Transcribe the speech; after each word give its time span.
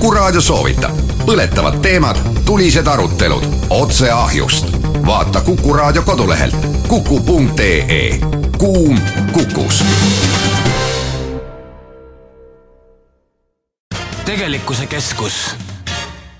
Kuku 0.00 0.14
Raadio 0.16 0.40
soovitab 0.40 0.96
põletavad 1.28 1.74
teemad, 1.84 2.16
tulised 2.48 2.86
arutelud 2.88 3.42
otse 3.70 4.10
ahjust. 4.10 4.66
vaata 5.06 5.40
Kuku 5.40 5.72
Raadio 5.72 6.02
kodulehelt 6.02 6.54
kuku.ee. 6.88 8.20
kuum 8.58 9.00
Kukus. 9.32 9.84
tegelikkuse 14.24 14.86
keskus. 14.86 15.56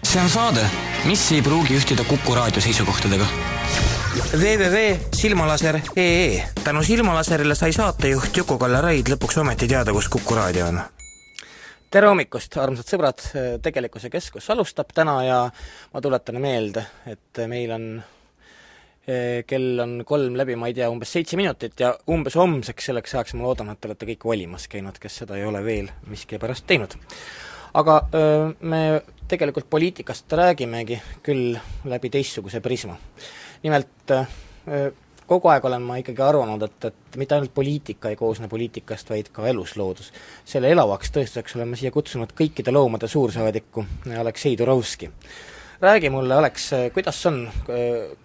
see 0.08 0.22
on 0.22 0.30
saade, 0.30 0.60
mis 1.04 1.32
ei 1.32 1.42
pruugi 1.42 1.76
ühtida 1.76 2.04
Kuku 2.04 2.34
Raadio 2.34 2.60
seisukohtadega 2.60 3.26
www.silmalaser.ee 4.32 6.48
tänu 6.64 6.82
Silmalaserile 6.82 7.54
sai 7.54 7.72
saatejuht 7.72 8.36
Juku-Kalle 8.36 8.80
Raid 8.80 9.06
lõpuks 9.08 9.40
ometi 9.40 9.68
teada, 9.68 9.92
kus 9.92 10.08
Kuku 10.08 10.34
raadio 10.34 10.66
on. 10.66 10.80
Tere 11.90 12.06
hommikust, 12.06 12.54
armsad 12.62 12.86
sõbrad, 12.86 13.22
Tegelikkuse 13.64 14.10
Keskus 14.12 14.46
alustab 14.54 14.92
täna 14.94 15.16
ja 15.26 15.38
ma 15.90 16.02
tuletan 16.02 16.38
meelde, 16.42 16.84
et 17.10 17.40
meil 17.50 17.72
on 17.74 17.86
eh, 19.10 19.42
kell 19.48 19.82
on 19.82 19.96
kolm 20.06 20.38
läbi, 20.38 20.54
ma 20.58 20.70
ei 20.70 20.76
tea, 20.76 20.90
umbes 20.92 21.10
seitse 21.16 21.38
minutit 21.40 21.82
ja 21.82 21.90
umbes 22.14 22.38
homseks 22.38 22.90
selleks 22.90 23.16
ajaks 23.16 23.34
ma 23.34 23.48
loodan, 23.48 23.72
et 23.72 23.82
te 23.82 23.90
olete 23.90 24.10
kõik 24.12 24.28
valimas 24.32 24.68
käinud, 24.70 25.02
kes 25.02 25.22
seda 25.24 25.38
ei 25.38 25.48
ole 25.48 25.64
veel 25.66 25.90
miskipärast 26.06 26.68
teinud. 26.70 26.94
aga 27.74 28.00
öö, 28.14 28.48
me 28.60 29.02
tegelikult 29.30 29.68
poliitikast 29.70 30.32
räägimegi 30.32 30.96
küll 31.22 31.58
läbi 31.86 32.10
teistsuguse 32.10 32.60
prisma 32.60 32.96
nimelt 33.62 34.10
äh, 34.10 34.26
kogu 35.30 35.50
aeg 35.52 35.64
olen 35.68 35.84
ma 35.86 35.98
ikkagi 36.00 36.22
arvanud, 36.26 36.62
et, 36.66 36.86
et 36.90 37.18
mitte 37.20 37.36
ainult 37.36 37.52
poliitika 37.54 38.10
ei 38.10 38.18
koosne 38.18 38.48
poliitikast, 38.50 39.10
vaid 39.12 39.30
ka 39.32 39.46
elusloodus. 39.46 40.10
selle 40.44 40.70
elavaks 40.74 41.12
tõestuseks 41.14 41.54
olen 41.56 41.70
ma 41.70 41.78
siia 41.78 41.92
kutsunud 41.94 42.32
kõikide 42.40 42.74
loomade 42.74 43.08
suursaadiku 43.08 43.84
Aleksei 44.18 44.56
Turovski. 44.58 45.10
räägi 45.80 46.10
mulle, 46.10 46.34
Aleks, 46.34 46.70
kuidas 46.94 47.20
on, 47.26 47.44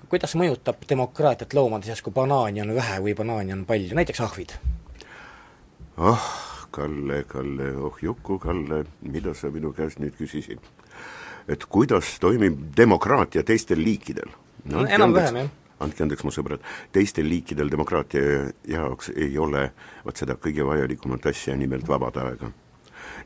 kuidas 0.09 0.33
mõjutab 0.35 0.81
demokraatiat 0.89 1.53
loomade 1.53 1.85
seas, 1.85 2.02
kui 2.02 2.13
banaani 2.13 2.61
on 2.61 2.73
vähe 2.75 2.97
või 3.03 3.13
banaani 3.15 3.53
on 3.53 3.65
palju, 3.65 3.95
näiteks 3.95 4.21
ahvid? 4.25 4.55
ah, 5.97 6.31
Kalle, 6.71 7.23
Kalle, 7.23 7.69
oh 7.77 7.99
Juku, 8.02 8.39
Kalle, 8.39 8.85
mida 9.02 9.33
sa 9.33 9.52
minu 9.53 9.73
käest 9.73 10.02
nüüd 10.02 10.17
küsisid? 10.17 10.59
et 11.47 11.67
kuidas 11.69 12.17
toimib 12.19 12.58
demokraatia 12.77 13.43
teistel 13.45 13.77
liikidel 13.77 14.33
no, 14.65 14.81
no 14.81 14.87
enam-vähem, 14.89 15.39
jah 15.43 15.53
andke 15.83 16.05
andeks, 16.05 16.23
mu 16.25 16.33
sõbrad, 16.33 16.63
teistel 16.95 17.27
liikidel 17.29 17.71
demokraatia 17.71 18.51
jaoks 18.69 19.11
ei 19.15 19.37
ole 19.37 19.69
vot 20.05 20.17
seda 20.17 20.37
kõige 20.39 20.65
vajalikumat 20.67 21.31
asja, 21.31 21.55
nimelt 21.55 21.87
vabad 21.87 22.21
aega. 22.23 22.51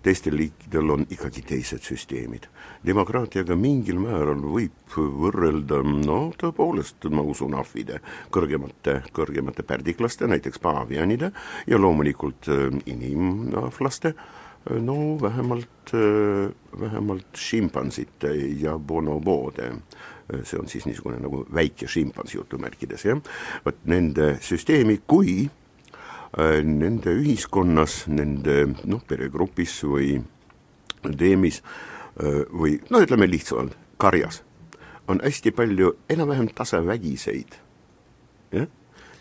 teistel 0.03 0.35
liikidel 0.37 0.89
on 0.91 1.05
ikkagi 1.09 1.41
teised 1.41 1.83
süsteemid. 1.83 2.47
demokraatiaga 2.85 3.55
mingil 3.55 3.99
määral 3.99 4.41
võib 4.41 4.97
võrrelda 4.97 5.83
no 5.83 6.31
tõepoolest, 6.37 7.09
ma 7.09 7.21
usun, 7.21 7.53
ahvide 7.53 8.01
kõrgemate, 8.31 9.01
kõrgemate 9.13 9.63
pärdiklaste, 9.63 10.27
näiteks 10.27 10.59
paavianide 10.59 11.31
ja 11.67 11.77
loomulikult 11.77 12.49
äh, 12.49 12.67
inimahvlaste, 12.85 14.13
no 14.69 15.17
vähemalt, 15.21 15.93
äh, 15.93 16.49
vähemalt 16.79 17.35
šimpansite 17.37 18.33
ja 18.59 18.77
bonobode 18.77 19.73
see 20.43 20.59
on 20.59 20.67
siis 20.69 20.85
niisugune 20.85 21.19
nagu 21.21 21.43
väike 21.53 21.87
šimpans 21.89 22.35
jutumärkides, 22.35 23.05
jah, 23.05 23.21
vot 23.65 23.79
nende 23.89 24.35
süsteemi, 24.45 24.99
kui 25.07 25.45
äh, 25.45 26.59
nende 26.65 27.13
ühiskonnas, 27.17 28.03
nende 28.11 28.61
noh, 28.85 29.03
peregrupis 29.07 29.79
või 29.87 30.19
teemis 31.09 31.61
äh, 31.63 32.43
või 32.51 32.77
no 32.89 33.01
ütleme 33.05 33.29
lihtsamalt, 33.29 33.77
karjas, 33.99 34.43
on 35.09 35.23
hästi 35.23 35.55
palju 35.55 35.95
enam-vähem 36.11 36.51
tasavägiseid, 36.55 37.57
jah, 38.53 38.69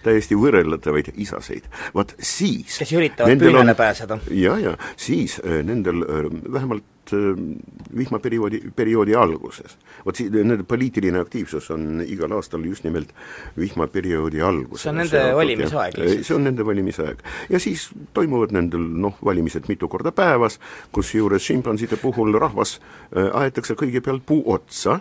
täiesti 0.04 0.36
võrreldavaid 0.38 1.12
isaseid, 1.18 1.66
vot 1.96 2.14
siis 2.18 2.78
kes 2.80 2.92
üritavad 2.96 3.40
püünele 3.40 3.74
pääseda. 3.78 4.20
ja, 4.30 4.58
ja 4.60 4.76
siis 4.96 5.38
äh, 5.42 5.60
nendel 5.66 6.04
äh, 6.04 6.28
vähemalt 6.52 6.84
äh, 6.84 6.97
vihmaperioodi, 7.12 8.60
perioodi 8.76 9.16
alguses, 9.18 9.76
vot 10.06 10.20
nende 10.34 10.66
poliitiline 10.68 11.20
aktiivsus 11.22 11.70
on 11.74 12.02
igal 12.06 12.32
aastal 12.36 12.64
just 12.64 12.86
nimelt 12.86 13.12
vihmaperioodi 13.58 14.42
alguses. 14.44 14.82
see 14.82 14.92
on 14.92 15.02
nende 15.02 15.24
valimisaeg 15.36 15.98
lihtsalt? 15.98 16.26
see 16.26 16.36
on 16.36 16.48
nende 16.48 16.66
valimisaeg. 16.66 17.22
ja 17.50 17.60
siis 17.62 17.88
toimuvad 18.14 18.54
nendel 18.56 18.88
noh, 19.06 19.18
valimised 19.24 19.68
mitu 19.68 19.88
korda 19.88 20.12
päevas, 20.12 20.60
kusjuures 20.92 21.44
šimpanside 21.44 21.96
puhul 22.02 22.34
rahvas 22.38 22.78
aetakse 23.14 23.74
kõigepealt 23.78 24.26
puu 24.26 24.42
otsa, 24.52 25.00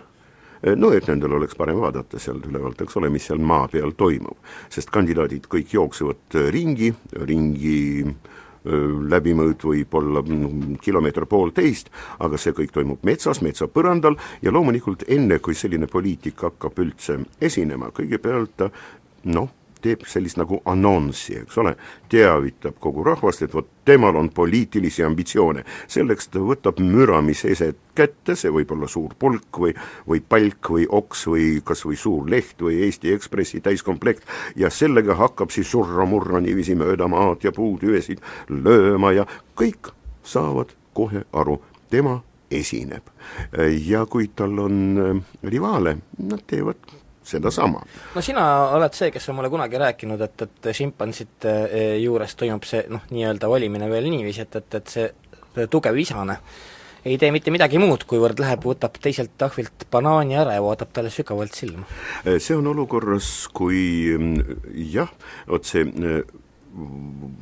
Eh, 0.64 0.74
no 0.76 0.90
et 0.96 1.06
nendel 1.10 1.36
oleks 1.38 1.56
parem 1.58 1.78
vaadata 1.82 2.20
sealt 2.22 2.46
ülevalt, 2.50 2.82
eks 2.82 2.98
ole, 2.98 3.12
mis 3.14 3.28
seal 3.30 3.42
maa 3.42 3.68
peal 3.72 3.94
toimub. 3.98 4.38
sest 4.74 4.90
kandidaadid 4.94 5.46
kõik 5.52 5.74
jooksevad 5.78 6.38
eh, 6.40 6.50
ringi, 6.54 6.90
ringi 7.30 7.78
eh, 8.02 8.14
läbimõõt 9.10 9.64
võib 9.70 9.94
olla 10.00 10.24
mm, 10.24 10.80
kilomeeter-poolteist, 10.84 11.92
aga 12.26 12.40
see 12.42 12.56
kõik 12.58 12.74
toimub 12.76 13.06
metsas, 13.08 13.42
metsapõrandal 13.46 14.18
ja 14.42 14.54
loomulikult 14.54 15.08
enne, 15.08 15.40
kui 15.40 15.56
selline 15.56 15.90
poliitik 15.92 16.44
hakkab 16.48 16.80
üldse 16.84 17.20
esinema, 17.42 17.92
kõigepealt 17.96 18.68
noh, 19.34 19.50
teeb 19.88 20.06
sellist 20.10 20.40
nagu 20.40 20.60
annonssi, 20.68 21.40
eks 21.42 21.58
ole, 21.64 21.74
teavitab 22.12 22.78
kogu 22.84 23.06
rahvast, 23.08 23.46
et 23.46 23.56
vot 23.56 23.68
temal 23.88 24.16
on 24.20 24.30
poliitilisi 24.30 25.04
ambitsioone. 25.04 25.64
selleks 25.88 26.28
ta 26.28 26.40
võtab 26.44 26.80
müramise-eset 26.84 27.78
kätte, 27.96 28.36
see 28.36 28.52
võib 28.54 28.72
olla 28.76 28.88
suur 28.92 29.16
pulk 29.20 29.60
või, 29.64 29.74
või 30.08 30.22
palk 30.22 30.72
või 30.76 30.86
oks 30.90 31.28
või 31.32 31.48
kas 31.66 31.86
või 31.86 31.98
suur 31.98 32.30
leht 32.30 32.62
või 32.62 32.82
Eesti 32.86 33.14
Ekspressi 33.16 33.62
täiskomplekt 33.62 34.28
ja 34.56 34.70
sellega 34.70 35.16
hakkab 35.16 35.54
siis 35.56 35.72
surra-murra 35.72 36.42
niiviisi 36.44 36.76
mööda 36.76 37.08
maad 37.08 37.44
ja 37.48 37.52
puutüvesid 37.56 38.22
lööma 38.50 39.14
ja 39.16 39.28
kõik 39.58 39.94
saavad 40.24 40.76
kohe 40.98 41.24
aru, 41.34 41.62
tema 41.90 42.20
esineb. 42.52 43.04
ja 43.86 44.06
kui 44.06 44.30
tal 44.36 44.60
on 44.60 45.24
rivaale, 45.44 45.98
nad 46.18 46.44
teevad 46.48 46.98
sedasama. 47.28 47.84
no 48.16 48.24
sina 48.24 48.46
oled 48.78 48.96
see, 48.98 49.12
kes 49.14 49.30
on 49.30 49.40
mulle 49.40 49.52
kunagi 49.54 49.82
rääkinud, 49.82 50.24
et, 50.24 50.48
et 50.48 50.72
šimpansite 50.80 51.54
eh, 51.68 51.92
juures 52.04 52.36
toimub 52.40 52.66
see 52.68 52.86
noh, 52.92 53.06
nii-öelda 53.12 53.52
valimine 53.52 53.92
veel 53.92 54.10
niiviisi, 54.12 54.48
et, 54.48 54.60
et, 54.62 54.82
et 54.82 54.96
see 54.96 55.68
tugev 55.72 55.98
isane 55.98 56.40
ei 57.08 57.16
tee 57.20 57.30
mitte 57.32 57.54
midagi 57.54 57.80
muud, 57.80 58.04
kuivõrd 58.10 58.42
läheb, 58.42 58.66
võtab 58.68 58.98
teiselt 59.00 59.40
ahvilt 59.46 59.86
banaani 59.94 60.36
ära 60.42 60.58
ja 60.58 60.64
vaatab 60.64 60.92
talle 60.96 61.12
sügavalt 61.14 61.56
silma. 61.56 61.86
Eh, 62.26 62.36
see 62.44 62.58
on 62.58 62.68
olukorras, 62.74 63.30
kui 63.56 63.80
mm, 64.18 64.60
jah, 64.92 65.12
vot 65.48 65.68
see 65.68 65.86
eh, 65.88 66.36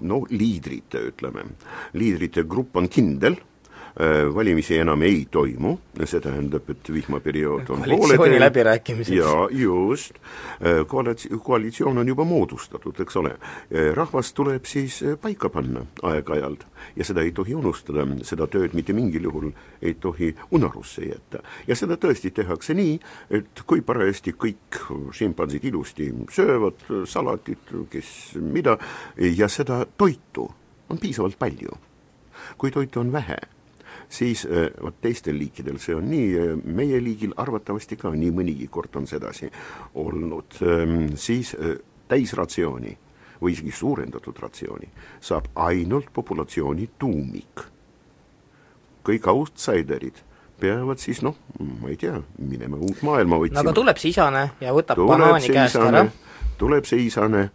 no 0.06 0.22
liidrite, 0.32 1.02
ütleme, 1.12 1.48
liidrite 1.98 2.46
grupp 2.50 2.78
on 2.80 2.90
kindel 2.92 3.40
valimisi 4.34 4.78
enam 4.78 5.02
ei 5.02 5.28
toimu, 5.32 5.78
see 6.04 6.20
tähendab, 6.20 6.68
et 6.70 6.90
vihmaperiood 6.92 7.70
on 7.72 7.84
koalitsiooni 7.86 8.40
läbirääkimised. 8.40 9.16
jaa, 9.16 9.48
just, 9.52 10.16
äh, 10.60 10.84
koalitsi-, 10.88 11.32
koalitsioon 11.44 11.98
on 11.98 12.08
juba 12.08 12.26
moodustatud, 12.26 13.00
eks 13.00 13.16
ole. 13.16 13.32
Äh, 13.32 13.94
rahvas 13.96 14.34
tuleb 14.34 14.66
siis 14.66 15.00
paika 15.22 15.50
panna 15.50 15.86
aeg-ajalt 16.04 16.68
ja 16.96 17.08
seda 17.08 17.24
ei 17.24 17.32
tohi 17.32 17.56
unustada, 17.56 18.04
seda 18.28 18.50
tööd 18.52 18.76
mitte 18.76 18.94
mingil 18.94 19.30
juhul 19.30 19.50
ei 19.82 19.94
tohi 19.94 20.34
unarusse 20.52 21.08
jätta. 21.08 21.40
ja 21.68 21.76
seda 21.76 21.96
tõesti 21.96 22.34
tehakse 22.36 22.76
nii, 22.76 23.00
et 23.32 23.64
kui 23.68 23.82
parajasti 23.82 24.36
kõik 24.36 24.84
šimpansid 25.16 25.64
ilusti 25.72 26.12
söövad 26.32 26.84
salatit, 27.08 27.72
kes 27.90 28.36
mida, 28.42 28.78
ja 29.16 29.48
seda 29.48 29.86
toitu 29.98 30.52
on 30.90 30.98
piisavalt 30.98 31.40
palju. 31.40 31.72
kui 32.58 32.72
toitu 32.72 33.00
on 33.00 33.12
vähe 33.12 33.55
siis 34.16 34.46
äh, 34.46 34.70
vot 34.82 34.96
teistel 35.02 35.38
liikidel 35.40 35.80
see 35.84 35.96
on 35.96 36.08
nii, 36.10 36.28
äh, 36.40 36.54
meie 36.64 37.02
liigil 37.04 37.36
arvatavasti 37.42 37.98
ka 38.00 38.14
nii 38.16 38.32
mõnigi 38.36 38.68
kord 38.72 38.96
on 39.00 39.08
sedasi 39.10 39.50
olnud, 40.02 40.60
ähm, 40.64 41.16
siis 41.20 41.56
äh, 41.60 41.76
täisratsiooni 42.12 42.96
või 43.42 43.56
isegi 43.56 43.74
suurendatud 43.76 44.38
ratsiooni 44.40 44.88
saab 45.22 45.50
ainult 45.68 46.12
populatsiooni 46.14 46.90
tuumik. 47.00 47.68
kõik 49.06 49.28
outsiderid 49.30 50.24
peavad 50.60 50.98
siis 50.98 51.22
noh, 51.22 51.36
ma 51.60 51.92
ei 51.92 51.98
tea, 52.00 52.16
minema 52.40 52.78
uut 52.78 53.04
maailma 53.06 53.38
otsima. 53.38 53.60
no 53.60 53.68
aga 53.68 53.76
tuleb 53.76 54.00
see 54.02 54.14
isane 54.16 54.50
ja 54.62 54.74
võtab 54.74 54.98
tuleb 54.98 55.12
banaani 55.12 55.52
käest 55.52 55.76
isane, 55.76 56.00
ära? 56.00 56.54
tuleb 56.58 56.88
see 56.90 57.06
isane 57.06 57.50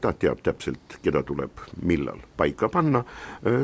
ta 0.00 0.12
teab 0.20 0.42
täpselt, 0.44 0.98
keda 1.02 1.22
tuleb 1.24 1.62
millal 1.88 2.20
paika 2.36 2.68
panna, 2.68 3.00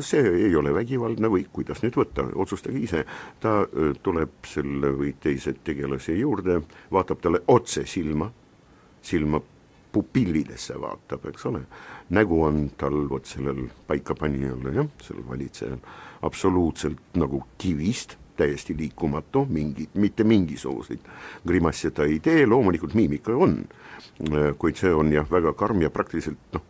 see 0.01 0.23
ei 0.47 0.55
ole 0.57 0.73
vägivaldne 0.75 1.29
või 1.29 1.45
kuidas 1.53 1.83
nüüd 1.85 1.99
võtta, 2.01 2.25
otsustage 2.41 2.81
ise, 2.81 3.05
ta 3.45 3.59
tuleb 4.03 4.49
selle 4.49 4.95
või 4.97 5.13
teise 5.21 5.53
tegelase 5.65 6.17
juurde, 6.17 6.63
vaatab 6.91 7.21
talle 7.21 7.43
otse 7.53 7.85
silma, 7.87 8.31
silma 9.05 9.43
pupillidesse 9.93 10.79
vaatab, 10.81 11.27
eks 11.31 11.47
ole, 11.51 11.61
nägu 12.15 12.41
on 12.47 12.65
tal 12.79 12.97
vot 13.11 13.27
sellel 13.27 13.67
paikapanijal, 13.89 14.65
jah, 14.75 14.89
sellel 15.03 15.27
valitsejal, 15.29 15.79
absoluutselt 16.27 17.19
nagu 17.21 17.43
kivist, 17.59 18.17
täiesti 18.41 18.73
liikumatu, 18.79 19.45
mingi, 19.53 19.89
mitte 20.01 20.25
mingisuguseid 20.25 21.05
grimasse 21.47 21.91
ta 21.93 22.07
ei 22.09 22.21
tee, 22.25 22.47
loomulikult 22.49 22.95
miimika 22.97 23.35
on, 23.37 23.59
kuid 24.59 24.77
see 24.77 24.93
on 24.95 25.13
jah, 25.13 25.27
väga 25.31 25.53
karm 25.59 25.83
ja 25.83 25.91
praktiliselt 25.91 26.39
noh, 26.53 26.65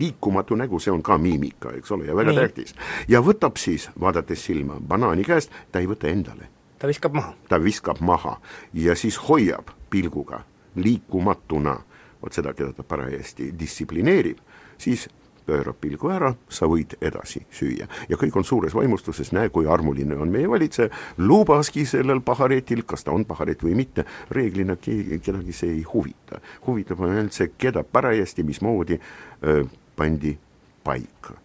liikumatu 0.00 0.56
nägu, 0.56 0.80
see 0.80 0.92
on 0.92 1.02
ka 1.02 1.18
miimika, 1.18 1.72
eks 1.76 1.92
ole, 1.92 2.06
ja 2.06 2.16
väga 2.16 2.32
Nii. 2.32 2.44
tähtis. 2.44 2.74
ja 3.08 3.20
võtab 3.24 3.58
siis, 3.60 3.88
vaadates 4.00 4.44
silma 4.44 4.78
banaani 4.80 5.24
käest, 5.24 5.52
ta 5.72 5.82
ei 5.82 5.88
võta 5.90 6.08
endale. 6.08 6.48
ta 6.78 6.88
viskab 6.88 7.14
maha? 7.16 7.34
ta 7.48 7.60
viskab 7.62 8.00
maha 8.00 8.38
ja 8.74 8.96
siis 8.96 9.18
hoiab 9.28 9.72
pilguga 9.90 10.44
liikumatuna 10.76 11.76
vot 12.22 12.32
seda, 12.32 12.52
keda 12.56 12.72
ta 12.76 12.82
parajasti 12.82 13.52
distsiplineerib, 13.58 14.38
siis 14.78 15.08
pöörab 15.46 15.78
pilgu 15.80 16.10
ära, 16.12 16.32
sa 16.48 16.68
võid 16.70 16.96
edasi 17.00 17.44
süüa. 17.54 17.86
ja 18.08 18.16
kõik 18.16 18.36
on 18.36 18.44
suures 18.44 18.74
vaimustuses, 18.74 19.32
näe, 19.32 19.50
kui 19.54 19.66
armuline 19.70 20.16
on 20.18 20.32
meie 20.32 20.48
valitseja, 20.50 20.90
lubaski 21.18 21.86
sellel 21.86 22.20
paharetil, 22.20 22.82
kas 22.86 23.04
ta 23.04 23.14
on 23.14 23.24
paharet 23.24 23.62
või 23.62 23.76
mitte, 23.78 24.06
reeglina 24.30 24.76
keegi, 24.76 25.20
kedagi 25.22 25.52
see 25.52 25.72
ei 25.78 25.84
huvita. 25.92 26.40
huvitab 26.66 27.00
ainult 27.06 27.36
see, 27.36 27.52
keda 27.58 27.84
parajasti, 27.84 28.42
mismoodi 28.42 28.98
öö, 29.44 29.64
pandi 29.96 30.36
paika. 30.84 31.38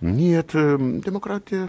nii 0.00 0.34
et 0.34 0.54
öö, 0.54 0.78
demokraatia 1.04 1.68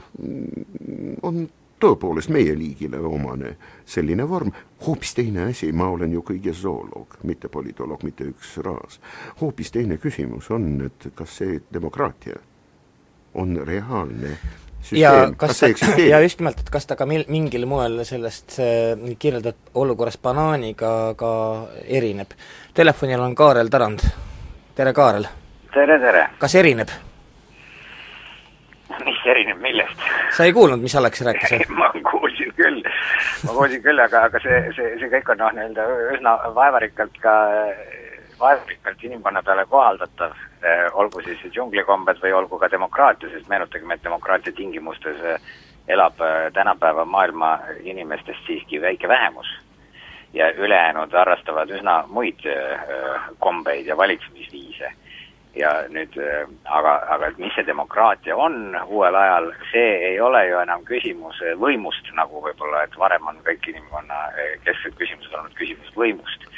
on 1.23 1.47
tõepoolest 1.79 2.31
meie 2.33 2.55
liigile 2.57 2.99
omane 3.03 3.55
selline 3.85 4.25
vorm, 4.27 4.51
hoopis 4.85 5.15
teine 5.17 5.49
asi, 5.49 5.71
ma 5.75 5.89
olen 5.91 6.13
ju 6.15 6.23
kõige 6.25 6.53
zooloog, 6.55 7.17
mitte 7.23 7.49
politoloog, 7.51 8.03
mitte 8.03 8.27
üks 8.29 8.57
raas. 8.63 8.99
hoopis 9.41 9.71
teine 9.71 9.97
küsimus 9.97 10.51
on, 10.51 10.69
et 10.85 11.09
kas 11.15 11.37
see 11.41 11.59
demokraatia 11.73 12.37
on 13.35 13.57
reaalne 13.67 14.37
süsteem, 14.81 15.01
ja 15.01 15.11
kas, 15.37 15.49
kas 15.49 15.59
see 15.59 15.73
eksisteerib? 15.75 16.11
ja 16.11 16.21
just 16.23 16.39
nimelt, 16.39 16.61
et 16.63 16.69
kas 16.71 16.87
ta 16.87 16.95
ka 16.95 17.07
mil-, 17.09 17.27
mingil 17.27 17.65
moel 17.69 18.03
sellest 18.07 18.59
kirjeldatud 19.19 19.73
olukorrast 19.81 20.21
banaaniga 20.23 20.91
ka 21.19 21.31
erineb. 21.83 22.37
Telefonil 22.73 23.19
on 23.19 23.35
Kaarel 23.35 23.73
Tarand. 23.73 24.05
tere, 24.75 24.93
Kaarel! 24.93 25.27
tere, 25.73 25.99
tere! 25.99 26.29
kas 26.39 26.55
erineb? 26.55 26.93
Mis 29.25 29.31
erineb 29.31 29.61
millest? 29.61 29.99
sa 30.37 30.45
ei 30.45 30.53
kuulnud, 30.53 30.81
mis 30.81 30.95
Alex 30.95 31.21
rääkis 31.21 31.69
ma 31.79 31.89
kuulsin 32.11 32.53
küll, 32.55 32.81
ma 33.45 33.53
kuulsin 33.57 33.81
küll, 33.81 33.99
aga, 33.99 34.25
aga 34.29 34.41
see, 34.43 34.61
see, 34.77 34.95
see 35.01 35.11
kõik 35.13 35.31
on 35.33 35.41
noh, 35.41 35.53
nii-öelda 35.55 35.85
üsna 36.15 36.35
vaevarikkalt 36.55 37.17
ka, 37.23 37.35
vaevarikkalt 38.39 39.03
inimkonna 39.03 39.43
peale 39.43 39.65
kohaldatav, 39.71 40.35
eh, 40.61 40.85
olgu 40.93 41.23
siis 41.25 41.45
džunglikombed 41.49 42.21
või 42.21 42.33
olgu 42.37 42.59
ka 42.61 42.69
demokraatia, 42.71 43.31
sest 43.33 43.49
meenutagem, 43.49 43.91
et 43.91 44.03
demokraatia 44.03 44.53
tingimustes 44.53 45.21
eh, 45.23 45.53
elab 45.87 46.21
eh, 46.21 46.51
tänapäeva 46.53 47.05
maailma 47.05 47.57
inimestest 47.83 48.45
siiski 48.47 48.81
väike 48.81 49.07
vähemus. 49.07 49.47
Ja 50.35 50.49
ülejäänud 50.51 51.13
harrastavad 51.15 51.69
üsna 51.71 52.01
muid 52.11 52.41
kombeid 53.39 53.85
ja 53.87 53.95
valitsemisviise 53.97 54.89
ja 55.55 55.71
nüüd 55.91 56.17
äh, 56.19 56.43
aga, 56.65 56.95
aga 57.15 57.31
mis 57.39 57.53
see 57.55 57.65
demokraatia 57.67 58.35
on 58.37 58.75
uuel 58.87 59.15
ajal, 59.15 59.51
see 59.71 59.91
ei 60.11 60.19
ole 60.21 60.43
ju 60.49 60.59
enam 60.61 60.83
küsimus 60.87 61.39
äh, 61.43 61.55
võimust, 61.59 62.11
nagu 62.17 62.43
võib-olla, 62.43 62.83
et 62.85 62.97
varem 62.99 63.27
on 63.31 63.39
kõik 63.47 63.69
inimkonna 63.71 64.21
äh, 64.33 64.55
kesksed 64.67 64.97
küsimused 64.99 65.33
olnud 65.33 65.55
küsimus 65.59 65.95
võimust. 65.95 66.49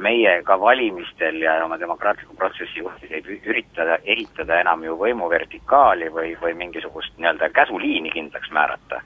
meie 0.00 0.30
ka 0.46 0.54
valimistel 0.60 1.42
ja 1.42 1.58
oma 1.64 1.76
demokraatliku 1.76 2.34
protsessi 2.38 2.78
juhtis 2.78 3.10
ei 3.10 3.40
üritada 3.44 3.98
ehitada 4.04 4.60
enam 4.60 4.84
ju 4.84 4.94
võimuvertikaali 4.96 6.08
või, 6.14 6.30
või 6.40 6.54
mingisugust 6.56 7.18
nii-öelda 7.18 7.50
käsuliini 7.52 8.10
kindlaks 8.14 8.50
määrata 8.54 9.02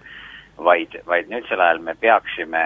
vaid, 0.58 0.96
vaid 1.06 1.28
nüüdsel 1.30 1.60
ajal 1.60 1.80
me 1.82 1.94
peaksime 2.00 2.62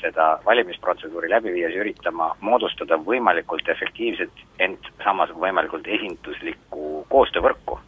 seda 0.00 0.32
valimisprotseduuri 0.46 1.30
läbi 1.30 1.52
viies 1.54 1.76
üritama 1.76 2.30
moodustada 2.40 2.98
võimalikult 3.04 3.68
efektiivset, 3.68 4.44
ent 4.58 4.90
samas 5.04 5.32
võimalikult 5.36 5.88
esinduslikku 5.88 7.06
koostöövõrku. 7.08 7.80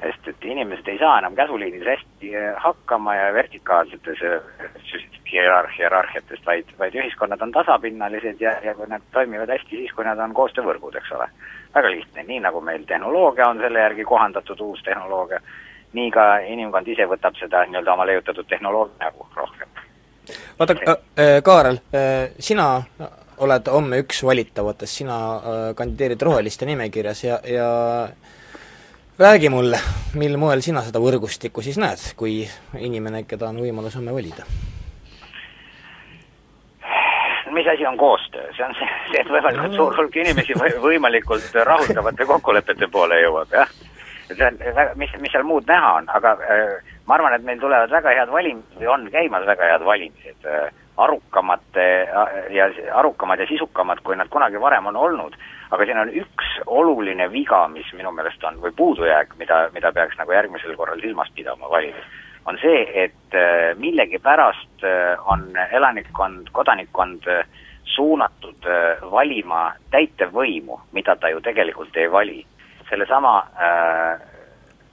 sest 0.00 0.28
et 0.28 0.44
inimesed 0.48 0.86
ei 0.88 0.98
saa 0.98 1.18
enam 1.18 1.34
käsuliinis 1.36 1.84
hästi 1.84 2.30
eh, 2.34 2.54
hakkama 2.56 3.14
ja 3.14 3.32
vertikaalsetes 3.34 4.22
eh, 4.24 4.40
hierarh-, 5.32 5.74
hierarhiates, 5.76 6.40
vaid, 6.46 6.70
vaid 6.78 6.94
ühiskonnad 6.94 7.42
on 7.42 7.52
tasapinnalised 7.52 8.40
ja, 8.40 8.54
ja 8.64 8.74
kui 8.74 8.88
nad 8.88 9.02
toimivad 9.12 9.52
hästi, 9.52 9.76
siis 9.76 9.92
kui 9.92 10.04
nad 10.04 10.18
on 10.18 10.32
koostöövõrgud, 10.34 10.96
eks 10.96 11.12
ole. 11.18 11.28
väga 11.74 11.90
lihtne, 11.90 12.24
nii 12.26 12.40
nagu 12.46 12.60
meil 12.60 12.86
tehnoloogia 12.88 13.48
on 13.48 13.60
selle 13.60 13.84
järgi 13.84 14.04
kohandatud, 14.04 14.60
uus 14.60 14.80
tehnoloogia 14.88 15.40
nii 15.92 16.10
ka 16.14 16.26
inimkond 16.46 16.88
ise 16.88 17.06
võtab 17.10 17.38
seda 17.38 17.64
nii-öelda 17.66 17.92
oma 17.92 18.06
leiutatud 18.06 18.46
tehnoloogia 18.48 19.06
nägu 19.06 19.26
rohkem. 19.36 19.68
vaata 20.58 20.76
äh,, 20.88 21.42
Kaarel 21.42 21.80
äh,, 21.94 22.30
sina 22.38 22.68
oled 23.40 23.70
homme 23.72 24.02
üks 24.04 24.22
valitavatest, 24.24 25.00
sina 25.00 25.18
äh, 25.36 25.62
kandideerid 25.76 26.22
Roheliste 26.22 26.66
nimekirjas 26.68 27.24
ja, 27.24 27.40
ja 27.44 27.68
räägi 29.18 29.48
mulle, 29.48 29.80
mil 30.14 30.36
moel 30.36 30.60
sina 30.64 30.84
seda 30.86 31.00
võrgustikku 31.02 31.64
siis 31.64 31.78
näed, 31.80 32.02
kui 32.16 32.42
inimene, 32.78 33.24
keda 33.28 33.48
on 33.50 33.62
võimalus 33.64 33.96
homme 33.98 34.14
valida? 34.16 34.46
mis 37.50 37.66
asi 37.66 37.82
on 37.86 37.96
koostöö, 37.98 38.44
see 38.54 38.62
on 38.62 38.74
see, 38.78 38.86
see, 39.10 39.20
et 39.20 39.30
võimalikult 39.34 39.72
suur 39.74 39.96
hulk 39.98 40.16
inimesi 40.22 40.54
võimalikult 40.84 41.56
rahuldavate 41.66 42.24
kokkulepete 42.28 42.86
poole 42.92 43.18
jõuab, 43.24 43.50
jah 43.50 43.72
mis, 44.96 45.10
mis 45.20 45.32
seal 45.32 45.46
muud 45.46 45.66
näha 45.68 45.94
on, 45.98 46.08
aga 46.14 46.34
äh, 46.44 46.92
ma 47.06 47.16
arvan, 47.16 47.34
et 47.34 47.46
meil 47.46 47.60
tulevad 47.60 47.90
väga 47.90 48.14
head 48.18 48.32
valimised 48.32 48.78
või 48.78 48.90
on 48.94 49.08
käimas 49.12 49.46
väga 49.48 49.72
head 49.72 49.84
valimised 49.86 50.46
äh,, 50.46 50.68
arukamad 51.00 51.80
äh, 51.80 52.12
ja 52.54 52.68
arukamad 53.00 53.40
ja 53.40 53.48
sisukamad, 53.48 54.02
kui 54.04 54.16
nad 54.16 54.28
kunagi 54.28 54.60
varem 54.60 54.86
on 54.86 54.96
olnud. 54.96 55.36
aga 55.70 55.86
siin 55.86 55.98
on 56.02 56.08
üks 56.10 56.46
oluline 56.66 57.28
viga, 57.30 57.68
mis 57.70 57.86
minu 57.94 58.10
meelest 58.12 58.42
on, 58.44 58.58
või 58.62 58.72
puudujääk, 58.76 59.36
mida, 59.38 59.68
mida 59.74 59.92
peaks 59.94 60.18
nagu 60.18 60.32
järgmisel 60.34 60.74
korral 60.76 61.00
silmas 61.00 61.30
pidama 61.34 61.70
valimis, 61.70 62.08
on 62.50 62.58
see, 62.58 62.80
et 63.04 63.36
millegipärast 63.78 64.82
on 65.30 65.44
elanikkond, 65.70 66.50
kodanikkond 66.52 67.28
suunatud 67.86 68.66
valima 69.12 69.68
täitevvõimu, 69.94 70.80
mida 70.92 71.14
ta 71.16 71.30
ju 71.30 71.38
tegelikult 71.40 71.94
ei 71.96 72.10
vali 72.10 72.40
sellesama 72.90 73.46
äh, 73.56 74.12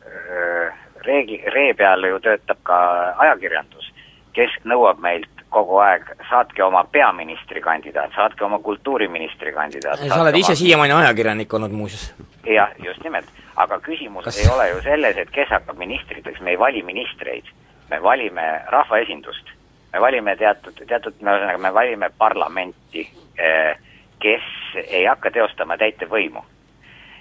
äh, 0.05 0.73
reegli, 1.05 1.41
ree 1.53 1.73
peal 1.73 2.03
ju 2.03 2.19
töötab 2.19 2.61
ka 2.67 2.77
ajakirjandus, 3.25 3.89
kes 4.37 4.53
nõuab 4.69 5.01
meilt 5.03 5.29
kogu 5.49 5.79
aeg, 5.79 6.09
saatke 6.29 6.63
oma 6.63 6.83
peaministrikandidaat, 6.91 8.11
saatke 8.15 8.45
oma 8.45 8.59
kultuuriministrikandidaat. 8.59 10.03
sa 10.07 10.21
oled 10.21 10.35
ise 10.35 10.53
oma... 10.53 10.61
siiamaani 10.61 10.93
ajakirjanik 10.93 11.53
olnud 11.53 11.71
muuseas. 11.71 12.09
jah, 12.45 12.73
just 12.83 13.03
nimelt. 13.03 13.31
aga 13.55 13.79
küsimus 13.79 14.27
Kas... 14.27 14.41
ei 14.43 14.51
ole 14.53 14.69
ju 14.69 14.81
selles, 14.83 15.17
et 15.17 15.31
kes 15.31 15.49
hakkab 15.49 15.77
ministriteks, 15.77 16.41
me 16.41 16.51
ei 16.51 16.59
vali 16.59 16.83
ministreid. 16.83 17.47
me 17.89 18.03
valime 18.03 18.47
rahvaesindust. 18.69 19.55
me 19.93 20.01
valime 20.01 20.35
teatud, 20.35 20.83
teatud, 20.87 21.15
ühesõnaga 21.23 21.57
me 21.57 21.73
valime 21.73 22.11
parlamenti, 22.17 23.07
eh, 23.39 23.79
kes 24.19 24.43
ei 24.83 25.05
hakka 25.05 25.31
teostama 25.31 25.77
täitevvõimu 25.77 26.43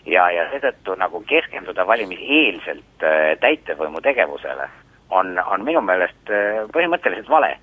ja, 0.07 0.27
ja 0.31 0.49
seetõttu 0.51 0.97
nagu 0.99 1.23
keskenduda 1.29 1.87
valimiseelselt 1.87 3.05
äh, 3.05 3.33
täitevvõimu 3.43 4.01
tegevusele 4.05 4.69
on, 5.11 5.39
on 5.39 5.65
minu 5.67 5.83
meelest 5.85 6.31
äh, 6.31 6.63
põhimõtteliselt 6.75 7.31
vale. 7.31 7.57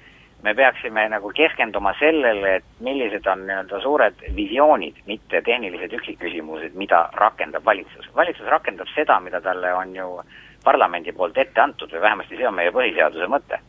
me 0.44 0.52
peaksime 0.54 1.06
nagu 1.08 1.30
keskenduma 1.32 1.94
sellele, 1.96 2.56
et 2.56 2.66
millised 2.84 3.28
on 3.32 3.46
nii-öelda 3.48 3.78
suured 3.80 4.26
visioonid, 4.36 4.98
mitte 5.08 5.40
tehnilised 5.42 5.94
üksikküsimused, 5.96 6.76
mida 6.76 7.10
rakendab 7.14 7.66
valitsus. 7.66 8.10
valitsus 8.16 8.48
rakendab 8.52 8.88
seda, 8.96 9.20
mida 9.20 9.42
talle 9.42 9.74
on 9.74 9.96
ju 9.96 10.10
parlamendi 10.64 11.12
poolt 11.12 11.38
ette 11.38 11.62
antud 11.62 11.92
või 11.92 12.02
vähemasti 12.02 12.38
see 12.38 12.48
on 12.48 12.60
meie 12.60 12.72
põhiseaduse 12.72 13.28
mõte. 13.28 13.60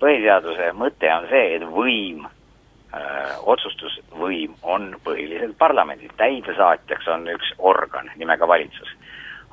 põhiseaduse 0.00 0.72
mõte 0.72 1.12
on 1.14 1.28
see, 1.30 1.54
et 1.54 1.62
võim 1.62 2.26
otsustusvõim 3.42 4.54
on 4.62 4.94
põhiliselt 5.04 5.56
parlamendis, 5.58 6.12
täidesaatjaks 6.16 7.08
on 7.08 7.28
üks 7.32 7.54
organ 7.58 8.10
nimega 8.16 8.48
valitsus. 8.48 8.94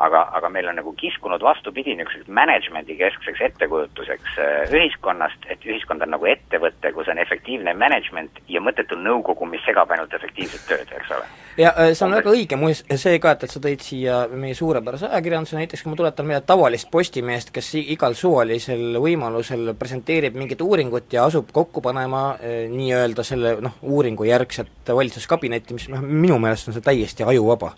Aga, 0.06 0.22
aga 0.38 0.50
meil 0.50 0.68
on 0.70 0.78
nagu 0.80 0.94
kiskunud 0.98 1.44
vastupidi 1.44 1.96
niisuguseks 1.96 2.32
management'i 2.40 2.96
keskseks 3.00 3.42
ettekujutuseks 3.48 4.40
äh, 4.42 4.74
ühiskonnast, 4.78 5.46
et 5.54 5.66
ühiskond 5.68 6.04
on 6.06 6.14
nagu 6.16 6.30
ettevõte, 6.30 6.94
kus 6.96 7.10
on 7.12 7.22
efektiivne 7.22 7.74
management 7.78 8.42
ja 8.50 8.62
mõttetu 8.64 8.98
nõukogu, 9.00 9.48
mis 9.50 9.64
segab 9.68 9.92
ainult 9.94 10.14
efektiivset 10.18 10.66
tööd, 10.70 10.94
eks 10.98 11.14
ole. 11.18 11.28
ja 11.62 11.74
äh, 11.76 11.92
see 11.94 12.08
on 12.08 12.16
väga 12.18 12.34
õige, 12.34 12.60
muuseas, 12.62 13.04
see 13.04 13.20
ka, 13.22 13.36
et, 13.36 13.46
et 13.46 13.54
sa 13.54 13.62
tõid 13.64 13.86
siia 13.86 14.18
meie 14.32 14.58
suurepärase 14.58 15.10
ajakirjanduse 15.12 15.60
näiteks, 15.60 15.86
kui 15.86 15.94
ma 15.94 16.02
tuletan 16.02 16.30
meelde 16.32 16.50
tavalist 16.50 16.90
Postimeest, 16.92 17.54
kes 17.56 17.74
igal 17.82 18.18
suvalisel 18.18 18.98
võimalusel 19.04 19.76
presenteerib 19.80 20.40
mingit 20.40 20.62
uuringut 20.66 21.14
ja 21.14 21.28
asub 21.30 21.54
kokku 21.54 21.84
panema 21.86 22.26
eh, 22.42 22.66
nii-öelda 22.72 23.26
selle 23.28 23.56
noh, 23.62 23.78
uuringu 23.82 24.26
järgset 24.28 24.92
valitsuskabinetti, 25.02 25.78
mis 25.78 25.88
noh, 25.94 26.02
minu 26.02 26.40
meelest 26.42 26.72
on 26.72 26.78
see 26.78 26.90
täiesti 26.90 27.28
ajuvaba 27.28 27.74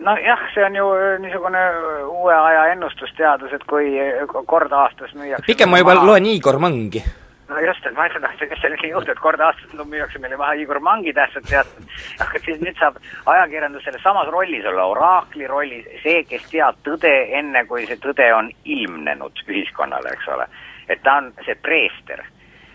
nojah, 0.00 0.40
see 0.54 0.64
on 0.64 0.74
ju 0.74 0.92
äh, 0.94 1.18
niisugune 1.20 1.58
äh, 1.58 2.08
uue 2.08 2.34
aja 2.34 2.66
ennustusteadus, 2.72 3.52
et 3.52 3.64
kui 3.64 3.96
äh, 4.00 4.28
kord 4.46 4.72
aastas 4.72 5.14
müüakse 5.16 5.48
pigem 5.48 5.72
ma 5.72 5.80
juba 5.80 5.94
maha... 5.94 6.06
loen 6.06 6.26
Igor 6.26 6.58
Mangi. 6.58 7.02
no 7.48 7.60
just, 7.64 7.86
et 7.86 7.96
ma 7.96 8.06
et 8.06 8.18
kas 8.20 8.60
see 8.62 8.72
nii 8.74 8.92
juhtub, 8.92 9.14
et 9.14 9.22
kord 9.24 9.40
aastas 9.40 9.72
müüakse 9.80 10.20
meile 10.22 10.36
maha 10.40 10.58
Igor 10.60 10.80
Mangi 10.84 11.14
tähtsad 11.16 11.48
teated, 11.48 11.88
aga 12.24 12.42
siis 12.44 12.60
nüüd 12.60 12.76
saab 12.78 13.00
ajakirjandus 13.34 13.86
selles 13.88 14.04
samas 14.04 14.28
rollis 14.28 14.68
olla, 14.68 14.86
oraakli 14.92 15.48
rollis, 15.50 15.88
see, 16.04 16.22
kes 16.28 16.44
teab 16.52 16.78
tõde 16.86 17.14
enne, 17.40 17.64
kui 17.66 17.88
see 17.88 17.98
tõde 18.04 18.28
on 18.36 18.52
ilmnenud 18.64 19.44
ühiskonnale, 19.48 20.12
eks 20.12 20.28
ole. 20.36 20.46
et 20.88 21.02
ta 21.02 21.18
on 21.22 21.32
see 21.46 21.56
preester 21.56 22.22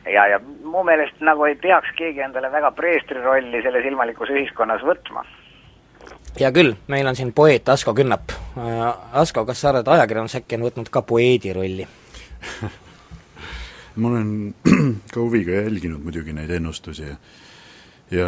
ja, 0.09 0.27
ja 0.33 0.41
mu 0.41 0.83
meelest 0.83 1.21
nagu 1.21 1.45
ei 1.45 1.55
peaks 1.55 1.93
keegi 1.97 2.21
endale 2.25 2.51
väga 2.51 2.71
preestri 2.75 3.21
rolli 3.21 3.61
selles 3.61 3.85
ilmalikus 3.85 4.33
ühiskonnas 4.33 4.83
võtma 4.85 5.25
hea 6.39 6.51
küll, 6.51 6.75
meil 6.87 7.07
on 7.07 7.15
siin 7.15 7.33
poeet 7.33 7.69
Asko 7.69 7.93
Künnap. 7.93 8.31
Äh, 8.57 8.81
Asko, 9.21 9.45
kas 9.45 9.61
sa 9.61 9.71
arvad, 9.71 9.87
ajakirjandus 9.87 10.39
äkki 10.41 10.59
on 10.59 10.67
võtnud 10.69 10.91
ka 10.91 11.01
poeedi 11.01 11.53
rolli 11.55 11.87
ma 13.95 14.09
olen 14.09 14.55
ka 15.13 15.19
huviga 15.19 15.51
jälginud 15.51 16.03
muidugi 16.03 16.33
neid 16.33 16.49
ennustusi 16.49 17.03
ja 17.07 17.15
ja 18.11 18.27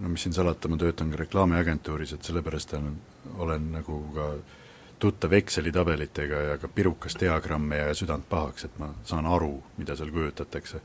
no 0.00 0.08
mis 0.08 0.22
siin 0.22 0.32
salata, 0.32 0.68
ma 0.68 0.76
töötan 0.76 1.10
ka 1.10 1.16
reklaamiagentuuris, 1.16 2.12
et 2.12 2.22
sellepärast 2.22 2.72
olen, 2.74 2.94
olen 3.36 3.72
nagu 3.72 3.98
ka 4.14 4.28
tuttav 4.98 5.32
Exceli 5.32 5.72
tabelitega 5.72 6.40
ja 6.50 6.58
ka 6.58 6.68
pirukas 6.68 7.18
diagramme 7.20 7.76
ja 7.76 7.94
südant 7.94 8.28
pahaks, 8.28 8.64
et 8.64 8.78
ma 8.78 8.94
saan 9.04 9.26
aru, 9.26 9.62
mida 9.76 9.96
seal 9.96 10.10
kujutatakse. 10.10 10.80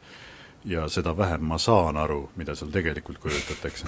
ja 0.66 0.88
seda 0.90 1.18
vähem 1.18 1.42
ma 1.42 1.58
saan 1.58 1.98
aru, 1.98 2.30
mida 2.36 2.56
seal 2.56 2.70
tegelikult 2.72 3.18
kujutatakse 3.18 3.88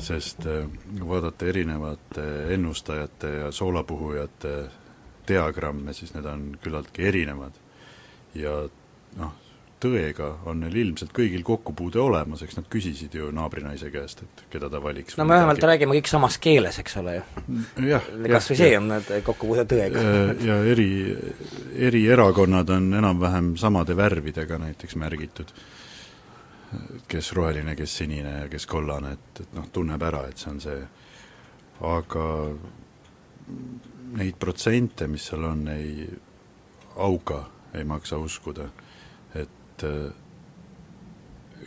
sest 0.00 0.46
äh, 0.46 0.66
vaadata 1.08 1.46
erinevate 1.46 2.26
ennustajate 2.54 3.34
ja 3.34 3.52
soolapuhujate 3.52 4.54
diagramme, 5.28 5.92
siis 5.92 6.14
need 6.14 6.26
on 6.28 6.48
küllaltki 6.62 7.04
erinevad. 7.08 7.52
ja 8.34 8.54
noh, 9.18 9.32
tõega 9.82 10.28
on 10.50 10.60
neil 10.62 10.76
ilmselt 10.82 11.12
kõigil 11.16 11.42
kokkupuude 11.46 12.00
olemas, 12.02 12.42
eks 12.42 12.58
nad 12.58 12.66
küsisid 12.70 13.14
ju 13.14 13.30
naabrinaise 13.34 13.90
käest, 13.94 14.22
et 14.24 14.44
keda 14.52 14.70
ta 14.72 14.80
valiks. 14.82 15.16
no 15.18 15.26
me 15.28 15.36
vähemalt 15.36 15.64
räägime 15.70 15.96
kõik 15.98 16.10
samas 16.10 16.38
keeles, 16.42 16.78
eks 16.82 16.98
ole 17.02 17.18
ju. 17.18 17.24
kas 18.28 18.50
või 18.50 18.60
see 18.60 18.70
on 18.78 18.94
kokkupuude 19.26 19.66
tõega. 19.70 20.04
ja 20.44 20.60
eri, 20.72 20.90
eri 21.88 22.06
erakonnad 22.10 22.70
on 22.76 22.92
enam-vähem 23.00 23.54
samade 23.60 23.96
värvidega 23.96 24.58
näiteks 24.62 24.98
märgitud 24.98 25.54
kes 27.08 27.32
roheline, 27.32 27.74
kes 27.76 27.96
sinine 28.02 28.34
ja 28.42 28.48
kes 28.52 28.66
kollane, 28.68 29.14
et, 29.16 29.42
et 29.44 29.54
noh, 29.56 29.68
tunneb 29.72 30.02
ära, 30.04 30.26
et 30.28 30.40
see 30.40 30.50
on 30.52 30.60
see, 30.60 30.80
aga 31.88 32.24
neid 34.18 34.36
protsente, 34.40 35.08
mis 35.08 35.28
seal 35.30 35.46
on, 35.48 35.66
ei, 35.72 36.08
auga 37.00 37.42
ei 37.76 37.84
maksa 37.88 38.18
uskuda, 38.20 38.68
et 39.38 39.84
äh, 39.86 40.10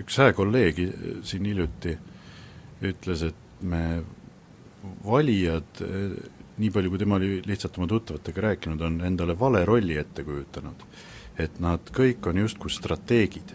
üks 0.01 0.17
hää 0.21 0.33
kolleeg 0.37 0.79
siin 1.27 1.45
hiljuti 1.49 1.95
ütles, 2.81 3.25
et 3.29 3.61
me 3.61 4.01
valijad, 5.05 5.81
nii 6.57 6.69
palju, 6.73 6.89
kui 6.89 7.01
tema 7.01 7.17
oli 7.19 7.41
lihtsalt 7.45 7.77
oma 7.77 7.87
tuttavatega 7.89 8.45
rääkinud, 8.47 8.81
on 8.85 9.01
endale 9.05 9.35
vale 9.39 9.63
rolli 9.65 9.97
ette 10.01 10.25
kujutanud. 10.25 10.85
et 11.39 11.59
nad 11.63 11.79
kõik 11.95 12.27
on 12.27 12.37
justkui 12.37 12.69
strateegid 12.69 13.53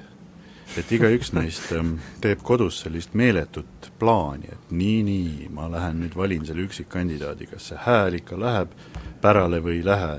et 0.77 0.93
igaüks 0.93 1.33
neist 1.37 1.71
ähm, 1.77 1.97
teeb 2.21 2.43
kodus 2.47 2.81
sellist 2.83 3.15
meeletut 3.17 3.91
plaani, 4.01 4.51
et 4.53 4.73
nii, 4.75 5.03
nii, 5.07 5.51
ma 5.55 5.69
lähen 5.73 6.03
nüüd 6.03 6.17
valin 6.19 6.47
selle 6.49 6.67
üksikkandidaadi, 6.67 7.49
kas 7.53 7.71
see 7.71 7.83
hääl 7.87 8.19
ikka 8.19 8.39
läheb 8.41 8.75
pärale 9.23 9.63
või 9.65 9.79
ei 9.81 9.87
lähe, 9.87 10.17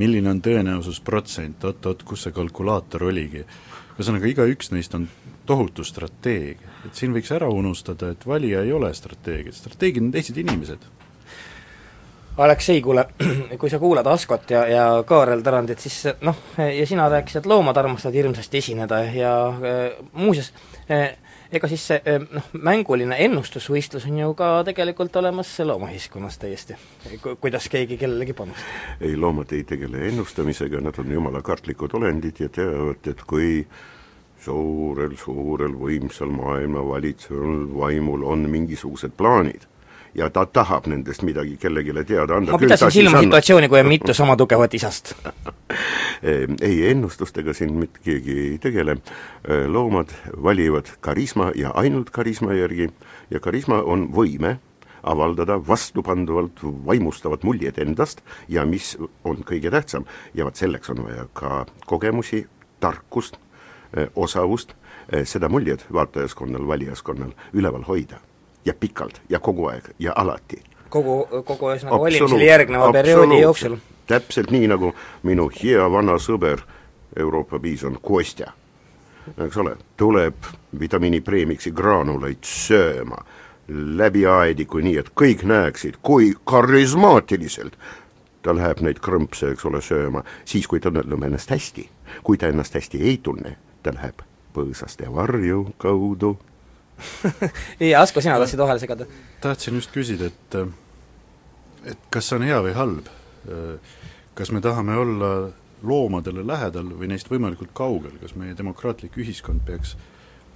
milline 0.00 0.30
on 0.32 0.42
tõenäosusprotsent, 0.44 1.66
oot-oot, 1.68 2.04
kus 2.08 2.26
see 2.26 2.36
kalkulaator 2.36 3.08
oligi. 3.10 3.44
ühesõnaga, 3.96 4.30
igaüks 4.30 4.70
neist 4.72 4.94
on 4.94 5.08
tohutu 5.48 5.84
strateeg, 5.84 6.62
et 6.86 6.94
siin 6.94 7.12
võiks 7.16 7.32
ära 7.34 7.48
unustada, 7.50 8.12
et 8.12 8.26
valija 8.26 8.62
ei 8.62 8.72
ole 8.72 8.92
strateeg, 8.94 9.48
et 9.48 9.58
strateegid 9.58 10.04
on 10.04 10.14
teised 10.14 10.36
inimesed 10.36 10.86
Aleksei, 12.38 12.80
kuule, 12.82 13.04
kui 13.60 13.70
sa 13.70 13.78
kuulad 13.78 14.06
Askot 14.06 14.50
ja, 14.50 14.66
ja 14.70 14.82
Kaarel 15.06 15.40
Tarandit, 15.42 15.80
siis 15.82 16.04
noh, 16.22 16.36
ja 16.58 16.86
sina 16.86 17.08
rääkisid, 17.10 17.40
et 17.42 17.48
loomad 17.50 17.76
armastavad 17.76 18.14
hirmsasti 18.14 18.60
esineda 18.62 19.00
ja 19.10 19.32
äh, 19.48 19.96
muuseas, 20.12 20.52
ega 21.52 21.70
siis 21.70 21.86
see 21.90 22.18
noh, 22.30 22.46
mänguline 22.52 23.16
ennustusvõistlus 23.24 24.06
on 24.06 24.20
ju 24.20 24.32
ka 24.38 24.50
tegelikult 24.68 25.16
olemas 25.18 25.50
loomaühiskonnas 25.64 26.38
täiesti, 26.38 26.76
kuidas 27.40 27.66
keegi 27.72 27.98
kellelegi 27.98 28.36
panustab? 28.38 29.00
ei, 29.00 29.16
loomad 29.16 29.54
ei 29.56 29.64
tegele 29.66 30.04
ennustamisega, 30.08 30.82
nad 30.84 30.98
on 31.02 31.10
jumala 31.12 31.42
kartlikud 31.42 31.96
olendid 31.98 32.38
ja 32.44 32.48
teavad, 32.52 33.02
et 33.10 33.24
kui 33.26 33.64
suurel, 34.44 35.16
suurel 35.18 35.74
võimsal 35.80 36.30
maailma 36.30 36.86
valitseval 36.86 37.66
vaimul 37.80 38.22
on 38.30 38.46
mingisugused 38.52 39.18
plaanid 39.18 39.66
ja 40.18 40.30
ta 40.30 40.44
tahab 40.46 40.86
nendest 40.90 41.22
midagi 41.26 41.56
kellelegi 41.60 41.94
teada 42.04 42.36
anda. 42.36 42.52
ma 42.52 42.58
pidasin 42.58 42.92
silma 42.92 43.22
situatsiooni, 43.22 43.68
kui 43.68 43.80
on 43.80 43.88
mitu 43.88 44.14
sama 44.14 44.36
tugevat 44.36 44.74
isast. 44.74 45.14
Ei, 46.22 46.90
ennustustega 46.90 47.52
siin 47.54 47.74
mitte 47.78 48.00
keegi 48.02 48.32
ei 48.40 48.54
tegele, 48.58 48.96
loomad 49.70 50.10
valivad 50.42 50.88
karisma 51.00 51.52
ja 51.54 51.70
ainult 51.78 52.10
karisma 52.10 52.56
järgi. 52.56 52.88
Ja 53.30 53.40
karisma 53.40 53.82
on 53.84 54.08
võime 54.16 54.56
avaldada 55.02 55.60
vastupanduvalt 55.68 56.64
vaimustavat 56.86 57.44
muljet 57.46 57.78
endast 57.78 58.24
ja 58.48 58.64
mis 58.66 58.96
on 59.24 59.44
kõige 59.46 59.70
tähtsam, 59.70 60.08
ja 60.34 60.48
vot 60.48 60.58
selleks 60.58 60.90
on 60.90 61.04
vaja 61.04 61.28
ka 61.38 61.66
kogemusi, 61.86 62.46
tarkust, 62.80 63.38
osavust, 64.16 64.74
seda 65.24 65.48
muljet 65.48 65.86
vaatajaskonnal, 65.92 66.66
valijaskonnal 66.66 67.36
üleval 67.54 67.86
hoida 67.86 68.18
ja 68.68 68.74
pikalt 68.74 69.20
ja 69.28 69.40
kogu 69.40 69.68
aeg 69.72 69.90
ja 69.98 70.12
alati. 70.16 70.62
kogu, 70.88 71.18
kogu 71.44 71.72
ühesõnaga 71.72 72.00
valimisele 72.04 72.44
järgneva 72.44 72.92
perioodi 72.92 73.40
jooksul? 73.40 73.76
täpselt 74.06 74.50
nii, 74.50 74.68
nagu 74.68 74.94
minu 75.22 75.50
hea 75.62 75.90
vana 75.92 76.16
sõber, 76.20 76.62
Euroopa 77.16 77.58
piison 77.58 77.98
Kostja, 78.02 78.52
eks 79.44 79.56
ole, 79.56 79.76
tuleb 79.96 80.48
vitamiinipreemiksi 80.80 81.72
graanuleid 81.76 82.44
sööma 82.44 83.18
läbi 83.68 84.24
aediku, 84.26 84.80
nii 84.84 84.96
et 85.00 85.10
kõik 85.16 85.44
näeksid, 85.44 85.98
kui 86.02 86.32
karismaatiliselt 86.48 87.76
ta 88.42 88.54
läheb 88.56 88.80
neid 88.84 89.00
krõmpse, 89.04 89.52
eks 89.52 89.66
ole, 89.68 89.82
sööma, 89.84 90.22
siis 90.48 90.68
kui 90.70 90.80
ta 90.80 90.92
tunneb 90.94 91.24
ennast 91.28 91.50
hästi. 91.50 91.88
kui 92.24 92.38
ta 92.38 92.48
ennast 92.48 92.74
hästi 92.74 93.02
ei 93.04 93.18
tunne, 93.22 93.56
ta 93.82 93.92
läheb 93.92 94.22
põõsaste 94.54 95.10
varju 95.12 95.74
kaudu 95.78 96.38
ei, 97.82 97.94
Asko, 97.94 98.20
sina 98.20 98.38
tahtsid 98.40 98.60
vahele 98.60 98.82
segada? 98.82 99.06
tahtsin 99.40 99.78
just 99.78 99.94
küsida, 99.94 100.30
et 100.32 100.58
et 101.86 102.10
kas 102.10 102.28
see 102.28 102.38
on 102.38 102.46
hea 102.48 102.58
või 102.64 102.74
halb? 102.76 103.08
Kas 104.38 104.52
me 104.54 104.60
tahame 104.62 104.96
olla 104.98 105.32
loomadele 105.82 106.44
lähedal 106.46 106.90
või 106.98 107.10
neist 107.12 107.30
võimalikult 107.30 107.70
kaugel, 107.74 108.18
kas 108.20 108.34
meie 108.38 108.56
demokraatlik 108.58 109.16
ühiskond 109.18 109.62
peaks 109.66 109.96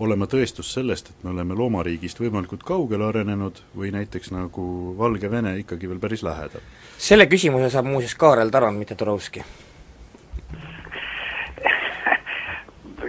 olema 0.02 0.26
tõestus 0.26 0.72
sellest, 0.74 1.12
et 1.12 1.24
me 1.24 1.30
oleme 1.30 1.54
loomariigist 1.54 2.18
võimalikult 2.20 2.64
kaugele 2.66 3.06
arenenud 3.06 3.60
või 3.76 3.92
näiteks 3.94 4.32
nagu 4.34 4.64
Valgevene 4.98 5.54
ikkagi 5.62 5.90
veel 5.90 6.00
päris 6.02 6.24
lähedal? 6.26 6.64
selle 6.98 7.26
küsimuse 7.30 7.70
saab 7.70 7.86
muuseas 7.90 8.14
Kaarel 8.18 8.50
Tarand, 8.50 8.78
mitte 8.78 8.98
Turovski 8.98 9.44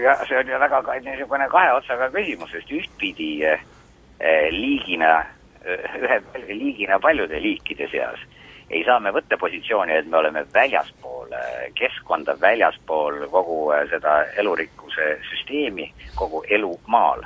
ja 0.03 0.15
see 0.27 0.37
on 0.37 0.47
ju 0.47 0.59
väga 0.59 0.81
ka 0.83 0.99
niisugune 0.99 1.47
kahe 1.49 1.71
otsaga 1.77 2.09
küsimus, 2.11 2.51
sest 2.51 2.71
ühtpidi 2.71 3.31
eh, 3.47 3.65
eh 4.19 4.47
liigina 4.51 5.13
eh,, 5.65 5.99
ühe 6.01 6.21
liigina 6.51 6.99
paljude 6.99 7.39
liikide 7.41 7.87
seas 7.91 8.19
ei 8.73 8.81
saa 8.87 8.99
me 8.99 9.11
võtta 9.13 9.37
positsiooni, 9.37 9.93
et 9.93 10.07
me 10.09 10.17
oleme 10.17 10.45
väljaspool 10.53 11.33
eh, 11.37 11.69
keskkonda, 11.77 12.35
väljaspool 12.41 13.27
kogu 13.31 13.57
seda 13.91 14.23
elurikkuse 14.41 15.17
süsteemi, 15.29 15.91
kogu 16.15 16.43
elu 16.49 16.73
maal. 16.87 17.25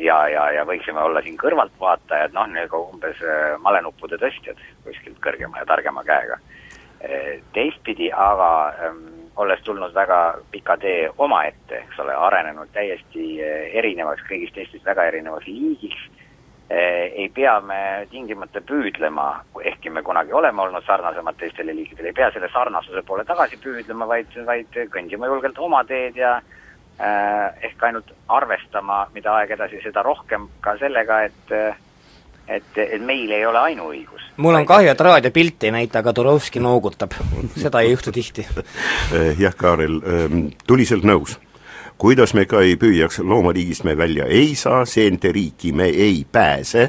ja, 0.00 0.16
ja, 0.32 0.46
ja 0.50 0.62
võiksime 0.64 0.98
olla 0.98 1.20
siin 1.22 1.36
kõrvaltvaatajad, 1.38 2.32
noh, 2.32 2.46
nagu 2.54 2.78
umbes 2.88 3.18
malenuppude 3.60 4.16
tõstjad 4.18 4.58
kuskilt 4.82 5.18
kõrgema 5.22 5.60
ja 5.60 5.66
targema 5.68 6.02
käega. 6.08 6.38
Teistpidi 7.52 8.12
aga 8.14 8.50
ähm, 8.86 9.04
olles 9.36 9.62
tulnud 9.64 9.94
väga 9.94 10.38
pika 10.50 10.76
tee 10.76 11.10
omaette, 11.18 11.82
eks 11.82 11.98
ole, 12.04 12.14
arenenud 12.14 12.70
täiesti 12.72 13.40
erinevaks, 13.80 14.22
kõigist 14.28 14.54
teistest 14.54 14.84
väga 14.86 15.08
erinevaks 15.10 15.48
liigiks, 15.48 16.02
ei 16.72 17.28
pea 17.34 17.58
me 17.60 18.06
tingimata 18.10 18.62
püüdlema, 18.64 19.26
ehkki 19.64 19.90
me 19.90 20.02
kunagi 20.02 20.32
oleme 20.32 20.62
olnud 20.62 20.84
sarnasemad 20.86 21.36
teistele 21.40 21.74
liikidele, 21.76 22.08
ei 22.12 22.16
pea 22.16 22.30
selle 22.32 22.48
sarnasuse 22.52 23.02
poole 23.08 23.24
tagasi 23.28 23.58
püüdlema, 23.60 24.08
vaid, 24.08 24.32
vaid 24.46 24.78
kõndima 24.94 25.28
julgelt 25.28 25.58
oma 25.58 25.82
teed 25.84 26.16
ja 26.16 26.38
eh, 26.38 27.66
ehk 27.68 27.84
ainult 27.88 28.12
arvestama, 28.28 29.02
mida 29.14 29.34
aeg 29.36 29.52
edasi, 29.56 29.82
seda 29.84 30.04
rohkem 30.06 30.48
ka 30.64 30.78
sellega, 30.80 31.22
et 31.28 31.56
et, 32.58 32.72
et 32.76 33.02
meil 33.02 33.30
ei 33.30 33.46
ole 33.46 33.58
ainuõigus. 33.58 34.26
mul 34.36 34.58
on 34.60 34.66
kahju, 34.66 34.90
et 34.92 35.06
raadiopilti 35.08 35.70
ei 35.70 35.76
näita, 35.78 36.02
aga 36.02 36.12
Turovski 36.12 36.60
noogutab. 36.60 37.14
seda 37.56 37.80
ei 37.80 37.92
juhtu 37.92 38.12
tihti. 38.12 38.46
jah, 39.44 39.56
Kaarel, 39.56 40.00
tuliselt 40.66 41.04
nõus 41.08 41.38
kuidas 42.02 42.32
me 42.34 42.42
ka 42.50 42.58
ei 42.66 42.74
püüaks, 42.74 43.20
loomariigist 43.22 43.84
me 43.86 43.92
välja 43.94 44.24
ei 44.26 44.56
saa, 44.58 44.80
seente 44.90 45.30
riiki 45.32 45.70
me 45.72 45.84
ei 45.86 46.24
pääse 46.32 46.88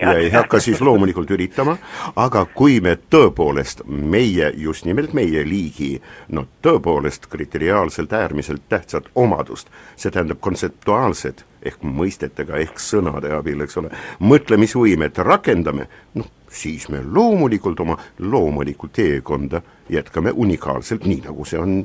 ja 0.00 0.12
ei 0.14 0.28
hakka 0.30 0.60
siis 0.62 0.78
loomulikult 0.80 1.30
üritama, 1.34 1.74
aga 2.16 2.44
kui 2.54 2.76
me 2.80 2.92
tõepoolest, 3.10 3.82
meie, 3.86 4.52
just 4.54 4.86
nimelt 4.86 5.16
meie 5.18 5.42
liigi, 5.48 5.96
no 6.30 6.44
tõepoolest 6.62 7.26
kriteriaalselt 7.32 8.14
äärmiselt 8.14 8.68
tähtsat 8.70 9.08
omadust, 9.18 9.72
see 9.96 10.14
tähendab 10.14 10.38
kontseptuaalset 10.40 11.42
ehk 11.66 11.82
mõistetega, 11.82 12.60
ehk 12.62 12.78
sõnade 12.78 13.32
abil, 13.34 13.64
eks 13.66 13.80
ole, 13.82 13.90
mõtlemisvõimet 14.22 15.18
rakendame, 15.26 15.88
noh, 16.14 16.28
siis 16.46 16.86
me 16.92 17.02
loomulikult 17.02 17.82
oma 17.82 17.98
loomulikku 18.22 18.92
teekonda 18.94 19.64
jätkame 19.90 20.30
unikaalselt, 20.30 21.08
nii 21.10 21.24
nagu 21.26 21.48
see 21.50 21.58
on 21.58 21.82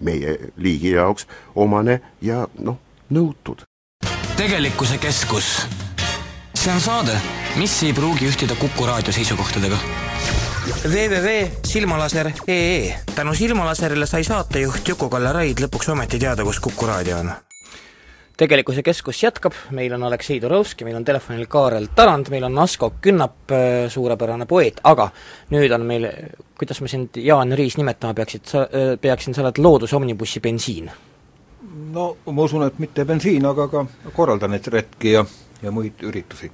meie 0.00 0.38
liigi 0.56 0.94
jaoks 0.96 1.26
omane 1.54 2.00
ja 2.22 2.46
noh, 2.58 2.78
nõutud. 3.10 3.64
tegelikkuse 4.36 4.98
keskus. 4.98 5.66
see 6.54 6.72
on 6.72 6.80
saade, 6.80 7.20
mis 7.56 7.82
ei 7.82 7.92
pruugi 7.92 8.28
ühtida 8.28 8.54
Kuku 8.60 8.86
raadio 8.86 9.12
seisukohtadega 9.12 9.76
www.silmalaser.ee 10.84 12.98
tänu 13.14 13.34
Silmalaserile 13.34 14.06
sai 14.06 14.24
saatejuht 14.24 14.88
Juku-Kalle 14.88 15.32
Raid 15.32 15.58
lõpuks 15.60 15.92
ometi 15.92 16.18
teada, 16.18 16.44
kus 16.44 16.60
Kuku 16.60 16.86
raadio 16.86 17.18
on 17.18 17.32
tegelikkuse 18.40 18.82
keskus 18.82 19.22
jätkab, 19.22 19.56
meil 19.76 19.92
on 19.92 20.06
Aleksei 20.08 20.40
Turovski, 20.40 20.84
meil 20.84 20.96
on 20.96 21.04
telefonil 21.04 21.46
Kaarel 21.50 21.90
Tarand, 21.94 22.30
meil 22.32 22.46
on 22.48 22.58
Asko 22.58 22.92
Künnap, 23.02 23.52
äh, 23.52 23.90
suurepärane 23.92 24.46
poeet, 24.48 24.80
aga 24.84 25.10
nüüd 25.52 25.74
on 25.76 25.84
meil, 25.86 26.08
kuidas 26.58 26.80
ma 26.80 26.88
sind, 26.88 27.20
Jaan 27.20 27.52
Riis, 27.58 27.76
nimetama 27.80 28.16
peaksid, 28.16 28.46
sa, 28.48 28.64
äh, 28.64 28.94
peaksin, 29.00 29.36
sa 29.36 29.44
oled 29.44 29.60
loodusomnibussi 29.60 30.40
bensiin? 30.40 30.90
no 31.90 32.16
ma 32.26 32.42
usun, 32.42 32.64
et 32.66 32.78
mitte 32.78 33.04
bensiin, 33.04 33.46
aga 33.46 33.68
ka 33.68 33.84
korraldan 34.16 34.54
neid 34.54 34.66
retki 34.72 35.12
ja, 35.18 35.24
ja 35.62 35.72
muid 35.74 36.02
üritusi 36.06 36.50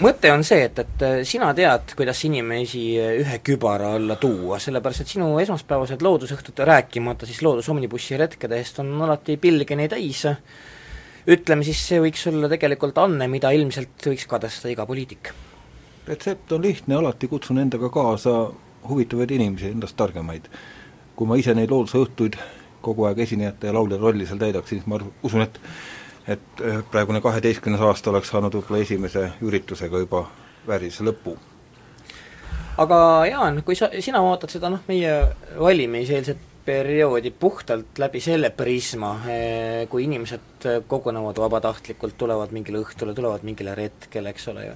mõte 0.00 0.30
on 0.32 0.42
see, 0.46 0.64
et, 0.66 0.78
et 0.82 1.04
äh, 1.06 1.18
sina 1.28 1.50
tead, 1.56 1.94
kuidas 1.98 2.22
inimesi 2.26 2.84
ühe 2.98 3.38
kübara 3.46 3.94
alla 3.98 4.16
tuua, 4.20 4.58
sellepärast 4.62 5.04
et 5.04 5.12
sinu 5.14 5.30
esmaspäevased 5.42 6.02
loodusõhtud, 6.04 6.62
rääkimata 6.70 7.28
siis 7.28 7.42
loodusomnibussi 7.46 8.18
retkedest, 8.20 8.80
on 8.84 8.94
alati 9.06 9.36
pilgeni 9.40 9.88
täis, 9.92 10.24
ütleme 11.30 11.66
siis, 11.66 11.82
see 11.90 12.00
võiks 12.02 12.26
olla 12.30 12.50
tegelikult 12.50 12.98
anne, 13.02 13.28
mida 13.30 13.52
ilmselt 13.54 14.10
võiks 14.12 14.26
kadestada 14.30 14.74
iga 14.74 14.86
poliitik. 14.88 15.32
retsept 16.06 16.52
on 16.52 16.62
lihtne, 16.62 16.96
alati 16.96 17.28
kutsun 17.28 17.58
endaga 17.58 17.90
kaasa 17.92 18.50
huvitavaid 18.88 19.30
inimesi, 19.30 19.70
endast 19.74 19.96
targemaid. 19.96 20.48
kui 21.16 21.28
ma 21.28 21.36
ise 21.36 21.52
neid 21.54 21.70
loodusõhtuid 21.70 22.38
kogu 22.80 23.04
aeg 23.04 23.18
esinejate 23.26 23.68
ja 23.68 23.74
laulja 23.76 23.98
rolli 24.00 24.26
seal 24.26 24.38
täidaksin, 24.40 24.80
siis 24.80 24.86
ma 24.88 24.96
usun, 25.22 25.42
et 25.44 25.60
et 26.28 26.60
äh, 26.64 26.82
praegune 26.90 27.20
kaheteistkümnes 27.20 27.80
aasta 27.80 28.10
oleks 28.10 28.28
saanud 28.32 28.54
võib-olla 28.54 28.82
esimese 28.84 29.30
üritusega 29.46 30.02
juba 30.02 30.26
väärilise 30.66 31.04
lõpu. 31.06 31.36
aga 32.78 33.00
Jaan, 33.30 33.62
kui 33.64 33.76
sa, 33.76 33.90
sina 34.00 34.22
vaatad 34.24 34.52
seda 34.52 34.70
noh, 34.72 34.84
meie 34.88 35.14
valimiseelset 35.58 36.48
perioodi 36.64 37.30
puhtalt 37.30 37.98
läbi 37.98 38.20
selle 38.20 38.50
prisma, 38.50 39.14
eh, 39.26 39.88
kui 39.88 40.04
inimesed 40.04 40.66
kogunevad 40.86 41.40
vabatahtlikult, 41.40 42.18
tulevad 42.20 42.52
mingile 42.52 42.82
õhtule, 42.84 43.14
tulevad 43.16 43.46
mingile 43.48 43.74
retkele, 43.74 44.30
eks 44.30 44.48
ole 44.52 44.66
ju, 44.66 44.74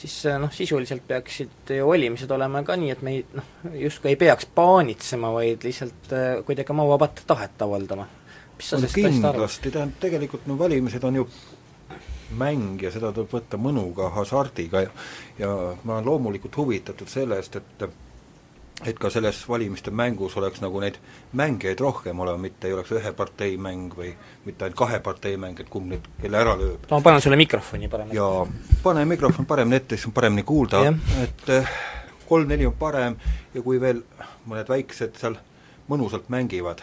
siis 0.00 0.16
eh, 0.26 0.38
noh, 0.40 0.52
sisuliselt 0.52 1.04
peaksid 1.06 1.74
ju 1.76 1.88
valimised 1.88 2.30
olema 2.32 2.64
ka 2.66 2.76
nii, 2.80 2.90
et 2.96 3.04
me 3.04 3.18
ei 3.18 3.24
noh, 3.36 3.50
justkui 3.84 4.14
ei 4.14 4.20
peaks 4.20 4.48
paanitsema, 4.56 5.32
vaid 5.36 5.66
lihtsalt 5.68 6.14
eh, 6.16 6.30
kuidagi 6.48 6.72
oma 6.74 6.88
vabat 6.96 7.22
tahet 7.28 7.66
avaldama 7.68 8.08
mis 8.56 8.68
sa 8.68 8.76
sellest 8.76 8.96
asjast 8.96 9.06
arvad? 9.06 9.32
kindlasti, 9.34 9.70
tähendab 9.70 10.00
tegelikult 10.00 10.46
no 10.46 10.58
valimised 10.58 11.04
on 11.04 11.22
ju 11.22 11.28
mäng 12.36 12.82
ja 12.82 12.90
seda 12.90 13.12
tuleb 13.14 13.30
võtta 13.30 13.58
mõnuga, 13.60 14.10
hasardiga 14.16 14.82
ja 14.86 14.90
ja 15.38 15.52
ma 15.84 15.98
olen 15.98 16.08
loomulikult 16.08 16.56
huvitatud 16.56 17.08
sellest, 17.08 17.56
et 17.56 17.88
et 18.84 18.98
ka 19.00 19.08
selles 19.08 19.38
valimiste 19.48 19.90
mängus 19.90 20.34
oleks 20.36 20.60
nagu 20.60 20.80
neid 20.82 20.98
mängijaid 21.32 21.80
rohkem 21.80 22.18
olema, 22.20 22.36
mitte 22.42 22.68
ei 22.68 22.74
oleks 22.76 22.92
ühe 22.92 23.12
partei 23.16 23.56
mäng 23.56 23.94
või 23.96 24.10
mitte 24.44 24.66
ainult 24.66 24.76
kahe 24.76 24.98
partei 25.00 25.38
mäng, 25.40 25.60
et 25.60 25.70
kumb 25.72 25.88
nüüd 25.92 26.08
kelle 26.20 26.42
ära 26.42 26.56
lööb. 26.60 26.84
ma 26.90 27.00
panen 27.00 27.24
sulle 27.24 27.38
mikrofoni 27.40 27.88
parem 27.88 28.10
ette. 28.12 28.18
jaa, 28.18 28.44
pane 28.82 29.04
mikrofon 29.08 29.48
paremini 29.48 29.80
ette, 29.80 29.96
siis 29.96 30.10
on 30.10 30.16
paremini 30.16 30.44
kuulda, 30.44 30.82
et 31.22 31.48
eh, 31.56 31.72
kolm-neli 32.28 32.68
on 32.68 32.76
parem 32.76 33.16
ja 33.54 33.62
kui 33.64 33.80
veel 33.80 34.02
mõned 34.44 34.68
väiksed 34.68 35.16
seal 35.16 35.40
mõnusalt 35.88 36.28
mängivad, 36.28 36.82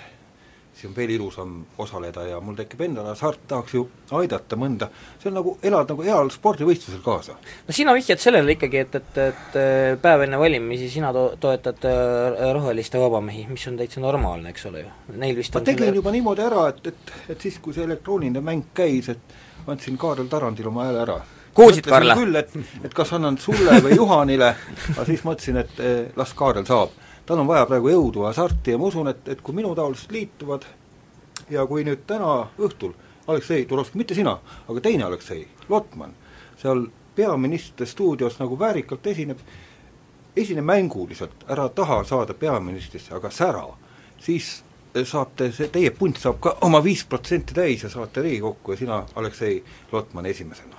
siis 0.73 0.89
on 0.89 0.95
veel 0.95 1.13
ilusam 1.15 1.51
osaleda 1.77 2.25
ja 2.27 2.39
mul 2.41 2.55
tekib 2.57 2.81
endal 2.87 3.05
hasart, 3.11 3.43
tahaks 3.47 3.75
ju 3.75 3.83
aidata 4.17 4.57
mõnda, 4.59 4.89
see 5.21 5.29
on 5.29 5.37
nagu, 5.37 5.55
elad 5.65 5.91
nagu 5.93 6.05
heal 6.05 6.31
spordivõistlusel 6.33 7.03
kaasa. 7.05 7.35
no 7.67 7.75
sina 7.75 7.93
vihjad 7.95 8.21
sellele 8.21 8.55
ikkagi, 8.57 8.81
et, 8.85 8.97
et, 8.99 9.21
et 9.27 9.59
päev 10.01 10.25
enne 10.25 10.39
valimisi 10.41 10.89
sina 10.93 11.13
to-, 11.15 11.33
toetad 11.41 11.85
äh, 11.89 12.41
roheliste 12.57 13.01
vabamehi, 13.01 13.45
mis 13.51 13.67
on 13.69 13.77
täitsa 13.79 14.01
normaalne, 14.03 14.53
eks 14.53 14.65
ole 14.71 14.85
ju, 14.85 14.95
neil 15.13 15.37
vist 15.37 15.53
ma 15.55 15.61
tegin 15.61 15.89
selle... 15.89 16.01
juba 16.01 16.15
niimoodi 16.15 16.45
ära, 16.47 16.67
et, 16.73 16.91
et, 16.93 17.15
et 17.35 17.47
siis, 17.47 17.61
kui 17.61 17.75
see 17.77 17.85
elektrooniline 17.85 18.43
mäng 18.43 18.73
käis, 18.73 19.11
et 19.13 19.39
andsin 19.69 19.97
Kaarel 19.97 20.27
Tarandile 20.31 20.73
oma 20.73 20.89
hääle 20.89 21.05
ära. 21.05 21.21
kuulsid, 21.53 21.85
Karla? 21.85 22.17
küll, 22.17 22.35
et, 22.35 22.57
et 22.83 22.93
kas 22.97 23.13
annan 23.13 23.37
sulle 23.37 23.77
või 23.85 23.95
Juhanile, 23.99 24.55
aga 24.95 25.07
siis 25.07 25.23
mõtlesin, 25.27 25.61
et 25.61 25.79
eh, 25.85 25.97
las 26.17 26.33
Kaarel 26.37 26.65
saab 26.67 27.02
tal 27.25 27.39
on 27.39 27.47
vaja 27.47 27.65
praegu 27.65 27.91
jõudu, 27.91 28.25
hasarti 28.27 28.73
ja 28.73 28.79
ma 28.79 28.89
usun, 28.89 29.07
et, 29.11 29.27
et 29.27 29.41
kui 29.41 29.55
minutaolised 29.55 30.11
liituvad 30.11 30.65
ja 31.49 31.65
kui 31.67 31.85
nüüd 31.87 32.03
täna 32.07 32.49
õhtul 32.59 32.93
Aleksei 33.27 33.65
Turovski, 33.65 33.97
mitte 33.97 34.15
sina, 34.15 34.35
aga 34.67 34.81
teine 34.83 35.07
Aleksei, 35.07 35.45
Lotman, 35.69 36.11
seal 36.59 36.87
peaministri 37.15 37.87
stuudios 37.87 38.39
nagu 38.39 38.59
väärikalt 38.59 39.07
esineb, 39.07 39.39
esine 40.35 40.61
mänguliselt, 40.65 41.45
ära 41.47 41.69
taha 41.69 42.03
saada 42.03 42.33
peaministrisse, 42.33 43.13
aga 43.15 43.31
sära, 43.31 43.63
siis 44.19 44.63
saate, 45.03 45.51
see 45.55 45.71
teie 45.73 45.91
punt 45.95 46.19
saab 46.19 46.41
ka 46.43 46.57
oma 46.67 46.83
viis 46.83 47.05
protsenti 47.09 47.55
täis 47.55 47.83
ja 47.85 47.89
saate 47.89 48.21
Riigikokku 48.21 48.75
ja 48.75 48.83
sina, 48.83 49.03
Aleksei 49.15 49.63
Lotman, 49.91 50.25
esimesena 50.25 50.72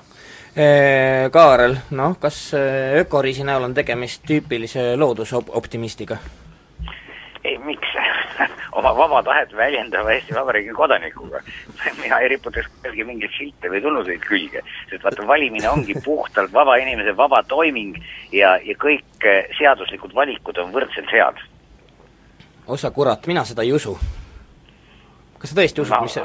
Kaarel, 1.34 1.76
noh, 1.90 2.12
kas 2.22 2.52
ökoriisi 3.00 3.42
näol 3.42 3.66
on 3.66 3.74
tegemist 3.74 4.22
tüüpilise 4.28 4.92
loodusoptimistiga? 4.96 6.20
ei, 7.44 7.58
miks 7.58 7.88
oma 8.78 8.96
vaba 8.96 9.22
tahet 9.22 9.52
väljendava 9.56 10.12
Eesti 10.12 10.34
Vabariigi 10.34 10.72
kodanikuga. 10.72 11.40
mina 12.02 12.18
ei 12.18 12.28
riputaks 12.28 12.68
kellelgi 12.82 13.04
mingeid 13.04 13.36
silte 13.38 13.70
või 13.70 13.82
tunnuseid 13.82 14.24
külge, 14.24 14.64
sest 14.90 15.04
vaata, 15.04 15.26
valimine 15.26 15.68
ongi 15.70 15.96
puhtalt 16.04 16.52
vaba 16.52 16.76
inimese 16.76 17.16
vaba 17.16 17.42
toiming 17.48 17.98
ja, 18.32 18.56
ja 18.64 18.76
kõik 18.80 19.28
seaduslikud 19.58 20.14
valikud 20.14 20.58
on 20.58 20.72
võrdselt 20.72 21.12
head. 21.12 21.40
osa 22.66 22.90
kurat, 22.90 23.26
mina 23.26 23.44
seda 23.44 23.62
ei 23.62 23.72
usu 23.72 23.98
kas 25.44 25.52
sa 25.52 25.59
tõesti 25.59 25.83
usud 25.83 25.92
no,, 25.92 26.04
mis 26.07 26.14
sa, 26.16 26.22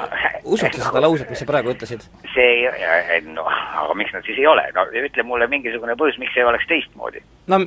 usud 0.48 0.76
sa 0.76 0.86
seda 0.86 1.00
lauset, 1.04 1.28
mis 1.28 1.42
sa 1.42 1.46
praegu 1.48 1.74
ütlesid? 1.74 2.06
see 2.32 2.48
ei, 2.64 3.18
no 3.28 3.44
aga 3.44 3.96
miks 3.98 4.14
nad 4.16 4.24
siis 4.24 4.38
ei 4.40 4.46
ole, 4.48 4.64
no 4.76 4.86
ütle 5.02 5.24
mulle 5.28 5.48
mingisugune 5.52 5.96
põhjus, 6.00 6.16
miks 6.22 6.38
ei 6.40 6.46
oleks 6.48 6.68
teistmoodi? 6.70 7.20
no 7.52 7.58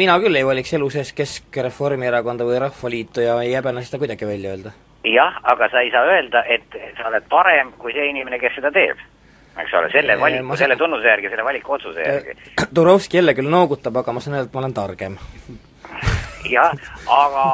mina 0.00 0.16
küll 0.22 0.38
ei 0.38 0.46
valiks 0.46 0.74
elu 0.74 0.88
sees 0.90 1.12
Kesk-Reformierakonda 1.16 2.46
või 2.48 2.58
Rahvaliitu 2.64 3.22
ja 3.22 3.36
ei 3.44 3.54
häbene 3.54 3.84
seda 3.86 4.00
kuidagi 4.02 4.26
välja 4.26 4.56
öelda. 4.56 4.72
jah, 5.06 5.38
aga 5.54 5.68
sa 5.70 5.84
ei 5.86 5.92
saa 5.94 6.08
öelda, 6.10 6.42
et 6.50 6.80
sa 6.98 7.06
oled 7.12 7.28
parem 7.30 7.70
kui 7.78 7.94
see 7.94 8.08
inimene, 8.10 8.42
kes 8.42 8.58
seda 8.58 8.74
teeb. 8.74 8.98
eks 9.62 9.78
ole, 9.78 9.92
selle 9.94 10.18
valiku 10.20 10.50
ma..., 10.50 10.58
selle 10.58 10.78
tunnuse 10.80 11.06
järgi, 11.06 11.30
selle 11.30 11.46
valiku 11.46 11.78
otsuse 11.78 12.02
järgi. 12.02 12.34
Turovski 12.80 13.22
jälle 13.22 13.36
küll 13.38 13.52
noogutab, 13.52 14.02
aga 14.02 14.16
ma 14.16 14.24
saan 14.24 14.40
öelda, 14.40 14.50
et 14.50 14.58
ma 14.58 14.64
olen 14.64 14.74
targem 14.74 15.20
jah, 16.56 16.90
aga 17.06 17.46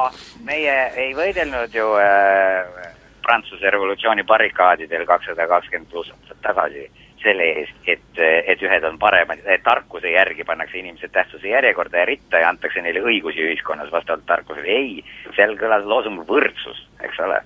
meie 0.49 0.75
ei 1.05 1.13
võidelnud 1.17 1.77
ju 1.77 1.93
äh, 2.01 2.92
Prantsuse 3.23 3.71
revolutsiooni 3.71 4.23
barrikaadidel 4.27 5.05
kakssada 5.07 5.47
kakskümmend 5.47 5.89
pluss 5.91 6.11
aastat 6.11 6.41
tagasi 6.43 6.89
selle 7.23 7.45
eest, 7.55 7.77
et, 7.87 8.19
et 8.19 8.61
ühed 8.67 8.83
on 8.83 8.97
paremad, 8.99 9.41
tarkuse 9.63 10.11
järgi 10.11 10.43
pannakse 10.43 10.77
inimesed 10.79 11.13
tähtsuse 11.15 11.47
järjekorda 11.47 12.01
ja 12.01 12.05
ritta 12.09 12.41
ja 12.43 12.49
antakse 12.51 12.83
neile 12.83 12.99
õigusi 12.99 13.45
ühiskonnas 13.45 13.91
vastavalt 13.91 14.25
tarkusele, 14.27 14.67
ei, 14.67 14.97
seal 15.37 15.55
kõlas 15.59 15.87
loosung 15.87 16.23
võrdsus, 16.27 16.83
eks 17.07 17.21
ole. 17.23 17.39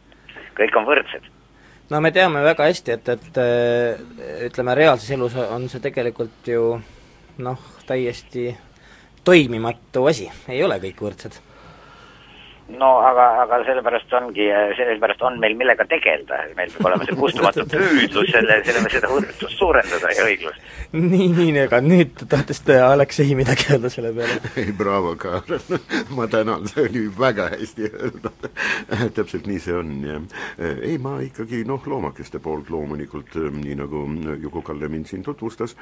kõik 0.58 0.78
on 0.80 0.88
võrdsed. 0.90 1.30
No 1.92 2.02
me 2.02 2.12
teame 2.12 2.42
väga 2.44 2.66
hästi, 2.68 2.98
et, 2.98 3.10
et 3.14 3.42
ütleme, 4.50 4.76
reaalses 4.76 5.14
elus 5.14 5.38
on 5.46 5.70
see 5.70 5.84
tegelikult 5.84 6.50
ju 6.50 6.64
noh, 7.46 7.70
täiesti 7.88 8.50
toimimatu 9.24 10.08
asi, 10.10 10.32
ei 10.50 10.64
ole 10.66 10.82
kõik 10.82 11.06
võrdsed 11.06 11.38
no 12.76 12.90
aga, 13.00 13.26
aga 13.44 13.60
sellepärast 13.68 14.14
ongi, 14.20 14.48
sellepärast 14.78 15.22
on 15.28 15.40
meil 15.40 15.56
millega 15.60 15.86
tegeleda, 15.88 16.40
meil 16.58 16.72
peab 16.74 16.90
olema 16.90 17.08
see 17.08 17.16
kustumatu 17.18 17.66
püüdlus 17.72 18.32
selle, 18.34 18.58
selle, 18.68 18.84
seda 18.92 19.12
võrdsust 19.12 19.62
suurendada 19.62 20.12
ja 20.16 20.26
õiglust. 20.28 20.68
nii, 20.98 21.30
nii, 21.38 21.54
aga 21.64 21.80
nüüd 21.86 22.26
tahtis 22.30 22.64
Aleksei 22.68 23.36
midagi 23.38 23.70
öelda 23.74 23.92
selle 23.94 24.12
peale. 24.16 24.40
ei, 24.62 24.74
braavo, 24.78 25.16
Kaarel, 25.20 25.80
ma 26.18 26.28
tänan, 26.32 26.68
see 26.72 26.88
oli 26.90 27.06
väga 27.20 27.50
hästi 27.56 27.92
öeldud. 27.92 28.50
täpselt 29.18 29.48
nii 29.48 29.60
see 29.64 29.76
on, 29.78 29.96
jah. 30.06 30.44
ei, 30.60 30.98
ma 31.02 31.18
ikkagi 31.26 31.64
noh, 31.68 31.84
loomakeste 31.88 32.42
poolt 32.44 32.72
loomulikult, 32.74 33.40
nii 33.62 33.80
nagu 33.80 34.04
Juku-Kalle 34.44 34.92
mind 34.92 35.08
siin 35.10 35.24
tutvustas, 35.26 35.78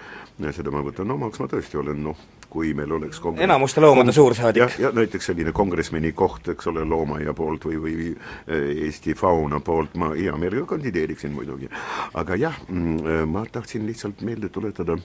seda 0.51 0.73
ma 0.73 0.85
võtan 0.85 1.11
omaks, 1.17 1.41
ma 1.41 1.49
tõesti 1.51 1.81
olen 1.81 2.03
noh, 2.05 2.25
kui 2.55 2.71
meil 2.77 2.91
oleks 2.95 3.19
kongress... 3.19 3.43
enamuste 3.43 3.83
loomade 3.83 4.13
suursaadik. 4.15 4.63
jah, 4.63 4.79
ja 4.79 4.91
näiteks 4.95 5.31
selline 5.31 5.51
kongressmeni 5.55 6.13
koht, 6.15 6.47
eks 6.53 6.69
ole, 6.71 6.85
loomaaia 6.87 7.33
poolt 7.35 7.67
või, 7.67 7.79
või 7.83 8.09
eh, 8.15 8.69
Eesti 8.87 9.15
fauna 9.19 9.59
poolt, 9.65 9.97
ma 9.99 10.13
hea 10.15 10.35
meelega 10.39 10.65
kandideeriksin 10.69 11.33
muidugi. 11.35 11.69
aga 12.13 12.39
jah, 12.39 12.61
mm, 12.69 12.97
eh, 13.03 13.25
ma 13.27 13.43
tahtsin 13.51 13.85
lihtsalt 13.87 14.23
meelde 14.27 14.49
tuletada 14.49 14.95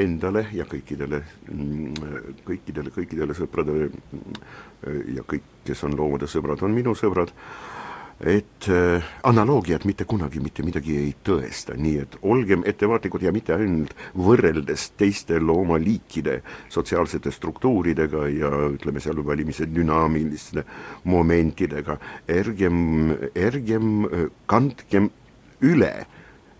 endale 0.00 0.46
ja 0.52 0.64
kõikidele, 0.70 1.20
mm, 1.52 2.40
kõikidele, 2.48 2.94
kõikidele 2.94 3.36
sõpradele 3.36 3.90
mm, 3.90 4.40
ja 5.18 5.28
kõik, 5.28 5.44
kes 5.68 5.84
on 5.84 5.96
loomade 5.98 6.30
sõbrad, 6.30 6.64
on 6.64 6.72
minu 6.74 6.96
sõbrad, 6.98 7.32
et 8.20 8.68
äh, 8.68 9.02
analoogiad 9.22 9.84
mitte 9.84 10.04
kunagi 10.04 10.40
mitte 10.40 10.62
midagi 10.62 10.96
ei 11.00 11.12
tõesta, 11.26 11.74
nii 11.76 11.96
et 12.04 12.16
olgem 12.22 12.62
ettevaatlikud 12.66 13.24
ja 13.26 13.32
mitte 13.34 13.56
ainult 13.56 13.94
võrreldes 14.14 14.90
teiste 14.98 15.40
loomaliikide 15.42 16.38
sotsiaalsete 16.72 17.32
struktuuridega 17.34 18.26
ja 18.30 18.52
ütleme 18.70 19.02
seal 19.02 19.18
valimise 19.26 19.66
dünaamiliste 19.66 20.64
momentidega, 21.10 21.98
ärgem, 22.30 23.16
ärgem 23.34 23.90
äh, 24.06 24.28
kandkem 24.46 25.10
üle 25.64 25.94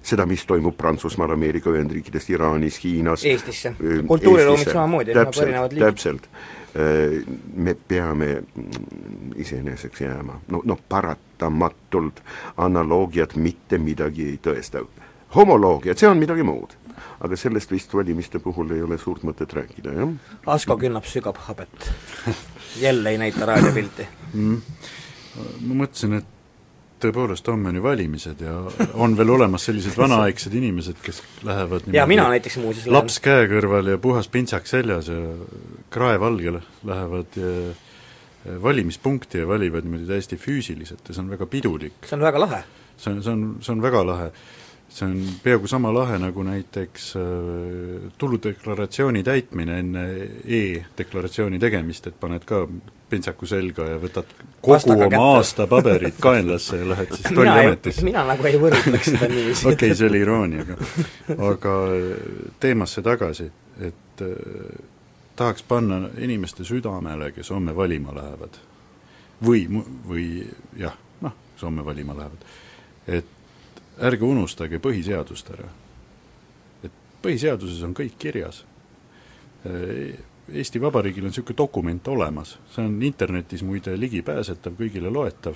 seda, 0.04 0.26
mis 0.28 0.42
toimub 0.44 0.76
Prantsusmaal, 0.76 1.32
Ameerika 1.32 1.72
Ühendriikides, 1.72 2.26
Iraanis, 2.34 2.82
Hiinas. 2.82 3.24
Eestisse, 3.24 3.72
äh, 3.78 4.02
kultuuriruumid 4.10 4.68
samamoodi, 4.68 5.16
nagu 5.16 5.46
erinevad 5.46 5.72
liigid. 5.72 5.94
täpselt 5.94 6.28
Äh, 6.74 7.22
me 7.54 7.76
peame 7.88 8.42
iseeneseks 9.36 10.00
jääma, 10.00 10.40
no, 10.50 10.58
noh, 10.66 10.80
paratamatult 11.44 12.22
analoogiad 12.56 13.36
mitte 13.36 13.78
midagi 13.78 14.28
ei 14.28 14.38
tõesta. 14.42 14.84
homoloogiad, 15.34 15.98
see 15.98 16.08
on 16.08 16.18
midagi 16.18 16.42
muud. 16.42 16.76
aga 17.20 17.36
sellest 17.36 17.70
vist 17.70 17.94
valimiste 17.94 18.38
puhul 18.38 18.70
ei 18.70 18.82
ole 18.82 18.98
suurt 18.98 19.22
mõtet 19.22 19.52
rääkida, 19.52 19.92
jah? 19.92 20.12
Asko 20.46 20.76
künnab 20.76 21.04
sügavhabet. 21.04 21.90
jälle 22.80 23.10
ei 23.10 23.18
näita 23.18 23.46
raadiopilti 23.46 24.06
mm.. 24.32 24.62
ma 25.66 25.74
mõtlesin, 25.84 26.18
et 26.18 26.30
tõepoolest, 27.00 27.46
homme 27.50 27.68
on 27.68 27.76
ju 27.76 27.82
valimised 27.82 28.40
ja 28.40 28.54
on 28.94 29.16
veel 29.16 29.30
olemas 29.30 29.64
sellised 29.66 29.96
vanaaegsed 29.98 30.54
inimesed, 30.54 31.00
kes 31.02 31.22
lähevad 31.44 31.88
ja 31.92 32.06
mina 32.06 32.28
näiteks 32.32 32.58
muuseas 32.62 32.86
laps 32.86 33.18
käe 33.20 33.48
kõrval 33.50 33.94
ja 33.94 33.98
puhas 33.98 34.28
pintsak 34.28 34.66
seljas 34.70 35.10
ja 35.12 35.20
krae 35.90 36.20
valgel 36.20 36.60
lähevad 36.84 37.36
ja 37.36 37.74
valimispunkti 38.44 39.38
ja 39.38 39.48
valivad 39.48 39.86
niimoodi 39.86 40.06
täiesti 40.06 40.36
füüsiliselt 40.36 41.08
ja 41.08 41.14
see 41.14 41.22
on 41.24 41.30
väga 41.32 41.46
pidulik. 41.46 42.04
see 42.04 42.18
on 42.18 42.26
väga 42.26 42.40
lahe. 42.40 42.60
see 42.96 43.12
on, 43.12 43.22
see 43.22 43.32
on, 43.32 43.56
see 43.60 43.72
on 43.72 43.82
väga 43.82 44.02
lahe. 44.06 44.30
see 44.88 45.06
on 45.08 45.14
peaaegu 45.42 45.66
sama 45.66 45.92
lahe 45.94 46.18
nagu 46.20 46.42
näiteks 46.44 47.14
äh, 47.16 48.10
tuludeklaratsiooni 48.18 49.22
täitmine 49.24 49.78
enne 49.78 50.04
e-deklaratsiooni 50.44 51.58
tegemist, 51.58 52.06
et 52.06 52.20
paned 52.20 52.44
ka 52.44 52.66
pintsaku 53.10 53.48
selga 53.48 53.88
ja 53.94 53.98
võtad 54.02 54.28
kogu 54.60 54.74
Vastaga 54.74 54.94
oma 54.94 55.10
kätte. 55.10 55.24
aasta 55.24 55.66
paberid 55.70 56.20
kaenlasse 56.20 56.82
ja 56.82 56.88
lähed 56.92 57.16
siis 57.16 57.34
tolliametisse. 57.34 58.04
mina 58.04 58.24
nagu 58.28 58.48
ei 58.50 58.60
võrdleks 58.60 59.12
seda 59.14 59.28
niiviisi. 59.34 59.68
okei 59.68 59.74
okay,, 59.88 59.98
see 59.98 60.10
oli 60.12 60.24
iroonia, 60.24 60.66
aga 60.66 61.48
aga 61.50 61.76
teemasse 62.60 63.02
tagasi, 63.02 63.48
et 63.80 64.26
äh, 64.28 64.92
tahaks 65.36 65.62
panna 65.62 66.08
inimeste 66.18 66.64
südamele, 66.64 67.32
kes 67.32 67.50
homme 67.50 67.76
valima 67.76 68.14
lähevad, 68.14 68.58
või, 69.44 69.66
või 70.08 70.26
jah, 70.78 70.94
noh, 71.20 71.34
kes 71.54 71.66
homme 71.66 71.84
valima 71.84 72.16
lähevad, 72.16 72.44
et 73.06 73.26
ärge 73.98 74.24
unustage 74.24 74.78
põhiseadust 74.78 75.50
ära. 75.50 75.68
et 76.84 76.92
põhiseaduses 77.22 77.82
on 77.84 77.94
kõik 77.94 78.18
kirjas. 78.18 78.64
Eesti 80.52 80.80
Vabariigil 80.80 81.24
on 81.24 81.32
niisugune 81.32 81.56
dokument 81.56 82.08
olemas, 82.08 82.58
see 82.74 82.84
on 82.84 83.02
internetis 83.02 83.62
muide 83.62 83.96
ligipääsetav, 83.96 84.74
kõigile 84.76 85.10
loetav, 85.10 85.54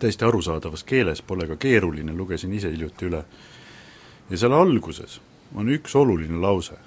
täiesti 0.00 0.24
arusaadavas 0.24 0.84
keeles, 0.84 1.22
pole 1.22 1.46
ka 1.46 1.56
keeruline, 1.56 2.12
lugesin 2.12 2.52
ise 2.52 2.70
hiljuti 2.72 3.06
üle. 3.06 3.24
ja 4.30 4.38
seal 4.38 4.52
alguses 4.52 5.20
on 5.54 5.68
üks 5.68 5.94
oluline 5.96 6.40
lause, 6.40 6.78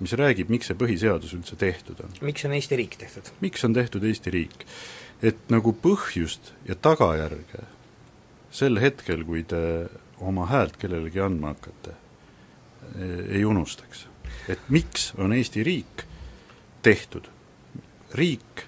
mis 0.00 0.14
räägib, 0.18 0.50
miks 0.52 0.70
see 0.70 0.78
põhiseadus 0.78 1.34
üldse 1.36 1.56
tehtud 1.58 2.00
on. 2.04 2.14
miks 2.20 2.44
on 2.46 2.54
Eesti 2.56 2.78
riik 2.78 2.96
tehtud? 3.00 3.32
miks 3.40 3.64
on 3.64 3.74
tehtud 3.74 4.04
Eesti 4.04 4.34
riik? 4.34 4.66
et 5.22 5.40
nagu 5.50 5.74
põhjust 5.82 6.52
ja 6.68 6.76
tagajärge 6.78 7.64
sel 8.50 8.80
hetkel, 8.80 9.24
kui 9.28 9.42
te 9.44 9.60
oma 10.24 10.46
häält 10.48 10.78
kellelegi 10.80 11.20
andma 11.20 11.52
hakkate, 11.52 11.94
ei 13.28 13.44
unustaks. 13.44 14.06
et 14.48 14.60
miks 14.68 15.12
on 15.18 15.32
Eesti 15.32 15.62
riik 15.62 16.04
tehtud. 16.82 17.28
riik, 18.14 18.64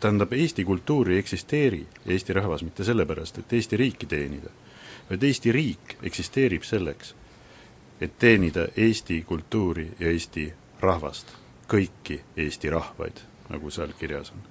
tähendab, 0.00 0.32
Eesti 0.32 0.64
kultuur 0.64 1.10
ei 1.10 1.18
eksisteeri, 1.18 1.86
Eesti 2.06 2.32
rahvas, 2.32 2.62
mitte 2.62 2.84
sellepärast, 2.84 3.38
et 3.38 3.52
Eesti 3.52 3.76
riiki 3.76 4.06
teenida, 4.06 4.50
vaid 5.10 5.22
Eesti 5.22 5.52
riik 5.52 5.96
eksisteerib 6.02 6.62
selleks, 6.62 7.14
et 8.00 8.18
teenida 8.18 8.66
Eesti 8.76 9.22
kultuuri 9.22 9.92
ja 10.00 10.10
Eesti 10.10 10.52
rahvast, 10.82 11.34
kõiki 11.70 12.20
Eesti 12.36 12.72
rahvaid, 12.72 13.22
nagu 13.52 13.70
seal 13.70 13.94
kirjas 13.98 14.32
on. 14.34 14.44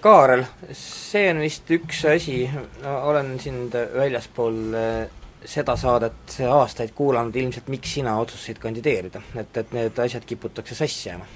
Kaarel, 0.00 0.46
see 0.72 1.26
on 1.28 1.42
vist 1.44 1.68
üks 1.76 2.04
asi, 2.08 2.38
no 2.82 2.96
olen 3.10 3.34
sind 3.42 3.76
väljaspool 3.76 4.60
eh, 4.80 5.22
seda 5.44 5.76
saadet 5.76 6.38
aastaid 6.48 6.94
kuulanud 6.96 7.36
ilmselt, 7.36 7.68
miks 7.68 7.98
sina 7.98 8.16
otsustasid 8.22 8.62
kandideerida, 8.62 9.20
et, 9.36 9.56
et 9.60 9.76
need 9.76 10.04
asjad 10.06 10.24
kiputakse 10.24 10.78
sassi 10.78 11.10
jääma 11.10 11.28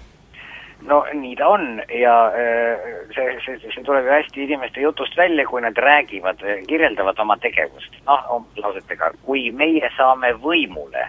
no 0.86 1.06
nii 1.12 1.36
ta 1.36 1.48
on 1.48 1.82
ja 2.00 2.26
äh, 2.26 2.78
see, 3.14 3.38
see, 3.44 3.70
see 3.74 3.84
tuleb 3.84 4.06
ju 4.06 4.12
hästi 4.12 4.42
inimeste 4.44 4.80
jutust 4.80 5.16
välja, 5.16 5.46
kui 5.46 5.62
nad 5.62 5.76
räägivad, 5.76 6.42
kirjeldavad 6.68 7.18
oma 7.18 7.36
tegevust, 7.42 7.98
noh, 8.06 8.44
lausetega, 8.56 9.10
kui 9.26 9.50
meie 9.50 9.90
saame 9.96 10.32
võimule, 10.42 11.08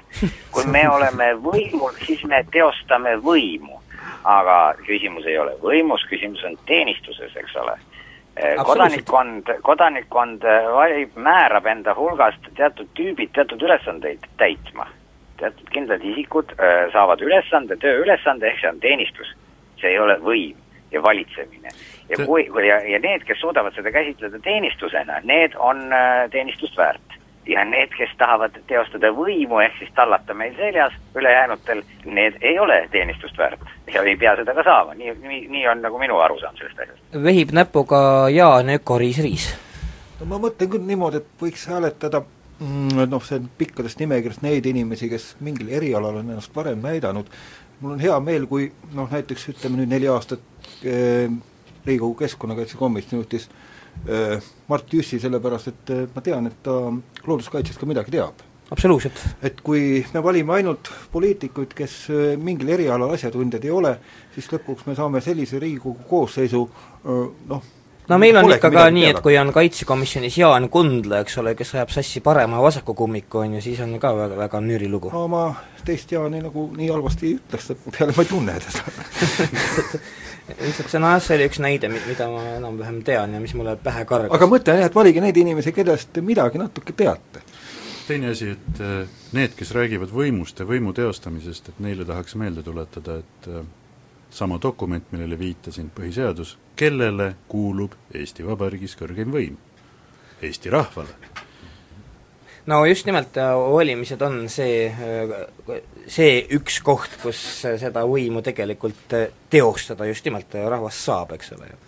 kui 0.52 0.66
me 0.66 0.86
oleme 0.96 1.34
võimul, 1.44 1.94
siis 2.06 2.24
me 2.26 2.44
teostame 2.52 3.18
võimu. 3.24 3.78
aga 4.24 4.76
küsimus 4.84 5.26
ei 5.26 5.38
ole 5.40 5.54
võimus, 5.62 6.04
küsimus 6.10 6.44
on 6.44 6.58
teenistuses, 6.68 7.32
eks 7.40 7.56
ole. 7.56 7.76
Äh, 8.36 8.60
kodanikkond, 8.66 9.48
kodanikkond 9.64 10.44
äh, 10.44 10.68
valib, 10.76 11.16
määrab 11.16 11.66
enda 11.66 11.96
hulgast 11.96 12.50
teatud 12.58 12.90
tüübid 13.00 13.32
teatud 13.34 13.62
ülesandeid 13.62 14.26
täitma. 14.38 14.88
teatud 15.40 15.70
kindlad 15.72 16.04
isikud 16.04 16.52
saavad 16.92 17.22
ülesande, 17.24 17.78
tööülesande, 17.80 18.50
ehk 18.50 18.60
see 18.60 18.70
on 18.70 18.80
teenistus 18.84 19.30
see 19.82 19.94
ei 19.96 20.00
ole 20.00 20.18
võim 20.24 20.58
ja 20.92 21.04
valitsemine. 21.04 21.70
ja 22.10 22.26
kui, 22.26 22.68
ja, 22.68 22.80
ja 22.92 23.00
need, 23.00 23.24
kes 23.28 23.40
suudavad 23.40 23.76
seda 23.76 23.92
käsitleda 23.92 24.40
teenistusena, 24.40 25.22
need 25.24 25.56
on 25.58 25.94
äh, 25.94 26.30
teenistust 26.32 26.78
väärt. 26.78 27.18
ja 27.50 27.64
need, 27.66 27.90
kes 27.98 28.10
tahavad 28.18 28.58
teostada 28.68 29.10
võimu, 29.16 29.58
ehk 29.64 29.80
siis 29.80 29.90
tallata 29.96 30.34
meil 30.38 30.54
seljas, 30.56 30.94
ülejäänutel, 31.16 31.82
need 32.06 32.36
ei 32.42 32.60
ole 32.60 32.84
teenistust 32.92 33.38
väärt 33.38 33.64
ja 33.94 34.04
ei 34.04 34.18
pea 34.18 34.36
seda 34.38 34.54
ka 34.54 34.64
saama, 34.64 34.94
nii, 34.94 35.16
nii, 35.22 35.40
nii 35.48 35.68
on 35.68 35.82
nagu 35.82 36.00
minu 36.00 36.20
arusaam 36.22 36.58
sellest 36.58 36.84
asjast. 36.84 37.24
vehib 37.24 37.54
näpuga 37.56 38.02
Jaan 38.30 38.70
Öko-Riis-Riis. 38.76 39.50
no 40.20 40.30
ma 40.30 40.42
mõtlen 40.48 40.70
küll 40.70 40.86
niimoodi, 40.86 41.24
et 41.24 41.42
võiks 41.42 41.66
hääletada 41.72 42.22
mm, 42.60 43.08
noh, 43.10 43.24
see 43.26 43.40
on 43.40 43.50
pikkadest 43.58 44.00
nimekirjast 44.04 44.46
neid 44.46 44.66
inimesi, 44.70 45.10
kes 45.10 45.32
mingil 45.46 45.74
erialal 45.80 46.22
on 46.22 46.30
ennast 46.30 46.56
varem 46.56 46.82
näidanud, 46.86 47.34
mul 47.80 47.96
on 47.96 48.04
hea 48.04 48.18
meel, 48.24 48.46
kui 48.50 48.70
noh, 48.96 49.08
näiteks 49.12 49.50
ütleme 49.54 49.80
nüüd 49.80 49.94
neli 49.94 50.10
aastat 50.12 50.44
eh, 50.84 51.30
Riigikogu 51.86 52.18
Keskkonnakaitsekomisjon 52.20 53.22
juhtis 53.22 53.48
eh, 54.06 54.38
Mart 54.70 54.94
Jüssi, 54.94 55.20
sellepärast 55.22 55.72
et 55.72 55.96
eh, 55.96 56.06
ma 56.14 56.24
tean, 56.26 56.50
et 56.50 56.62
ta 56.66 56.76
looduskaitsest 57.28 57.80
ka 57.80 57.90
midagi 57.90 58.16
teab. 58.18 58.44
absoluutselt. 58.70 59.24
et 59.42 59.62
kui 59.66 60.06
me 60.14 60.24
valime 60.24 60.54
ainult 60.60 60.92
poliitikuid, 61.12 61.74
kes 61.78 61.98
äh, 62.14 62.36
mingil 62.38 62.70
erialal 62.76 63.16
asjatundjad 63.16 63.66
ei 63.66 63.74
ole, 63.74 63.96
siis 64.36 64.52
lõpuks 64.52 64.86
me 64.88 64.96
saame 65.00 65.24
sellise 65.26 65.60
Riigikogu 65.60 66.08
koosseisu 66.10 66.68
noh, 67.50 67.64
no 68.10 68.18
meil 68.22 68.38
on 68.42 68.52
ikka 68.54 68.72
ka 68.74 68.86
nii, 68.94 69.10
et 69.14 69.20
kui 69.24 69.38
on 69.40 69.52
kaitsekomisjonis 69.56 70.38
Jaan 70.42 70.70
Kundla, 70.74 71.24
eks 71.26 71.38
ole, 71.42 71.56
kes 71.58 71.76
ajab 71.78 71.94
sassi 71.94 72.24
parema 72.26 72.60
ja 72.60 72.66
vasaku 72.66 72.96
kummiku, 72.98 73.44
on 73.46 73.58
ju, 73.58 73.66
siis 73.66 73.82
on 73.86 73.98
ka 74.02 74.14
väga, 74.18 74.38
väga 74.40 74.64
nüri 74.66 74.90
lugu. 74.90 75.12
no 75.14 75.28
ma 75.32 75.44
teist 75.86 76.12
Jaani 76.12 76.42
nagu 76.46 76.70
nii 76.78 76.90
halvasti 76.92 77.30
ei 77.30 77.38
ütleks, 77.38 77.72
et 77.76 77.86
peale 77.98 78.16
ma 78.18 78.26
ei 78.26 78.34
tunne 78.34 78.58
teda 78.66 78.84
lihtsalt 80.58 80.90
see 80.90 81.02
noh, 81.02 81.16
see 81.22 81.38
oli 81.38 81.48
üks 81.50 81.62
näide, 81.64 81.90
mida 81.94 82.28
ma 82.32 82.44
enam-vähem 82.58 83.02
tean 83.06 83.34
ja 83.36 83.42
mis 83.42 83.54
mulle 83.58 83.76
pähe 83.84 84.06
kargas. 84.10 84.34
aga 84.36 84.50
mõte 84.50 84.74
on 84.74 84.82
jah, 84.82 84.90
et 84.90 84.98
valige 84.98 85.24
neid 85.24 85.38
inimesi, 85.38 85.74
kellest 85.76 86.14
te 86.16 86.24
midagi 86.26 86.62
natuke 86.62 86.96
teate. 86.98 87.44
teine 88.08 88.32
asi, 88.34 88.54
et 88.56 88.82
äh, 88.82 89.04
need, 89.38 89.54
kes 89.58 89.74
räägivad 89.78 90.14
võimust 90.14 90.60
ja 90.60 90.66
võimu 90.70 90.96
teostamisest, 90.98 91.70
et 91.70 91.84
neile 91.84 92.08
tahaks 92.10 92.36
meelde 92.42 92.66
tuletada, 92.66 93.20
et 93.22 93.52
äh, 93.52 93.62
sama 94.30 94.60
dokument, 94.62 95.12
millele 95.12 95.40
viitasin, 95.40 95.92
põhiseadus, 95.96 96.58
kellele 96.76 97.34
kuulub 97.48 97.96
Eesti 98.14 98.46
Vabariigis 98.46 98.96
kõrgeim 99.00 99.32
võim? 99.34 99.58
Eesti 100.42 100.70
rahvale. 100.70 101.16
no 102.66 102.86
just 102.86 103.06
nimelt, 103.06 103.38
äh, 103.38 103.56
valimised 103.74 104.22
on 104.22 104.50
see, 104.50 104.88
äh, 104.88 105.82
see 106.08 106.46
üks 106.56 106.82
koht, 106.86 107.18
kus 107.24 107.42
seda 107.64 108.06
võimu 108.06 108.42
tegelikult 108.46 109.18
äh, 109.18 109.28
teostada 109.50 110.06
just 110.06 110.26
nimelt 110.26 110.54
rahvas 110.54 111.06
saab, 111.06 111.34
eks 111.38 111.54
ole 111.58 111.74
ju 111.74 111.84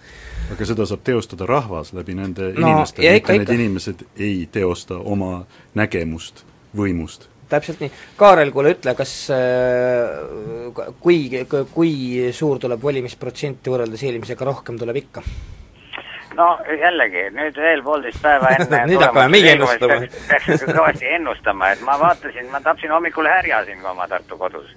aga 0.52 0.66
seda 0.68 0.86
saab 0.86 1.04
teostada 1.08 1.46
rahvas 1.48 1.94
läbi 1.96 2.16
nende 2.18 2.52
no, 2.58 2.68
inimeste, 2.68 3.02
mitte 3.02 3.38
need 3.38 3.54
inimesed 3.56 4.06
ei 4.20 4.48
teosta 4.52 4.98
oma 4.98 5.46
nägemust 5.78 6.44
võimust 6.78 7.31
täpselt 7.52 7.82
nii. 7.84 7.92
Kaarel, 8.20 8.52
kuule 8.56 8.76
ütle, 8.76 8.96
kas 8.98 9.14
äh, 9.36 10.84
kui, 11.04 11.24
kui 11.74 11.94
suur 12.36 12.62
tuleb 12.64 12.84
valimisprotsenti 12.84 13.74
võrreldes 13.74 14.06
eelmisega, 14.08 14.48
rohkem 14.48 14.80
tuleb 14.82 15.04
ikka? 15.04 15.26
no 16.32 16.46
jällegi, 16.80 17.26
nüüd 17.36 17.58
veel 17.60 17.82
poolteist 17.84 18.22
päeva 18.24 18.52
enne 18.56 18.86
nüüd 18.88 19.04
hakkame 19.04 19.28
meie 19.36 19.56
ennustama. 19.58 20.00
peaks 20.30 20.64
kõvasti 20.64 21.12
ennustama, 21.18 21.74
et 21.76 21.84
ma 21.88 21.98
vaatasin, 22.00 22.48
ma 22.54 22.64
tapsin 22.64 22.94
hommikul 22.96 23.28
härja 23.28 23.66
siin 23.68 23.84
oma 23.86 24.08
Tartu 24.08 24.40
kodus 24.40 24.72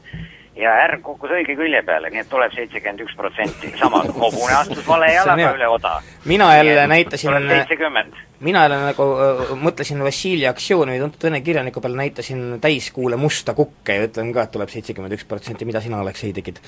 ja 0.56 0.74
härg 0.78 1.02
kukkus 1.02 1.32
õige 1.34 1.56
külje 1.58 1.80
peale, 1.86 2.10
nii 2.12 2.22
et 2.22 2.28
tuleb 2.30 2.52
seitsekümmend 2.54 3.02
üks 3.04 3.16
protsenti, 3.18 3.72
samas 3.78 4.10
hobune 4.14 4.54
astus 4.54 4.84
vale 4.86 5.10
jalaga 5.12 5.50
üle 5.56 5.68
oda. 5.68 5.94
mina 6.30 6.50
jälle 6.56 6.86
näitasin 6.86 7.48
seitsekümmend. 7.48 8.14
mina 8.40 8.62
jälle 8.62 8.78
nagu 8.84 9.08
äh, 9.26 9.54
mõtlesin 9.58 10.04
Vassili 10.04 10.46
aktsiooni 10.46 10.98
tuntud 11.00 11.26
vene 11.26 11.40
kirjaniku 11.40 11.80
peale, 11.80 11.96
näitasin 11.96 12.60
täiskuule 12.60 13.16
musta 13.16 13.54
kukke 13.54 13.98
ja 13.98 14.08
ütlen 14.08 14.32
ka, 14.34 14.46
et 14.46 14.52
tuleb 14.54 14.70
seitsekümmend 14.70 15.18
üks 15.18 15.26
protsenti, 15.28 15.64
mida 15.64 15.80
sina, 15.80 16.00
Aleksei, 16.00 16.32
tegid? 16.32 16.60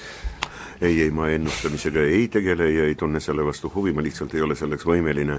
ei, 0.80 1.02
ei, 1.02 1.10
ma 1.10 1.28
ennustamisega 1.30 2.02
ei 2.02 2.26
tegele 2.28 2.70
ja 2.70 2.88
ei 2.90 2.94
tunne 2.94 3.20
selle 3.20 3.44
vastu 3.46 3.70
huvi, 3.74 3.92
ma 3.92 4.02
lihtsalt 4.02 4.34
ei 4.34 4.42
ole 4.42 4.58
selleks 4.58 4.86
võimeline, 4.86 5.38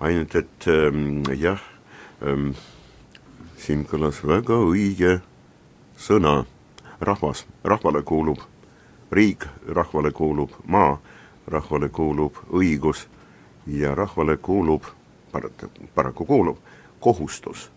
ainult 0.00 0.38
et 0.38 0.68
ähm, 0.70 1.26
jah 1.34 1.58
ähm,, 2.22 2.52
siin 3.58 3.82
kõlas 3.90 4.22
väga 4.26 4.54
õige 4.70 5.18
sõna 5.98 6.44
rahvas, 7.00 7.46
rahvale 7.64 8.02
kuulub 8.02 8.38
riik, 9.10 9.46
rahvale 9.68 10.12
kuulub 10.12 10.52
maa, 10.66 10.98
rahvale 11.46 11.88
kuulub 11.88 12.36
õigus 12.52 13.06
ja 13.66 13.94
rahvale 13.94 14.36
kuulub, 14.36 14.84
paraku 15.94 16.24
kuulub, 16.24 16.58
kohustus 17.00 17.70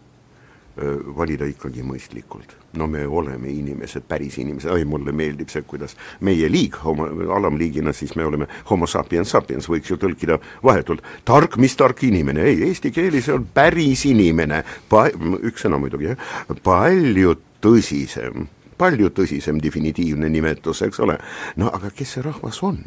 valida 1.17 1.45
ikkagi 1.45 1.83
mõistlikult. 1.83 2.55
no 2.79 2.87
me 2.87 3.03
oleme 3.07 3.49
inimesed, 3.51 4.05
päris 4.07 4.37
inimesed, 4.39 4.71
ai 4.71 4.85
mulle 4.87 5.11
meeldib 5.11 5.49
see, 5.51 5.61
kuidas 5.67 5.97
meie 6.21 6.47
liig, 6.49 6.77
homo, 6.83 7.09
alamliigina 7.35 7.91
siis 7.93 8.15
me 8.15 8.25
oleme 8.25 8.47
homo 8.69 8.87
sapiens 8.87 9.29
sapiens, 9.29 9.67
võiks 9.67 9.91
ju 9.91 9.97
tõlkida 9.99 10.39
vahetult, 10.63 11.03
tark, 11.27 11.57
mis 11.57 11.75
tark 11.75 12.03
inimene, 12.07 12.47
ei, 12.47 12.63
eesti 12.69 12.91
keeles 12.95 13.27
on 13.29 13.49
päris 13.53 14.05
inimene, 14.07 14.63
pa-, 14.89 15.11
üks 15.43 15.67
sõna 15.67 15.77
muidugi, 15.77 16.13
jah, 16.13 16.55
palju 16.63 17.35
tõsisem 17.61 18.47
palju 18.81 19.13
tõsisem 19.13 19.61
definitiivne 19.61 20.29
nimetus, 20.29 20.81
eks 20.87 21.05
ole. 21.05 21.19
no 21.61 21.69
aga 21.69 21.93
kes 21.95 22.17
see 22.17 22.25
rahvas 22.25 22.63
on? 22.65 22.81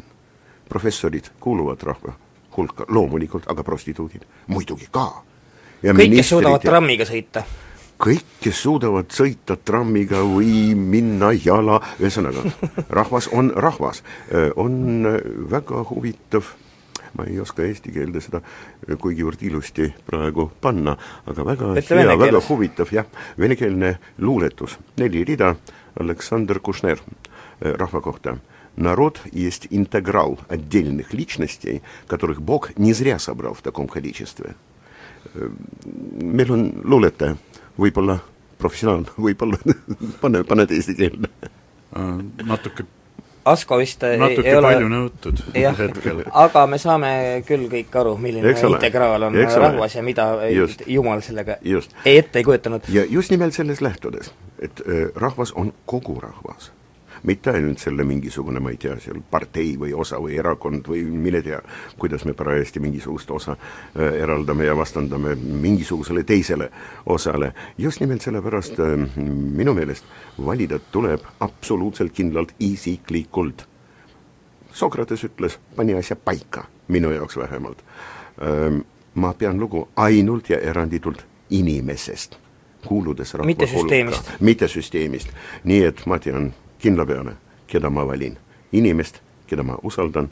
professorid 0.69 1.29
kuuluvad 1.39 1.83
rahva 1.85 2.15
hulka, 2.57 2.87
loomulikult, 2.89 3.47
aga 3.51 3.63
prostituudid 3.63 4.25
muidugi 4.47 4.89
ka. 4.91 5.07
kõik, 5.85 6.17
kes 6.17 6.33
suudavad 6.33 6.65
trammiga 6.65 7.07
sõita 7.07 7.45
kõik, 8.01 8.25
kes 8.43 8.59
suudavad 8.65 9.11
sõita 9.15 9.55
trammiga 9.55 10.19
või 10.27 10.75
minna 10.75 11.31
jala, 11.31 11.79
ühesõnaga, 11.99 12.43
rahvas 12.89 13.29
on 13.31 13.53
rahvas. 13.55 14.03
on 14.55 15.07
väga 15.51 15.83
huvitav, 15.91 16.49
ma 17.15 17.23
ei 17.23 17.39
oska 17.39 17.63
eesti 17.63 17.93
keelde 17.95 18.19
seda 18.21 18.41
kuigivõrd 18.99 19.47
ilusti 19.47 19.87
praegu 20.05 20.49
panna, 20.61 20.97
aga 21.25 21.47
väga 21.47 21.71
Ütle 21.79 22.03
hea, 22.03 22.19
väga 22.19 22.43
huvitav, 22.49 22.91
jah, 22.91 23.07
venekeelne 23.39 23.95
luuletus, 24.19 24.77
neli 24.99 25.23
rida 25.23 25.55
Александр 25.95 26.59
Кушнер 26.59 27.01
Рафа 27.59 27.99
kohta. 27.99 28.39
Народ 28.75 29.21
есть 29.31 29.67
интеграл 29.69 30.37
отдельных 30.49 31.13
личностей, 31.13 31.81
которых 32.07 32.41
Бог 32.41 32.77
не 32.77 32.91
зря 32.91 33.19
собрал 33.19 33.53
в 33.53 33.61
таком 33.61 33.87
количестве. 33.87 34.55
meil 36.19 36.51
on 36.51 36.63
luuletaja, 36.83 37.35
võib-olla 37.77 38.19
professionaal, 38.59 39.05
võib-olla 39.17 39.59
pane, 40.21 40.43
pane 40.47 40.67
eesti 40.69 40.95
keelde. 40.97 41.31
natuke 42.45 42.85
Asko 43.45 43.77
vist 43.77 44.01
natuke 44.01 44.49
ei 44.49 44.55
ole 44.57 44.65
palju 44.65 44.87
nõutud 44.89 45.41
hetkel. 45.53 46.23
aga 46.43 46.65
me 46.69 46.79
saame 46.81 47.11
küll 47.47 47.67
kõik 47.71 47.99
aru, 48.01 48.15
milline 48.21 48.55
integraal 48.55 49.27
on 49.29 49.37
rahvas 49.37 49.97
ja 49.97 50.05
mida 50.05 50.29
just. 50.49 50.81
Jumal 50.89 51.21
sellega 51.25 51.59
just. 51.61 51.93
ei 52.05 52.17
ette 52.23 52.41
ei 52.41 52.47
kujutanud. 52.47 52.89
ja 52.89 53.05
just 53.09 53.31
nimelt 53.33 53.53
sellest 53.53 53.85
lähtudes, 53.85 54.33
et 54.59 54.81
äh, 54.87 55.07
rahvas 55.15 55.53
on 55.53 55.73
kogu 55.85 56.19
rahvas 56.23 56.71
mitte 57.25 57.51
ainult 57.51 57.79
selle 57.79 58.03
mingisugune, 58.03 58.59
ma 58.59 58.71
ei 58.73 58.77
tea, 58.81 58.95
seal 59.01 59.21
partei 59.31 59.75
või 59.79 59.93
osa 59.97 60.19
või 60.21 60.37
erakond 60.39 60.87
või 60.89 61.03
mine 61.09 61.41
tea, 61.45 61.59
kuidas 61.99 62.25
me 62.25 62.33
parajasti 62.37 62.79
mingisugust 62.83 63.31
osa 63.31 63.55
äh, 63.55 64.17
eraldame 64.21 64.65
ja 64.65 64.75
vastandame 64.77 65.35
mingisugusele 65.35 66.23
teisele 66.23 66.69
osale. 67.05 67.53
just 67.77 67.99
nimelt 67.99 68.21
sellepärast 68.21 68.79
äh, 68.79 68.95
minu 69.57 69.73
meelest 69.73 70.05
valida 70.45 70.79
tuleb 70.91 71.21
absoluutselt 71.39 72.13
kindlalt 72.13 72.55
isiklikult. 72.59 73.67
Sokrates 74.71 75.23
ütles, 75.23 75.59
pani 75.75 75.93
asja 75.95 76.15
paika, 76.15 76.65
minu 76.87 77.11
jaoks 77.11 77.37
vähemalt 77.37 77.83
äh,. 78.41 78.81
ma 79.15 79.33
pean 79.33 79.59
lugu 79.59 79.87
ainult 79.95 80.49
ja 80.49 80.57
eranditult 80.59 81.25
inimesest 81.49 82.35
kuuludes 82.85 83.33
rahva 83.33 83.67
süsteemist. 83.67 84.31
mitte 84.39 84.67
süsteemist. 84.67 85.29
nii 85.63 85.83
et 85.83 86.05
ma 86.05 86.19
tean 86.19 86.53
kindla 86.85 87.05
peale, 87.09 87.37
keda 87.67 87.89
ma 87.89 88.05
valin. 88.07 88.37
inimest, 88.75 89.21
keda 89.47 89.63
ma 89.63 89.77
usaldan, 89.83 90.29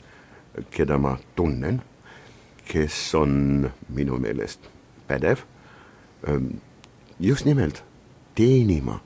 keda 0.70 0.98
ma 0.98 1.16
tunnen, 1.36 1.80
kes 2.68 3.14
on 3.18 3.70
minu 3.88 4.18
meelest 4.20 4.68
pädev 5.08 5.44
just 7.20 7.44
nimelt 7.44 7.82
teenima, 8.34 9.00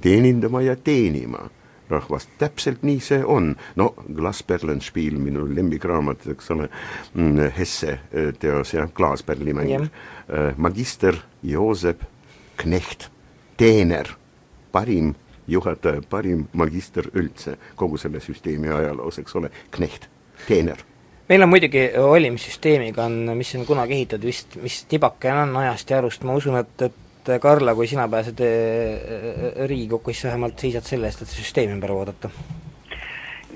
teenindama 0.00 0.62
ja 0.62 0.76
teenima 0.76 1.48
rahvast, 1.88 2.30
täpselt 2.38 2.82
nii 2.82 3.00
see 3.00 3.24
on. 3.24 3.54
no 3.76 3.94
Glasperlenspiel, 4.14 5.18
minu 5.22 5.46
lemmikraamat, 5.54 6.26
eks 6.34 6.50
ole, 6.50 6.68
mm, 7.14 7.52
Hesse 7.56 7.98
teos 8.38 8.74
jah, 8.74 8.90
Klaasperli 8.94 9.54
mäng 9.54 9.70
yeah., 9.70 9.88
magister 10.56 11.14
Joosep 11.42 12.02
Knecht, 12.56 13.10
teener, 13.56 14.08
parim 14.72 15.14
juhataja, 15.48 16.02
parim 16.10 16.46
magister 16.52 17.08
üldse 17.14 17.56
kogu 17.76 17.98
selle 17.98 18.20
süsteemi 18.20 18.72
ajaloos, 18.72 19.18
eks 19.22 19.36
ole, 19.36 19.50
Knecht, 19.74 20.08
teener. 20.46 20.82
Meil 21.28 21.42
on 21.42 21.50
muidugi 21.50 21.88
valimissüsteemiga 21.98 23.08
on, 23.08 23.32
mis 23.34 23.54
on 23.58 23.66
kunagi 23.66 23.96
ehitatud 23.98 24.28
vist, 24.28 24.54
mis 24.62 24.84
tibakene 24.90 25.42
on 25.48 25.56
ajast 25.64 25.90
ja 25.90 25.98
arust, 25.98 26.22
ma 26.22 26.36
usun, 26.38 26.58
et, 26.60 26.86
et 26.86 27.32
Karla, 27.42 27.74
kui 27.74 27.88
sina 27.90 28.04
pääsed 28.08 28.38
äh, 28.46 29.56
Riigikokku, 29.66 30.12
siis 30.12 30.28
vähemalt 30.28 30.62
seisad 30.62 30.86
selle 30.86 31.10
eest, 31.10 31.24
et 31.24 31.32
see 31.32 31.42
süsteem 31.42 31.74
ümber 31.74 31.94
vaadata? 31.94 32.30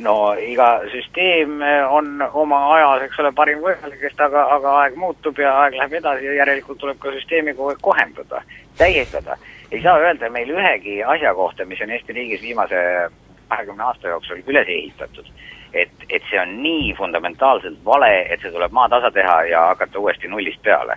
no 0.01 0.33
iga 0.41 0.81
süsteem 0.89 1.61
on 1.93 2.23
oma 2.33 2.61
ajas, 2.75 3.05
eks 3.05 3.19
ole, 3.21 3.33
parim 3.37 3.61
võimalik, 3.61 4.05
aga, 4.27 4.47
aga 4.57 4.75
aeg 4.83 4.97
muutub 4.99 5.39
ja 5.39 5.53
aeg 5.63 5.77
läheb 5.77 5.99
edasi 6.01 6.25
ja 6.25 6.39
järelikult 6.41 6.81
tuleb 6.81 6.99
ka 7.03 7.13
süsteemi 7.15 7.55
kogu 7.55 7.75
aeg 7.75 7.83
kohendada, 7.85 8.43
täiestada 8.81 9.37
ei 9.71 9.83
saa 9.83 9.99
öelda 9.99 10.31
meil 10.31 10.51
ühegi 10.51 11.01
asja 11.05 11.35
kohta, 11.35 11.65
mis 11.65 11.81
on 11.81 11.91
Eesti 11.91 12.13
riigis 12.13 12.43
viimase 12.43 13.11
kahekümne 13.49 13.85
aasta 13.85 14.09
jooksul 14.09 14.43
üles 14.47 14.69
ehitatud, 14.69 15.27
et, 15.73 15.93
et 16.09 16.23
see 16.31 16.41
on 16.41 16.57
nii 16.63 16.95
fundamentaalselt 16.99 17.79
vale, 17.85 18.11
et 18.31 18.43
see 18.43 18.53
tuleb 18.55 18.73
maatasa 18.73 19.11
teha 19.15 19.37
ja 19.51 19.67
hakata 19.73 19.99
uuesti 19.99 20.29
nullist 20.29 20.63
peale. 20.63 20.97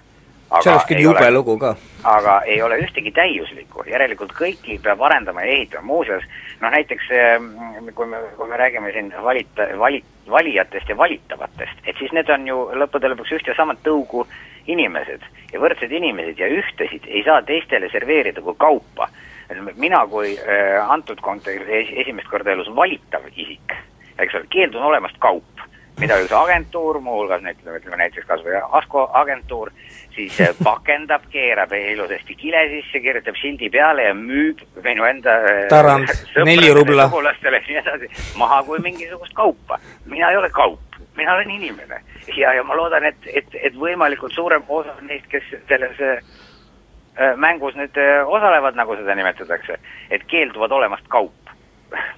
see 0.62 0.72
oleks 0.72 0.86
küll 0.90 1.02
jube 1.02 1.26
ole, 1.26 1.32
lugu 1.34 1.58
ka. 1.58 1.76
aga 2.04 2.40
ei 2.46 2.62
ole 2.62 2.78
ühtegi 2.86 3.12
täiuslikku, 3.12 3.86
järelikult 3.90 4.34
kõiki 4.38 4.80
peab 4.84 5.02
arendama 5.02 5.46
ja 5.46 5.54
ehitama, 5.58 5.88
muuseas 5.88 6.26
noh 6.62 6.74
näiteks 6.74 7.10
ehm, 7.12 7.48
kui 7.96 8.06
me, 8.10 8.22
kui 8.38 8.50
me 8.50 8.58
räägime 8.58 8.94
siin 8.94 9.14
valita, 9.24 9.70
vali-, 9.80 10.04
valijatest 10.30 10.90
ja 10.90 10.98
valitavatest, 10.98 11.86
et 11.86 11.98
siis 11.98 12.14
need 12.14 12.30
on 12.30 12.48
ju 12.48 12.66
lõppude 12.84 13.14
lõpuks 13.14 13.38
üht 13.40 13.50
ja 13.50 13.58
samat 13.58 13.82
tõugu 13.86 14.28
inimesed 14.68 15.26
ja 15.54 15.62
võrdsed 15.62 15.92
inimesed 15.92 16.40
ja 16.40 16.50
ühtesid 16.50 17.08
ei 17.08 17.24
saa 17.26 17.42
teistele 17.42 17.90
serveerida 17.92 18.42
kui 18.42 18.56
kaupa. 18.58 19.10
mina 19.76 20.08
kui 20.08 20.38
äh, 20.40 20.80
antud 20.90 21.20
kontekstis 21.22 21.92
esimest 22.06 22.28
korda 22.28 22.52
elus 22.52 22.70
valitav 22.76 23.28
isik, 23.36 23.76
eks 24.18 24.36
ole, 24.36 24.48
keeldun 24.50 24.84
olemast 24.84 25.20
kaup 25.20 25.54
mida 26.00 26.18
üks 26.24 26.34
agentuur, 26.36 27.00
muuhulgas 27.04 27.44
ütleme, 27.44 27.78
ütleme 27.78 28.00
näiteks 28.02 28.28
kas 28.28 28.42
või 28.46 28.56
Asko 28.80 29.06
agentuur, 29.20 29.72
siis 30.16 30.40
äh, 30.42 30.54
pakendab, 30.68 31.28
keerab 31.34 31.74
ilusasti 31.78 32.38
kile 32.40 32.64
sisse, 32.72 33.02
kirjutab 33.04 33.38
sildi 33.42 33.70
peale 33.74 34.10
ja 34.10 34.16
müüb 34.18 34.64
minu 34.86 35.06
enda 35.10 35.38
äh, 35.42 35.62
Tarand, 35.72 36.12
neli 36.50 36.72
rubla. 36.74 37.08
sugulastele 37.10 37.62
ja 37.62 37.68
nii 37.68 37.82
edasi, 37.84 38.12
maha 38.40 38.64
kui 38.68 38.82
mingisugust 38.84 39.36
kaupa. 39.38 39.80
mina 40.06 40.32
ei 40.32 40.42
ole 40.42 40.50
kaup, 40.54 40.93
mina 41.18 41.36
olen 41.36 41.52
inimene. 41.52 42.02
ja, 42.38 42.54
ja 42.54 42.64
ma 42.64 42.76
loodan, 42.76 43.06
et, 43.06 43.30
et, 43.34 43.56
et 43.62 43.76
võimalikult 43.76 44.34
suurem 44.34 44.64
osa 44.68 44.96
neist, 45.02 45.28
kes 45.32 45.44
selles 45.70 46.02
äh, 46.02 46.20
mängus 47.36 47.76
nüüd 47.76 47.98
osalevad, 48.26 48.76
nagu 48.76 48.96
seda 48.98 49.16
nimetatakse, 49.16 49.80
et 50.10 50.28
keelduvad 50.32 50.72
olemast 50.72 51.08
kaup 51.14 51.43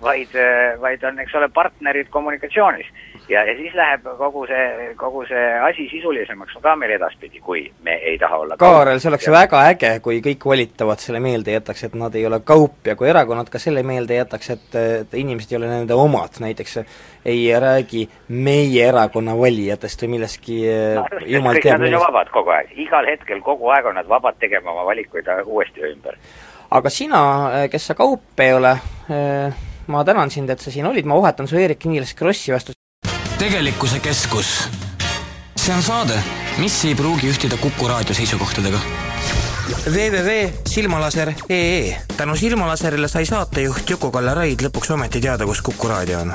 vaid, 0.01 0.35
vaid 0.81 1.03
on, 1.03 1.19
eks 1.23 1.35
ole, 1.35 1.49
partnerid 1.53 2.09
kommunikatsioonis. 2.13 2.87
Ja, 3.29 3.41
ja 3.47 3.55
siis 3.57 3.73
läheb 3.73 4.05
kogu 4.19 4.45
see, 4.45 4.91
kogu 4.99 5.23
see 5.25 5.45
asi 5.65 5.87
sisulisemaks 5.89 6.59
ka 6.61 6.75
meil 6.77 6.93
edaspidi, 6.93 7.39
kui 7.41 7.63
me 7.83 7.95
ei 8.11 8.19
taha 8.21 8.37
olla 8.43 8.57
Kaarel, 8.61 8.99
see 9.01 9.09
oleks 9.09 9.25
ja... 9.25 9.33
väga 9.33 9.63
äge, 9.71 9.91
kui 10.05 10.19
kõik 10.25 10.45
volitavad 10.45 11.01
selle 11.01 11.21
meelde 11.23 11.55
jätaks, 11.55 11.87
et 11.87 11.97
nad 11.97 12.13
ei 12.15 12.27
ole 12.29 12.39
kaup 12.45 12.85
ja 12.85 12.95
kui 12.99 13.09
erakonnad 13.09 13.49
ka 13.49 13.61
selle 13.61 13.81
meelde 13.87 14.19
jätaks, 14.19 14.51
et, 14.53 14.67
et 14.77 15.17
inimesed 15.17 15.55
ei 15.55 15.57
ole 15.57 15.71
nende 15.71 15.97
omad, 15.97 16.37
näiteks 16.43 16.77
ei 17.25 17.47
räägi 17.59 18.05
meie 18.29 18.85
erakonna 18.87 19.33
valijatest 19.37 20.05
või 20.05 20.15
millestki 20.17 20.59
no, 20.99 21.05
jumal 21.25 21.57
teab 21.63 21.81
nad 21.81 21.89
on 21.89 21.97
ju 21.97 22.03
vabad 22.05 22.29
kogu 22.33 22.53
aeg, 22.53 22.75
igal 22.85 23.09
hetkel 23.09 23.41
kogu 23.45 23.73
aeg 23.73 23.89
on 23.89 23.97
nad 23.97 24.09
vabad 24.09 24.37
tegema 24.39 24.75
oma 24.75 24.85
valikuid 24.91 25.33
uuesti 25.45 25.81
ümber. 25.89 26.19
Aga 26.71 26.89
sina, 26.89 27.19
kes 27.71 27.91
sa 27.91 27.97
kaup 27.97 28.39
ei 28.39 28.53
ole, 28.53 28.77
ma 29.87 30.03
tänan 30.03 30.31
sind, 30.31 30.49
et 30.49 30.59
sa 30.59 30.71
siin 30.71 30.87
olid, 30.87 31.05
ma 31.05 31.19
vahetan 31.21 31.47
su 31.47 31.59
Eerik-Niiles 31.59 32.15
Krossi 32.17 32.55
vastu 32.55 32.75
tegelikkuse 33.39 33.99
keskus. 33.99 34.69
see 35.57 35.75
on 35.75 35.83
saade, 35.83 36.23
mis 36.57 36.85
ei 36.85 36.95
pruugi 36.95 37.29
ühtida 37.29 37.57
Kuku 37.57 37.87
raadio 37.87 38.15
seisukohtadega. 38.15 38.79
www.silmalaser.ee 39.85 41.97
tänu 42.17 42.35
Silmalaserile 42.35 43.07
sai 43.07 43.25
saatejuht 43.25 43.89
Juku-Kalle 43.89 44.33
Raid 44.33 44.61
lõpuks 44.61 44.93
ometi 44.93 45.21
teada, 45.21 45.45
kus 45.45 45.61
Kuku 45.61 45.87
raadio 45.87 46.19
on. 46.19 46.33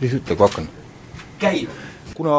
mis 0.00 0.12
ütle, 0.12 0.36
kui 0.36 0.46
hakkan? 0.46 0.68
käib 1.38 1.68
kuna 2.18 2.36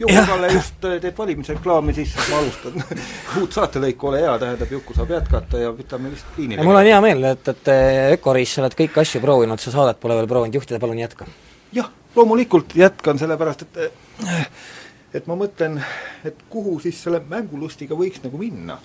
Juku-Kalle 0.00 0.52
just 0.54 0.80
teeb 0.80 1.18
valimisreklaami, 1.18 1.94
siis 1.94 2.14
ma 2.30 2.38
alustan 2.38 2.76
uut 3.40 3.56
saatelõiku, 3.58 4.12
ole 4.12 4.22
hea, 4.22 4.34
tähendab, 4.38 4.74
Juku 4.78 4.94
saab 4.94 5.10
jätkata 5.16 5.62
ja 5.64 5.72
võtame 5.74 6.12
lihtsalt 6.14 6.38
liinile. 6.38 6.66
mul 6.66 6.78
on 6.78 6.86
hea 6.86 7.00
meel, 7.04 7.24
et, 7.34 7.54
et 7.54 7.72
Ökoriis 8.16 8.54
sa 8.54 8.62
oled 8.64 8.76
kõiki 8.78 9.02
asju 9.02 9.22
proovinud, 9.24 9.62
sa 9.62 9.74
saadet 9.74 9.98
pole 10.00 10.18
veel 10.20 10.30
proovinud 10.30 10.60
juhtida, 10.60 10.78
palun 10.82 11.02
jätka. 11.02 11.26
jah 11.74 11.90
loomulikult 12.16 12.76
jätkan, 12.78 13.18
sellepärast 13.18 13.66
et 13.66 13.80
et 15.14 15.26
ma 15.26 15.34
mõtlen, 15.34 15.80
et 16.24 16.46
kuhu 16.50 16.78
siis 16.82 17.02
selle 17.02 17.20
mängulustiga 17.28 17.96
võiks 17.98 18.22
nagu 18.22 18.38
minna. 18.38 18.78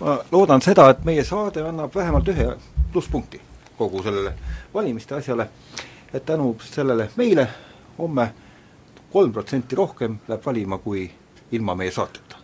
Ma 0.00 0.14
loodan 0.32 0.64
seda, 0.64 0.88
et 0.92 1.04
meie 1.04 1.24
saade 1.24 1.64
annab 1.68 1.94
vähemalt 1.94 2.28
ühe 2.32 2.54
plusspunkti 2.92 3.40
kogu 3.78 4.02
sellele 4.02 4.32
valimiste 4.74 5.14
asjale, 5.14 5.48
et 6.12 6.24
tänu 6.26 6.54
sellele 6.64 7.10
meile 7.16 7.48
homme 7.98 8.32
kolm 9.12 9.32
protsenti 9.32 9.76
rohkem 9.76 10.18
läheb 10.28 10.44
valima 10.44 10.78
kui 10.82 11.08
ilma 11.56 11.74
meie 11.78 11.92
saateta 11.94 12.38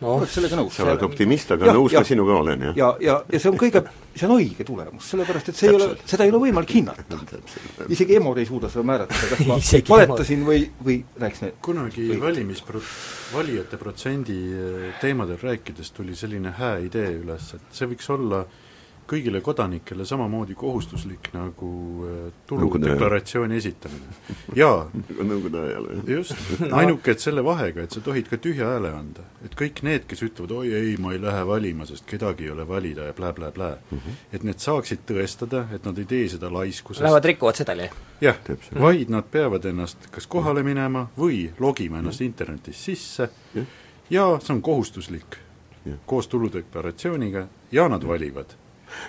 no, 0.00 0.14
oleks 0.16 0.34
sellega 0.38 0.58
nõus. 0.58 0.74
sa 0.74 0.86
oled 0.86 1.02
optimist, 1.06 1.52
aga 1.54 1.68
ja, 1.68 1.74
nõus 1.76 1.94
ja, 1.94 2.02
ma 2.02 2.08
sinuga 2.08 2.38
olen, 2.40 2.64
jah. 2.68 2.78
ja, 2.78 2.88
ja, 3.04 3.16
ja 3.30 3.40
see 3.42 3.50
on 3.52 3.58
kõige, 3.60 3.82
see 4.14 4.26
on 4.26 4.34
õige 4.36 4.66
tulemus, 4.66 5.10
sellepärast 5.12 5.52
et 5.52 5.58
see 5.60 5.68
Täpselt. 5.68 5.84
ei 5.84 5.98
ole, 5.98 6.08
seda 6.12 6.26
ei 6.26 6.32
ole 6.32 6.40
võimalik 6.46 6.74
hinnata. 6.78 7.20
isegi 7.94 8.16
EMO-d 8.18 8.42
ei 8.42 8.48
suuda 8.48 8.72
seda 8.72 8.86
määratleda, 8.90 9.28
kas 9.34 9.44
ma 9.50 9.60
valetasin 9.92 10.46
või, 10.46 10.64
või 10.80 10.98
rääkisin 11.20 11.54
kunagi 11.62 12.08
või... 12.14 12.22
valimispro-, 12.24 12.82
valijate 13.34 13.80
protsendi 13.80 14.40
teemadel 15.02 15.38
rääkides 15.42 15.94
tuli 15.96 16.16
selline 16.18 16.56
hää 16.58 16.80
idee 16.88 17.12
üles, 17.20 17.52
et 17.58 17.76
see 17.76 17.90
võiks 17.92 18.10
olla 18.16 18.44
äh, 18.46 18.66
kõigile 19.10 19.40
kodanikele 19.42 20.04
samamoodi 20.06 20.54
kohustuslik 20.58 21.30
nagu 21.34 21.70
äh, 22.06 22.18
tuludeklaratsiooni 22.46 23.56
esitamine. 23.56 24.14
jaa. 24.56 24.86
nagu 24.94 25.26
nõukogude 25.26 25.62
ajal, 25.64 25.88
jah. 25.94 26.04
just 26.14 26.52
ainuke, 26.80 27.14
et 27.14 27.24
selle 27.24 27.44
vahega, 27.44 27.86
et 27.86 27.96
sa 27.96 28.02
tohid 28.04 28.30
ka 28.30 28.38
tühja 28.38 28.70
hääle 28.70 28.92
anda. 28.94 29.26
et 29.44 29.56
kõik 29.58 29.82
need, 29.86 30.06
kes 30.10 30.22
ütlevad, 30.26 30.54
oi 30.60 30.74
ei, 30.78 30.94
ma 31.02 31.14
ei 31.16 31.22
lähe 31.22 31.42
valima, 31.46 31.88
sest 31.88 32.06
kedagi 32.10 32.46
ei 32.46 32.54
ole 32.54 32.68
valida 32.68 33.08
ja 33.10 33.16
blä-blä-blä 33.16 33.70
mm, 33.72 33.98
-hmm. 33.98 34.22
et 34.32 34.46
need 34.46 34.62
saaksid 34.62 35.04
tõestada, 35.10 35.64
et 35.74 35.84
nad 35.84 35.98
ei 35.98 36.04
tee 36.04 36.28
seda 36.28 36.52
laiskusest. 36.52 37.02
Lähevad 37.04 37.30
rikuvad 37.32 37.58
sedeli? 37.58 37.90
jah, 38.20 38.38
vaid 38.80 39.10
nad 39.10 39.26
peavad 39.30 39.64
ennast 39.64 40.10
kas 40.10 40.26
kohale 40.26 40.62
minema 40.62 41.08
või 41.18 41.50
logima 41.58 41.98
ennast 41.98 42.20
internetis 42.20 42.84
sisse 42.84 43.30
ja, 43.54 43.64
ja 44.10 44.26
see 44.40 44.54
on 44.54 44.62
kohustuslik 44.62 45.38
ja. 45.84 45.96
koos 46.06 46.28
tuludeklaratsiooniga 46.28 47.46
ja 47.72 47.88
nad 47.88 48.04
valivad 48.06 48.60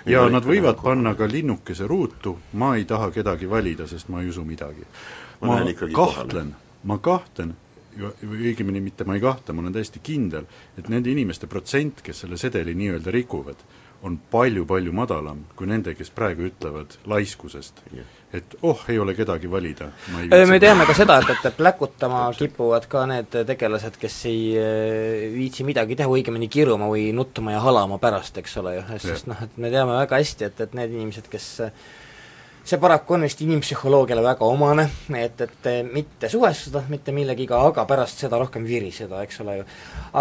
ja 0.06 0.24
nad 0.30 0.46
võivad 0.46 0.80
panna 0.82 1.14
ka 1.18 1.28
linnukese 1.30 1.86
ruutu, 1.90 2.36
ma 2.58 2.74
ei 2.76 2.84
taha 2.88 3.10
kedagi 3.14 3.48
valida, 3.50 3.86
sest 3.86 4.08
ma 4.12 4.22
ei 4.22 4.30
usu 4.32 4.44
midagi. 4.44 4.86
ma, 5.40 5.58
ma 5.58 5.90
kahtlen, 5.94 6.54
ma 6.84 6.98
kahtlen, 6.98 7.54
õigemini 7.98 8.80
mitte 8.80 9.04
ma 9.04 9.16
ei 9.16 9.22
kahtle, 9.22 9.54
ma 9.54 9.64
olen 9.64 9.74
täiesti 9.74 10.00
kindel, 10.02 10.46
et 10.78 10.88
nende 10.88 11.10
inimeste 11.12 11.46
protsent, 11.46 12.02
kes 12.02 12.24
selle 12.24 12.38
sedeli 12.40 12.74
nii-öelda 12.78 13.12
rikuvad, 13.14 13.64
on 14.02 14.18
palju-palju 14.30 14.92
madalam 14.92 15.44
kui 15.56 15.70
nende, 15.70 15.94
kes 15.94 16.10
praegu 16.10 16.48
ütlevad 16.50 16.98
laiskusest 17.06 17.84
yeah 17.92 18.08
et 18.32 18.54
oh, 18.62 18.80
ei 18.88 18.98
ole 18.98 19.14
kedagi 19.14 19.50
valida. 19.50 19.90
me 20.48 20.58
teame 20.60 20.86
ka 20.88 20.94
seda, 20.96 21.18
et, 21.20 21.32
et 21.48 21.56
pläkutama 21.56 22.24
kipuvad 22.36 22.86
ka 22.90 23.04
need 23.08 23.34
tegelased, 23.48 23.98
kes 24.00 24.16
ei 24.30 24.38
äh, 24.56 25.26
viitsi 25.34 25.66
midagi 25.68 25.98
teha, 25.98 26.08
õigemini 26.08 26.48
kiruma 26.52 26.88
või 26.90 27.10
nuttama 27.16 27.52
ja 27.52 27.60
halama 27.64 27.98
pärast, 28.02 28.38
eks 28.40 28.56
ole 28.62 28.78
ju, 28.78 28.86
sest 29.04 29.28
noh, 29.28 29.42
et 29.44 29.58
me 29.60 29.72
teame 29.72 29.98
väga 29.98 30.22
hästi, 30.22 30.48
et, 30.48 30.64
et 30.64 30.78
need 30.80 30.96
inimesed, 30.96 31.28
kes 31.32 31.50
see 32.62 32.80
paraku 32.80 33.18
on 33.18 33.26
vist 33.26 33.42
inimpsühholoogiale 33.44 34.24
väga 34.24 34.48
omane, 34.48 34.88
et, 35.18 35.44
et 35.44 35.70
mitte 35.92 36.30
suhestuda 36.32 36.86
mitte 36.88 37.12
millegiga, 37.12 37.60
aga 37.68 37.84
pärast 37.90 38.24
seda 38.24 38.40
rohkem 38.40 38.64
viriseda, 38.64 39.20
eks 39.26 39.44
ole 39.44 39.60
ju. 39.60 39.70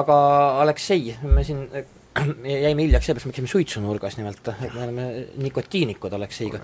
aga 0.03 0.21
Aleksei, 0.65 1.15
me 1.31 1.47
siin 1.47 1.63
jäime 2.65 2.83
hiljaks 2.83 3.07
sellepärast, 3.07 3.29
me 3.29 3.35
käisime 3.35 3.51
suitsunurgas 3.51 4.17
nimelt, 4.19 4.47
et 4.51 4.73
me 4.73 4.83
oleme 4.83 5.07
nikotiinikud 5.43 6.13
Alekseiga. 6.13 6.59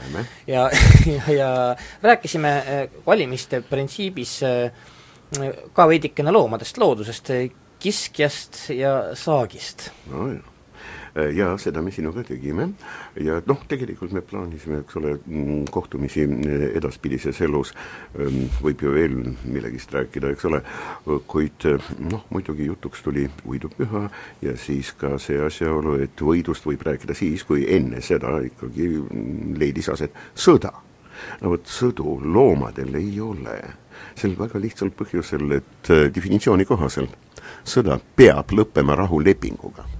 ja, 0.47 0.69
ja, 1.05 1.31
ja 1.39 1.49
rääkisime 2.03 2.53
äh, 2.57 2.83
valimiste 3.05 3.61
printsiibis 3.61 4.41
äh, 4.43 4.71
ka 5.73 5.87
veidikene 5.87 6.31
loomadest, 6.31 6.77
loodusest, 6.77 7.31
kiskjast 7.79 8.69
ja 8.73 9.15
saagist 9.15 9.89
no,. 10.11 10.35
Äh, 11.17 11.31
jaa, 11.33 11.55
seda 11.57 11.81
me 11.81 11.91
sinuga 11.91 12.21
tegime. 12.25 12.67
Ja 13.25 13.39
noh, 13.49 13.61
tegelikult 13.69 14.11
me 14.13 14.21
plaanisime, 14.21 14.83
eks 14.83 14.97
ole, 14.99 15.15
mm, 15.25 15.63
kohtumisi 15.73 16.27
äh, 16.27 16.65
edaspidises 16.77 17.39
elus, 17.41 17.73
ähm, 18.19 18.43
võib 18.61 18.83
ju 18.85 18.93
veel 18.93 19.15
millegist 19.47 19.95
rääkida, 19.95 20.35
eks 20.35 20.45
ole, 20.49 20.61
kuid 21.31 21.65
äh, 21.71 21.89
noh, 22.11 22.27
muidugi 22.29 22.67
jutuks 22.69 23.01
tuli 23.05 23.25
võidupüha 23.47 24.03
ja 24.45 24.53
siis 24.61 24.93
ka 24.99 25.15
see 25.21 25.41
asjaolu, 25.41 25.97
et 26.05 26.21
võidust 26.21 26.69
võib 26.69 26.85
rääkida 26.85 27.17
siis, 27.17 27.47
kui 27.47 27.65
enne 27.65 28.03
seda 28.05 28.37
ikkagi 28.51 28.91
mm, 28.99 29.57
leidis 29.57 29.89
aset 29.95 30.13
sõda. 30.37 30.75
no 31.41 31.55
vot, 31.55 31.65
sõdu 31.65 32.19
loomadel 32.21 32.93
ei 33.01 33.15
ole. 33.21 33.57
Sel 34.17 34.37
väga 34.37 34.61
lihtsal 34.61 34.93
põhjusel, 34.93 35.49
et 35.57 35.93
definitsiooni 36.13 36.65
kohaselt 36.69 37.17
sõda 37.65 37.97
peab 38.15 38.53
lõppema 38.53 38.95
rahulepinguga 38.99 39.96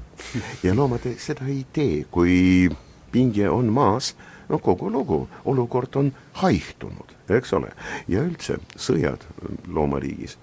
ja 0.63 0.75
loomad 0.75 1.05
seda 1.21 1.47
ei 1.47 1.65
tee, 1.73 2.05
kui 2.11 2.69
pinge 3.11 3.49
on 3.49 3.71
maas, 3.73 4.15
no 4.49 4.59
kogu 4.63 4.91
lugu, 4.91 5.27
olukord 5.45 5.95
on 5.95 6.11
haihtunud, 6.41 7.15
eks 7.29 7.53
ole. 7.53 7.71
ja 8.07 8.23
üldse 8.23 8.59
sõjad 8.75 9.23
loomariigis 9.67 10.37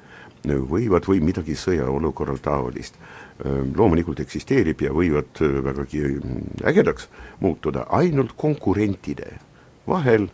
võivad, 0.44 1.06
või 1.08 1.22
midagi 1.24 1.56
sõjaolukorral 1.56 2.38
taolist, 2.44 2.98
loomulikult 3.76 4.20
eksisteerib 4.20 4.82
ja 4.84 4.92
võivad 4.92 5.40
vägagi 5.40 6.02
ägedaks 6.68 7.08
muutuda 7.40 7.86
ainult 7.96 8.34
konkurentide 8.36 9.38
vahel, 9.88 10.28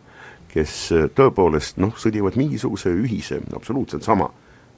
kes 0.51 0.91
tõepoolest 1.15 1.79
noh, 1.79 1.95
sõdivad 1.95 2.35
mingisuguse 2.35 2.91
ühise, 2.91 3.39
absoluutselt 3.55 4.03
sama 4.03 4.29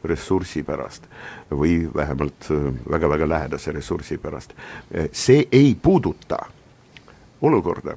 ressursi 0.03 0.63
pärast 0.63 1.07
või 1.51 1.89
vähemalt 1.95 2.49
väga-väga 2.89 3.29
lähedase 3.29 3.71
ressursi 3.71 4.17
pärast. 4.17 4.53
see 5.11 5.47
ei 5.51 5.75
puuduta 5.81 6.37
olukorda, 7.41 7.95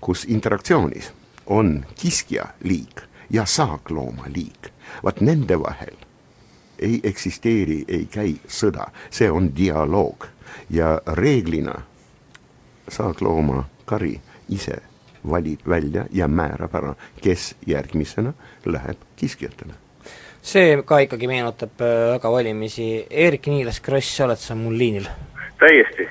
kus 0.00 0.24
interaktsioonis 0.24 1.12
on 1.46 1.84
kiskja 2.00 2.44
liik 2.62 3.00
ja 3.30 3.44
saaklooma 3.44 4.24
liik, 4.34 4.72
vaat 5.02 5.20
nende 5.20 5.58
vahel 5.60 5.96
ei 6.78 7.00
eksisteeri, 7.02 7.84
ei 7.88 8.06
käi 8.10 8.36
sõda, 8.48 8.88
see 9.10 9.30
on 9.30 9.50
dialoog 9.56 10.26
ja 10.70 11.00
reeglina 11.06 11.74
saaklooma 12.88 13.64
kari 13.84 14.20
ise 14.48 14.82
valib 15.30 15.64
välja 15.68 16.06
ja 16.12 16.28
määrab 16.28 16.74
ära, 16.74 16.94
kes 17.22 17.54
järgmisena 17.66 18.32
läheb 18.66 19.00
kiskjatele. 19.16 19.83
See 20.44 20.76
ka 20.86 21.00
ikkagi 21.04 21.28
meenutab 21.30 21.80
äh, 21.80 22.12
väga 22.14 22.30
valimisi, 22.32 22.88
Eerik-Niiles 23.08 23.80
Kross, 23.84 24.20
oled 24.24 24.40
sa 24.40 24.56
mul 24.58 24.76
liinil? 24.78 25.08
täiesti. 25.60 26.06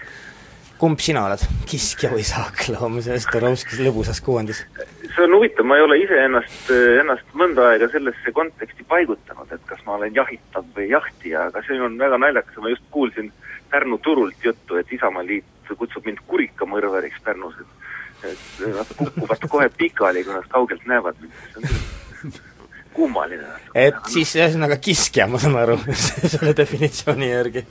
kumb 0.81 0.99
sina 0.99 1.27
oled, 1.27 1.43
kiskja 1.69 2.09
või 2.11 2.25
saakloom 2.27 2.97
selles 3.05 3.27
Turovskis 3.31 3.83
lõbusas 3.85 4.23
kuvandis? 4.25 4.63
see 5.03 5.27
on 5.27 5.37
huvitav, 5.37 5.67
ma 5.69 5.77
ei 5.77 5.85
ole 5.85 5.99
ise 6.01 6.17
ennast, 6.25 6.71
ennast 6.73 7.37
mõnda 7.37 7.69
aega 7.71 7.91
sellesse 7.93 8.33
konteksti 8.33 8.85
paigutanud, 8.89 9.51
et 9.53 9.65
kas 9.69 9.83
ma 9.85 9.99
olen 9.99 10.15
jahitav 10.17 10.65
või 10.75 10.89
jahtija, 10.89 11.47
aga 11.51 11.61
see 11.67 11.77
on 11.77 11.99
väga 12.01 12.17
naljakas, 12.25 12.57
ma 12.61 12.73
just 12.73 12.85
kuulsin 12.91 13.31
Pärnu 13.73 13.97
turult 14.05 14.43
juttu, 14.45 14.77
et 14.77 14.91
Isamaaliit 14.93 15.71
kutsub 15.77 16.05
mind 16.05 16.19
kurikamõrvariks 16.29 17.21
Pärnus, 17.25 17.55
et 17.61 17.79
et 18.23 18.67
nad 18.71 18.91
kukuvad 18.95 19.41
kohe 19.51 19.67
pikali, 19.77 20.23
kui 20.23 20.33
nad 20.33 20.45
kaugelt 20.47 20.85
näevad 20.87 21.17
mind, 21.19 21.39
see 21.51 21.59
on 21.59 22.37
kummaline. 22.93 23.55
et 23.75 23.99
siis 24.11 24.35
ühesõnaga 24.39 24.77
kiskja, 24.81 25.27
ma 25.27 25.41
saan 25.41 25.57
aru 25.61 25.79
selle 26.33 26.55
definitsiooni 26.57 27.31
järgi? 27.31 27.65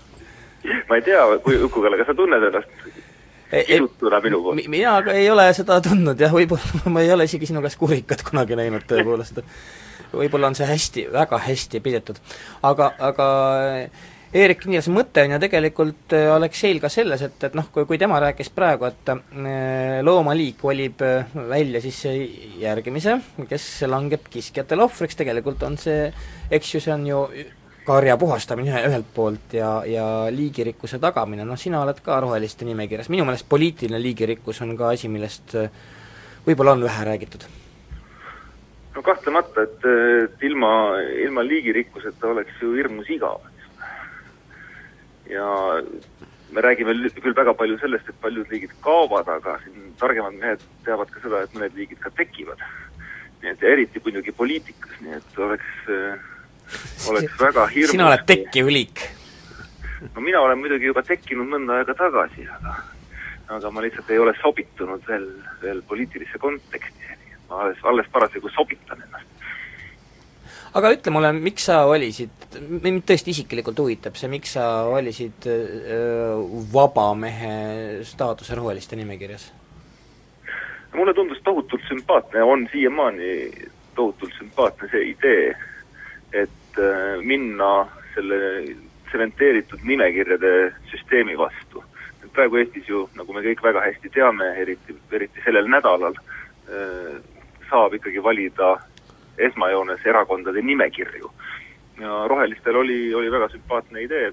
ma 0.88 0.98
ei 0.98 1.06
tea, 1.06 1.24
kui 1.44 1.58
Uku-Kalle, 1.68 2.00
kas 2.00 2.12
sa 2.12 2.18
tunned 2.18 2.50
ennast 2.50 3.00
kisutuna 3.66 4.20
minu 4.20 4.42
poolt? 4.42 4.66
mina 4.68 4.96
ei 5.12 5.30
ole 5.30 5.46
seda 5.56 5.80
tundnud 5.84 6.20
jah, 6.20 6.32
võib-olla 6.32 6.82
ma 6.94 7.04
ei 7.04 7.12
ole 7.12 7.28
isegi 7.28 7.50
sinu 7.50 7.62
käest 7.64 7.80
kurikat 7.80 8.24
kunagi 8.28 8.56
näinud 8.58 8.86
tõepoolest. 8.88 9.42
võib-olla 10.12 10.52
on 10.52 10.56
see 10.58 10.68
hästi, 10.68 11.06
väga 11.12 11.38
hästi 11.46 11.80
pidetud. 11.84 12.20
aga, 12.62 12.92
aga 12.98 13.28
Eerik 14.33 14.62
Niilase 14.64 14.89
mõte 14.89 15.20
on 15.26 15.35
ju 15.35 15.39
tegelikult 15.43 16.14
äh, 16.16 16.30
Alekseil 16.33 16.78
ka 16.80 16.89
selles, 16.89 17.20
et, 17.20 17.35
et 17.45 17.57
noh, 17.59 17.66
kui, 17.68 17.85
kui 17.85 17.99
tema 18.01 18.16
rääkis 18.22 18.49
praegu, 18.57 18.87
et 18.89 19.11
äh, 19.12 19.99
loomaliik 20.01 20.64
valib 20.64 21.05
äh, 21.05 21.35
välja 21.51 21.83
siis 21.85 21.99
järgimise, 22.62 23.18
kes 23.51 23.66
langeb 23.93 24.30
kiskjatele 24.33 24.87
ohvriks, 24.87 25.20
tegelikult 25.20 25.66
on 25.68 25.76
see, 25.76 26.09
eks 26.49 26.72
ju, 26.72 26.80
see 26.80 26.95
on 26.95 27.05
ju 27.11 27.20
karja 27.85 28.16
puhastamine 28.16 28.80
ühelt 28.89 29.12
poolt 29.12 29.53
ja, 29.59 29.74
ja 29.85 30.09
liigirikkuse 30.33 31.03
tagamine, 31.03 31.45
noh 31.45 31.61
sina 31.61 31.83
oled 31.85 32.01
ka 32.01 32.16
roheliste 32.24 32.64
nimekirjas, 32.64 33.12
minu 33.12 33.28
meelest 33.28 33.51
poliitiline 33.53 34.01
liigirikkus 34.01 34.64
on 34.64 34.72
ka 34.80 34.95
asi, 34.97 35.12
millest 35.12 35.59
võib-olla 36.49 36.78
on 36.78 36.89
vähe 36.89 37.09
räägitud. 37.11 37.45
No 38.97 39.05
kahtlemata, 39.05 39.68
et, 39.68 39.89
et 40.24 40.49
ilma, 40.49 40.72
ilma 41.20 41.45
liigirikkuseta 41.45 42.33
oleks 42.33 42.64
ju 42.64 42.72
hirmus 42.80 43.12
igav 43.12 43.51
ja 45.33 45.49
me 46.53 46.61
räägime 46.61 46.95
küll 47.24 47.37
väga 47.37 47.55
palju 47.57 47.78
sellest, 47.80 48.09
et 48.09 48.20
paljud 48.20 48.51
liigid 48.53 48.74
kaovad, 48.85 49.28
aga 49.28 49.57
siin 49.64 49.95
targemad 50.01 50.37
mehed 50.41 50.64
teavad 50.87 51.11
ka 51.12 51.22
seda, 51.24 51.43
et 51.43 51.57
mõned 51.57 51.76
liigid 51.78 52.01
ka 52.03 52.12
tekivad. 52.18 52.61
nii 53.43 53.51
et 53.51 53.62
eriti 53.66 54.01
muidugi 54.05 54.33
poliitikas, 54.39 54.93
nii 55.03 55.16
et 55.16 55.39
oleks, 55.47 55.70
oleks 57.11 57.41
väga 57.41 57.66
hirmus 57.72 57.97
sina 57.97 58.07
oled 58.07 58.24
tekkiv 58.26 58.70
liik? 58.70 59.03
no 60.14 60.20
mina 60.20 60.41
olen 60.41 60.61
muidugi 60.61 60.91
juba 60.91 61.03
tekkinud 61.07 61.49
mõnda 61.51 61.80
aega 61.80 61.95
tagasi, 61.99 62.47
aga 62.59 62.76
aga 63.57 63.70
ma 63.70 63.83
lihtsalt 63.85 64.11
ei 64.11 64.18
ole 64.22 64.33
sobitunud 64.41 65.03
veel, 65.09 65.26
veel 65.62 65.83
poliitilisse 65.89 66.39
konteksti, 66.39 67.18
ma 67.51 67.64
alles, 67.64 67.83
alles 67.83 68.09
parasjagu 68.14 68.51
sobitan 68.55 69.03
ennast 69.03 69.33
aga 70.78 70.92
ütle 70.94 71.12
mulle, 71.14 71.32
miks 71.36 71.66
sa 71.68 71.82
valisid, 71.88 72.32
mind 72.84 73.04
tõesti 73.08 73.34
isiklikult 73.34 73.80
huvitab 73.82 74.16
see, 74.18 74.30
miks 74.32 74.54
sa 74.56 74.66
valisid 74.88 75.48
öö, 75.48 76.38
vaba 76.72 77.10
mehe 77.18 77.52
staatuse 78.08 78.56
roheliste 78.58 78.96
nimekirjas? 78.96 79.50
mulle 80.92 81.14
tundus 81.16 81.40
tohutult 81.44 81.80
sümpaatne, 81.88 82.42
on 82.44 82.66
siiamaani 82.72 83.52
tohutult 83.96 84.32
sümpaatne 84.38 84.88
see 84.92 85.06
idee, 85.14 85.54
et 86.32 86.80
äh, 86.80 87.16
minna 87.24 87.86
selle 88.14 88.36
tsementeeritud 89.08 89.80
nimekirjade 89.88 90.72
süsteemi 90.90 91.38
vastu. 91.38 91.84
praegu 92.32 92.56
Eestis 92.56 92.88
ju, 92.88 93.02
nagu 93.16 93.34
me 93.36 93.42
kõik 93.44 93.60
väga 93.60 93.80
hästi 93.84 94.08
teame, 94.12 94.46
eriti, 94.60 94.94
eriti 95.12 95.42
sellel 95.44 95.66
nädalal 95.68 96.14
äh,, 96.16 97.18
saab 97.68 97.96
ikkagi 97.98 98.22
valida 98.24 98.78
esmajoones 99.39 100.07
erakondade 100.07 100.62
nimekirju. 100.62 101.30
ja 102.01 102.26
Rohelistel 102.28 102.76
oli, 102.76 103.14
oli 103.14 103.30
väga 103.30 103.49
sümpaatne 103.49 104.03
idee 104.03 104.33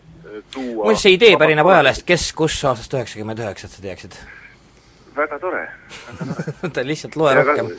tuua 0.51 0.85
muuseas, 0.85 1.01
see 1.01 1.17
idee 1.17 1.37
pärineb 1.37 1.67
ajalehest 1.67 2.05
Kes 2.07 2.31
kus 2.33 2.55
aastast 2.65 2.93
üheksakümmend 2.93 3.39
üheksa, 3.39 3.67
et 3.67 3.75
sa 3.75 3.81
teaksid? 3.81 4.15
väga 5.15 5.39
tore, 5.39 5.65
väga 6.07 6.37
tore 6.69 6.87
lihtsalt 6.91 7.15
loe 7.19 7.33
ja 7.33 7.43
rohkem. 7.43 7.73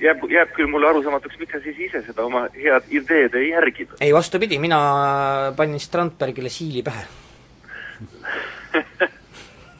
jääb, 0.00 0.24
jääb 0.30 0.54
küll 0.56 0.70
mulle 0.70 0.88
arusaamatuks, 0.92 1.38
miks 1.42 1.56
sa 1.56 1.62
siis 1.64 1.82
ise 1.88 2.04
seda 2.06 2.24
oma 2.24 2.46
head 2.54 2.88
ideed 2.90 3.34
ei 3.40 3.50
järginud? 3.50 3.98
ei, 4.00 4.14
vastupidi, 4.14 4.58
mina 4.62 4.80
panin 5.56 5.80
Strandbergile 5.80 6.52
siili 6.52 6.82
pähe 6.86 7.06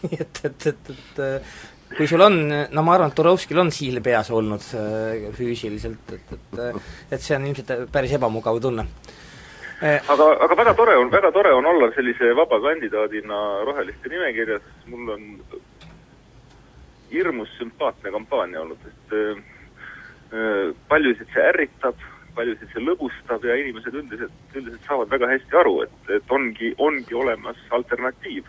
nii 0.05 0.19
et, 0.25 0.41
et, 0.45 0.67
et, 0.67 0.91
et 0.91 1.23
kui 1.97 2.07
sul 2.11 2.23
on, 2.25 2.39
no 2.49 2.83
ma 2.83 2.95
arvan, 2.95 3.13
et 3.13 3.19
Turovskil 3.19 3.61
on 3.63 3.71
siil 3.75 4.01
peas 4.03 4.31
olnud 4.35 4.65
äh, 4.79 5.29
füüsiliselt, 5.37 6.15
et, 6.17 6.33
et 6.39 6.65
et 7.15 7.21
see 7.23 7.37
on 7.37 7.47
ilmselt 7.47 7.93
päris 7.93 8.15
ebamugav 8.19 8.61
tunne. 8.63 8.87
Äh, 9.83 10.01
aga, 10.09 10.31
aga 10.47 10.57
väga 10.57 10.75
tore 10.79 10.97
on, 10.97 11.11
väga 11.11 11.31
tore 11.35 11.53
on 11.53 11.67
olla 11.67 11.91
sellise 11.97 12.31
vaba 12.39 12.61
kandidaadina 12.63 13.41
Roheliste 13.67 14.09
nimekirjas, 14.09 14.63
mul 14.87 15.11
on 15.17 15.25
hirmus 17.13 17.51
sümpaatne 17.59 18.11
kampaania 18.15 18.63
olnud, 18.63 18.87
äh, 19.13 19.43
äh, 20.33 20.75
paljusid 20.89 21.29
see 21.35 21.47
ärritab, 21.51 21.99
paljusid 22.35 22.71
see 22.73 22.85
lõbustab 22.87 23.45
ja 23.47 23.59
inimesed 23.61 23.99
üldiselt, 23.99 24.39
üldiselt 24.55 24.87
saavad 24.87 25.11
väga 25.11 25.33
hästi 25.35 25.59
aru, 25.61 25.75
et, 25.87 25.99
et 26.17 26.33
ongi, 26.39 26.73
ongi 26.79 27.19
olemas 27.19 27.61
alternatiiv 27.75 28.49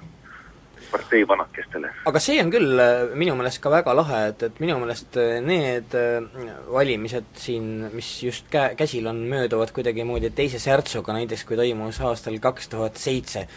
partei 0.92 1.28
vanakestele. 1.28 1.92
aga 2.06 2.22
see 2.24 2.38
on 2.42 2.52
küll 2.54 2.82
äh, 2.82 3.14
minu 3.18 3.36
meelest 3.38 3.62
ka 3.64 3.72
väga 3.74 3.94
lahe, 3.96 4.22
et, 4.32 4.44
et 4.48 4.60
minu 4.64 4.78
meelest 4.82 5.18
äh, 5.22 5.38
need 5.44 5.96
äh, 5.98 6.26
valimised 6.72 7.32
siin, 7.40 7.88
mis 7.94 8.10
just 8.24 8.50
kä-, 8.54 8.74
käsil 8.80 9.08
on, 9.12 9.24
mööduvad 9.32 9.74
kuidagimoodi 9.76 10.32
teise 10.36 10.62
särtsuga, 10.62 11.16
näiteks 11.18 11.46
kui 11.48 11.60
toimus 11.60 12.02
aastal 12.02 12.38
kaks 12.44 12.72
tuhat 12.74 13.02
seitse. 13.02 13.48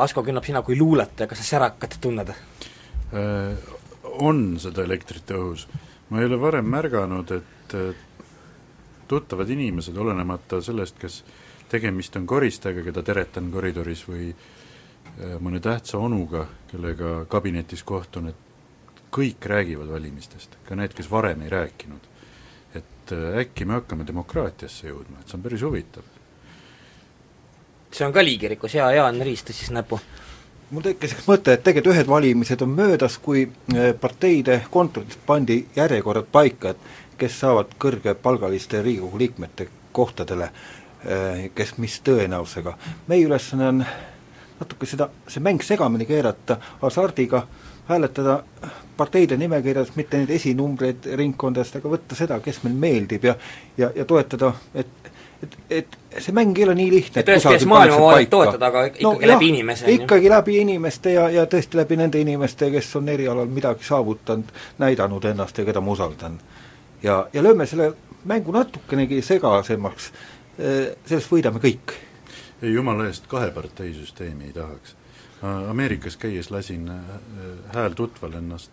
Asko 0.00 0.22
Künnap, 0.22 0.46
sina 0.46 0.62
kui 0.62 0.78
luuletaja, 0.78 1.26
kas 1.26 1.40
sa 1.42 1.48
särakat 1.56 1.96
tunned? 2.00 2.28
On 4.22 4.44
seda 4.62 4.84
elektrit 4.86 5.32
õhus. 5.34 5.64
ma 6.10 6.20
ei 6.20 6.28
ole 6.28 6.38
varem 6.38 6.68
märganud, 6.70 7.32
et 7.34 7.74
tuttavad 9.10 9.50
inimesed, 9.50 9.96
olenemata 9.98 10.60
sellest, 10.62 10.98
kas 11.02 11.24
tegemist 11.70 12.14
on 12.16 12.26
koristajaga, 12.30 12.86
keda 12.86 13.02
teretan 13.02 13.50
koridoris, 13.50 14.04
või 14.06 14.30
Äh, 14.30 14.59
mõne 15.40 15.60
tähtsa 15.60 15.98
onuga, 15.98 16.46
kellega 16.70 17.24
kabinetis 17.28 17.82
kohtun, 17.84 18.30
et 18.30 18.50
kõik 19.10 19.46
räägivad 19.46 19.90
valimistest, 19.90 20.56
ka 20.68 20.78
need, 20.78 20.94
kes 20.94 21.10
varem 21.10 21.42
ei 21.42 21.50
rääkinud. 21.50 22.06
et 22.74 23.12
äh, 23.12 23.38
äkki 23.42 23.64
me 23.64 23.74
hakkame 23.80 24.06
demokraatiasse 24.06 24.86
jõudma, 24.86 25.20
et 25.20 25.28
see 25.28 25.36
on 25.36 25.42
päris 25.42 25.62
huvitav. 25.66 26.02
see 27.92 28.06
on 28.06 28.12
ka 28.12 28.24
liigirikkus, 28.24 28.74
hea 28.74 28.90
Jaan 28.92 29.20
Riis 29.20 29.42
tõstis 29.42 29.70
näpu 29.74 30.00
mul 30.70 30.82
tekkis 30.82 31.16
üks 31.16 31.26
mõte, 31.26 31.52
et 31.52 31.64
tegelikult 31.66 31.96
ühed 31.96 32.06
valimised 32.06 32.62
on 32.62 32.70
möödas, 32.70 33.18
kui 33.18 33.48
äh, 33.74 33.90
parteide 34.00 34.62
kontoris 34.70 35.18
pandi 35.26 35.64
järjekorrad 35.76 36.30
paika, 36.32 36.70
et 36.70 37.18
kes 37.18 37.40
saavad 37.40 37.74
kõrgepalgaliste 37.78 38.82
Riigikogu 38.82 39.18
liikmete 39.18 39.68
kohtadele, 39.92 40.52
kes 41.54 41.78
mis 41.78 41.94
tõenäosusega. 42.04 42.74
meie 43.08 43.24
ülesanne 43.24 43.68
on 43.68 43.84
natuke 44.60 44.86
seda, 44.86 45.08
see 45.28 45.42
mäng 45.44 45.62
segamini 45.64 46.06
keerata, 46.06 46.58
hasardiga 46.82 47.46
hääletada 47.88 48.42
parteide 48.96 49.36
nimekirjas 49.36 49.94
mitte 49.96 50.20
neid 50.20 50.30
esinumbreid 50.36 51.08
ringkondadest, 51.18 51.80
aga 51.80 51.92
võtta 51.94 52.18
seda, 52.18 52.38
kes 52.44 52.62
meil 52.64 52.76
meeldib 52.84 53.24
ja 53.24 53.34
ja, 53.78 53.90
ja 53.96 54.04
toetada, 54.04 54.52
et 54.74 55.10
et, 55.42 55.56
et 55.70 55.96
see 56.18 56.34
mäng 56.36 56.58
ei 56.58 56.66
ole 56.66 56.74
nii 56.76 56.90
lihtne, 56.92 57.22
et 57.22 57.30
tõesti, 57.30 57.68
maailmavaadet 57.68 58.30
toetada, 58.30 58.68
aga 58.68 58.82
ikkagi 58.90 59.06
no, 59.06 59.14
läbi 59.16 59.48
jah, 59.48 59.54
inimese. 59.54 59.94
ikkagi 59.94 60.30
läbi 60.30 60.58
inimeste 60.60 61.14
ja, 61.14 61.24
ja 61.32 61.46
tõesti 61.50 61.80
läbi 61.80 61.96
nende 61.96 62.20
inimeste, 62.20 62.68
kes 62.74 62.90
on 63.00 63.08
erialal 63.08 63.48
midagi 63.48 63.88
saavutanud, 63.88 64.52
näidanud 64.82 65.24
ennast 65.32 65.58
ja 65.58 65.64
keda 65.64 65.80
ma 65.80 65.96
usaldan. 65.96 66.36
ja, 67.02 67.22
ja 67.32 67.42
lööme 67.42 67.66
selle 67.66 67.92
mängu 68.28 68.52
natukenegi 68.52 69.22
segasemaks, 69.24 70.12
sellest 70.60 71.32
võidame 71.32 71.62
kõik 71.62 71.96
ei 72.62 72.74
jumala 72.74 73.06
eest, 73.08 73.26
kaheparteisüsteemi 73.30 74.50
ei 74.50 74.52
tahaks. 74.56 74.96
Ameerikas 75.68 76.18
käies 76.20 76.50
lasin 76.50 76.88
äh, 76.92 76.98
hääl 77.74 77.96
tutval 77.96 78.36
ennast 78.36 78.70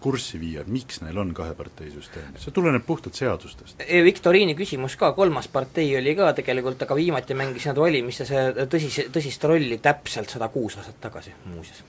kurssi 0.00 0.40
viia, 0.40 0.64
miks 0.66 1.02
neil 1.04 1.18
on 1.20 1.34
kaheparteisüsteem, 1.36 2.32
see 2.40 2.54
tuleneb 2.56 2.86
puhtalt 2.86 3.18
seadustest. 3.18 3.82
E, 3.84 4.00
viktoriini 4.04 4.56
küsimus 4.58 4.96
ka, 5.00 5.12
kolmas 5.16 5.48
partei 5.52 5.92
oli 5.98 6.14
ka 6.18 6.32
tegelikult, 6.36 6.82
aga 6.86 6.96
viimati 6.96 7.36
mängis 7.38 7.68
nad 7.68 7.78
valimistes 7.78 8.32
tõsise, 8.72 9.10
tõsist 9.12 9.44
rolli 9.46 9.78
täpselt 9.84 10.32
sada 10.32 10.48
kuus 10.52 10.80
aastat 10.80 11.00
tagasi 11.04 11.36
muuseas 11.52 11.84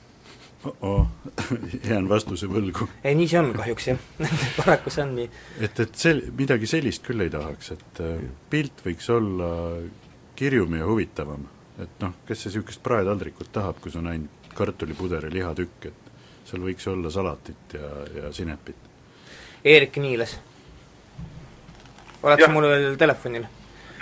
oh, 0.81 1.07
jään 1.89 2.09
vastuse 2.09 2.49
võlgu. 2.51 2.87
ei, 3.03 3.15
nii 3.17 3.29
see 3.31 3.39
on 3.39 3.51
kahjuks 3.55 3.87
jah 3.91 4.03
paraku 4.59 4.93
see 4.93 5.05
on 5.05 5.15
nii. 5.17 5.29
et, 5.67 5.79
et 5.85 5.97
sel-, 5.97 6.23
midagi 6.37 6.69
sellist 6.69 7.05
küll 7.07 7.25
ei 7.25 7.31
tahaks, 7.33 7.71
et 7.77 8.03
äh, 8.03 8.21
pilt 8.51 8.83
võiks 8.85 9.09
olla 9.13 9.51
kirjum 10.41 10.75
ja 10.75 10.85
huvitavam. 10.89 11.47
et 11.81 12.01
noh, 12.01 12.13
kes 12.27 12.43
see 12.43 12.49
niisugust 12.49 12.81
praetaldrikut 12.83 13.49
tahab, 13.53 13.77
kus 13.81 13.95
on 13.97 14.07
ainult 14.11 14.49
kartulipuder 14.57 15.25
ja 15.25 15.33
lihatükk, 15.33 15.85
et 15.89 16.09
seal 16.49 16.61
võiks 16.65 16.87
olla 16.91 17.09
salatit 17.13 17.75
ja, 17.77 17.89
ja 18.17 18.31
sinepit. 18.33 18.89
Eerik 19.65 19.97
Niiles, 20.01 20.35
oled 22.23 22.41
sa 22.41 22.49
mul 22.53 22.67
veel 22.69 22.97
telefonil? 23.01 23.47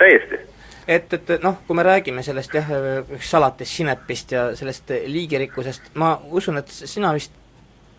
täiesti 0.00 0.40
et, 0.88 1.12
et 1.12 1.32
noh, 1.44 1.60
kui 1.66 1.76
me 1.76 1.84
räägime 1.86 2.24
sellest 2.26 2.56
jah, 2.56 2.72
salatist, 3.20 3.76
sinepist 3.76 4.34
ja 4.34 4.48
sellest 4.58 4.92
liigirikkusest, 5.12 5.92
ma 6.00 6.14
usun, 6.40 6.60
et 6.60 6.72
sina 6.72 7.14
vist 7.16 7.36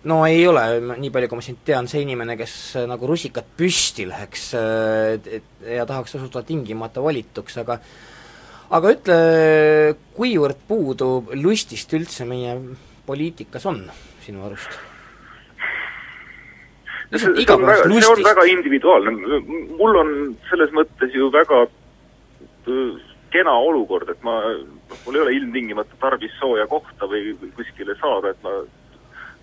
no 0.09 0.23
ei 0.25 0.43
ole, 0.49 0.65
nii 0.97 1.13
palju 1.13 1.29
kui 1.29 1.39
ma 1.39 1.45
sind 1.45 1.61
tean, 1.65 1.89
see 1.89 2.01
inimene, 2.03 2.35
kes 2.39 2.55
nagu 2.89 3.09
rusikat 3.09 3.53
püsti 3.57 4.07
läheks 4.09 4.47
ja 5.77 5.85
tahaks 5.89 6.17
osutuda 6.17 6.43
tingimata 6.47 7.03
valituks, 7.05 7.61
aga 7.61 7.77
aga 8.71 8.93
ütle, 8.95 9.17
kuivõrd 10.15 10.63
puudu 10.67 11.11
lustist 11.41 11.91
üldse 11.97 12.27
meie 12.29 12.55
poliitikas 13.07 13.67
on 13.69 13.83
sinu 14.23 14.45
arust? 14.47 14.79
see, 17.11 17.45
on 17.51 17.65
väga, 17.67 17.87
see 17.91 18.07
on 18.07 18.23
väga 18.23 18.45
individuaalne, 18.47 19.39
mul 19.75 19.97
on 19.99 20.11
selles 20.49 20.71
mõttes 20.75 21.11
ju 21.15 21.27
väga 21.33 21.65
kena 23.31 23.53
olukord, 23.63 24.09
et 24.11 24.21
ma, 24.23 24.37
mul 25.05 25.17
ei 25.17 25.23
ole 25.25 25.33
ilmtingimata 25.39 25.97
tarvis 25.99 26.33
sooja 26.39 26.67
kohta 26.71 27.07
või, 27.11 27.33
või 27.41 27.51
kuskile 27.57 27.95
saada, 27.99 28.31
et 28.31 28.43
ma 28.45 28.61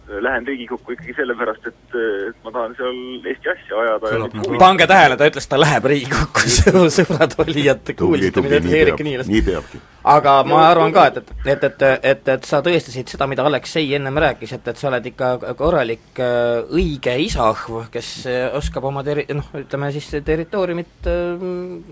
lähen 0.08 0.46
Riigikokku 0.46 0.94
ikkagi 0.94 1.14
sellepärast, 1.16 1.68
et, 1.68 1.96
et 2.30 2.38
ma 2.44 2.52
tahan 2.54 2.74
seal 2.78 3.28
Eesti 3.28 3.52
asja 3.52 3.82
ajada 3.82 4.12
nagu 4.24 4.58
pange 4.60 4.86
tähele, 4.90 5.18
ta 5.20 5.28
ütles, 5.28 5.48
ta 5.50 5.60
läheb 5.60 5.88
Riigikokku, 5.92 6.44
sõbrad 6.98 7.36
olijad, 7.44 7.92
kuulsite, 7.98 8.44
mida 8.44 8.60
ütles 8.62 8.76
Eerik 8.80 9.04
Niilas. 9.06 9.30
nii 9.30 9.44
peabki. 9.46 9.80
aga 10.14 10.34
ma 10.48 10.62
arvan 10.70 10.94
ka, 10.96 11.06
et, 11.12 11.22
et, 11.22 11.32
et, 11.52 11.64
et, 11.68 11.86
et, 12.12 12.34
et 12.36 12.48
sa 12.48 12.62
tõestasid 12.64 13.14
seda, 13.14 13.28
mida 13.30 13.46
Aleksei 13.48 13.88
ennem 13.98 14.20
rääkis, 14.24 14.56
et, 14.56 14.68
et 14.72 14.80
sa 14.80 14.90
oled 14.92 15.08
ikka 15.12 15.32
korralik 15.58 16.22
õige 16.22 17.16
isahv, 17.28 17.88
kes 17.92 18.12
oskab 18.58 18.88
oma 18.88 19.04
teri-, 19.06 19.28
noh, 19.36 19.50
ütleme 19.60 19.92
siis 19.96 20.10
territooriumit 20.24 21.10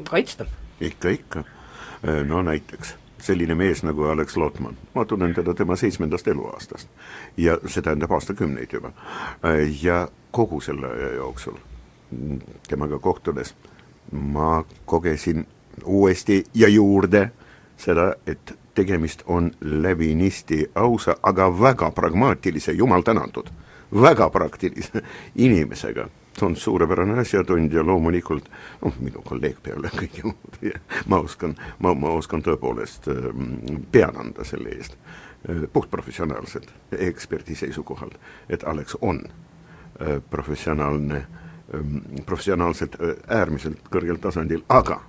kaitsta 0.09 0.49
ikka, 0.81 1.09
ikka. 1.09 1.45
no 2.29 2.43
näiteks 2.45 2.97
selline 3.27 3.55
mees 3.59 3.83
nagu 3.83 4.05
Alex 4.11 4.37
Lotman, 4.37 4.77
ma 4.95 5.05
tunnen 5.05 5.35
teda 5.35 5.55
tema 5.55 5.77
seitsmendast 5.77 6.29
eluaastast. 6.29 6.89
ja 7.37 7.59
see 7.67 7.83
tähendab 7.83 8.13
aastakümneid 8.13 8.73
juba. 8.73 8.93
ja 9.83 10.09
kogu 10.31 10.61
selle 10.61 10.87
aja 10.87 11.15
jooksul 11.15 11.59
temaga 12.69 12.99
kohtudes 12.99 13.55
ma 14.13 14.65
kogesin 14.85 15.47
uuesti 15.85 16.45
ja 16.55 16.69
juurde 16.69 17.31
seda, 17.77 18.15
et 18.27 18.55
tegemist 18.75 19.23
on 19.27 19.51
läbinisti 19.61 20.71
ausa, 20.75 21.17
aga 21.23 21.61
väga 21.61 21.91
pragmaatilise, 21.91 22.73
jumal 22.73 23.03
tänatud, 23.03 23.49
väga 24.03 24.31
praktilise 24.31 25.03
inimesega 25.35 26.09
ta 26.39 26.47
on 26.47 26.57
suurepärane 26.57 27.21
asjatundja, 27.21 27.87
loomulikult 27.87 28.51
noh, 28.85 28.95
minu 29.01 29.23
kolleeg 29.25 29.57
peale 29.63 29.91
kõige 29.95 30.27
muud, 30.29 30.59
ma 31.07 31.21
oskan, 31.25 31.57
ma, 31.79 31.95
ma 31.95 32.13
oskan 32.17 32.45
tõepoolest, 32.45 33.09
ähm, 33.13 33.81
pean 33.93 34.19
anda 34.21 34.45
selle 34.45 34.75
eest 34.77 34.97
äh, 34.97 35.65
puhtprofessionaalselt 35.73 36.71
eksperdi 37.09 37.57
seisukohalt, 37.57 38.19
et 38.49 38.65
Alex 38.65 38.99
on 39.01 39.23
äh, 39.27 40.17
professionaalne, 40.31 41.27
ähm, 41.75 41.99
professionaalselt 42.27 43.01
äh, 43.01 43.17
äärmiselt 43.41 43.89
kõrgel 43.93 44.21
tasandil, 44.21 44.65
aga 44.69 45.01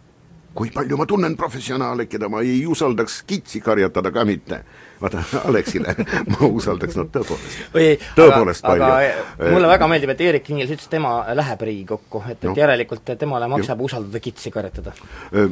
kui 0.54 0.72
palju 0.74 0.98
ma 0.98 1.06
tunnen 1.06 1.36
professionaale, 1.38 2.08
keda 2.10 2.30
ma 2.30 2.42
ei 2.46 2.66
usaldaks 2.70 3.22
kitsi 3.28 3.62
karjatada 3.62 4.12
ka 4.12 4.26
mitte. 4.26 4.62
vaata, 5.02 5.24
Alexile 5.46 5.94
ma 6.34 6.48
usaldaks 6.48 6.96
nad 6.98 7.12
tõepoolest, 7.14 8.06
tõepoolest 8.18 8.66
aga, 8.66 8.88
palju. 8.88 9.52
mulle 9.54 9.68
väga 9.70 9.90
meeldib, 9.92 10.14
et 10.16 10.24
Eerik 10.26 10.50
Niils 10.50 10.74
ütles, 10.74 10.90
tema 10.90 11.20
läheb 11.38 11.66
Riigikokku, 11.70 12.24
et, 12.26 12.40
et 12.40 12.48
no. 12.50 12.56
järelikult 12.58 13.14
temale 13.20 13.50
maksab 13.52 13.78
Juh. 13.78 13.92
usaldada 13.92 14.24
kitsi 14.24 14.52
karjatada. 14.52 14.96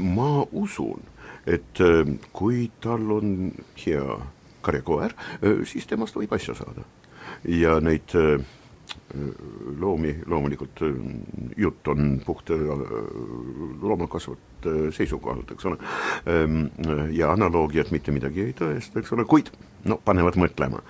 ma 0.01 0.45
usun, 0.51 1.03
et 1.45 1.83
kui 2.33 2.71
tal 2.81 3.11
on 3.19 3.37
hea 3.85 4.19
karjakoer, 4.65 5.13
siis 5.69 5.85
temast 5.85 6.17
võib 6.17 6.33
asja 6.33 6.57
saada. 6.57 6.87
ja 7.45 7.79
neid 7.79 8.17
loomi, 9.79 10.15
loomulikult 10.25 10.81
äh, 10.81 10.95
jutt 11.57 11.87
on 11.87 12.21
puht 12.25 12.49
äh, 12.49 12.57
loomakasvatuse 13.81 14.91
seisukohalt, 14.91 15.51
eks 15.51 15.65
ole, 15.65 15.77
ähm, 16.29 16.65
ja 17.11 17.31
analoogiad 17.31 17.91
mitte 17.91 18.13
midagi 18.15 18.47
ei 18.47 18.55
tõesta, 18.57 18.99
eks 18.99 19.13
ole, 19.15 19.25
kuid 19.29 19.51
no 19.85 19.99
panevad 20.05 20.37
mõtlema. 20.41 20.81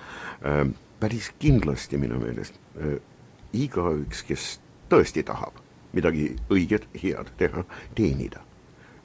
Ähm, 0.44 0.74
päris 1.00 1.30
kindlasti 1.38 2.00
minu 2.00 2.20
meelest 2.22 2.58
äh, 2.80 2.98
igaüks, 3.52 4.24
kes 4.26 4.48
tõesti 4.90 5.24
tahab 5.26 5.62
midagi 5.96 6.34
õiget, 6.52 6.88
head 7.02 7.30
teha, 7.40 7.64
teenida. 7.96 8.42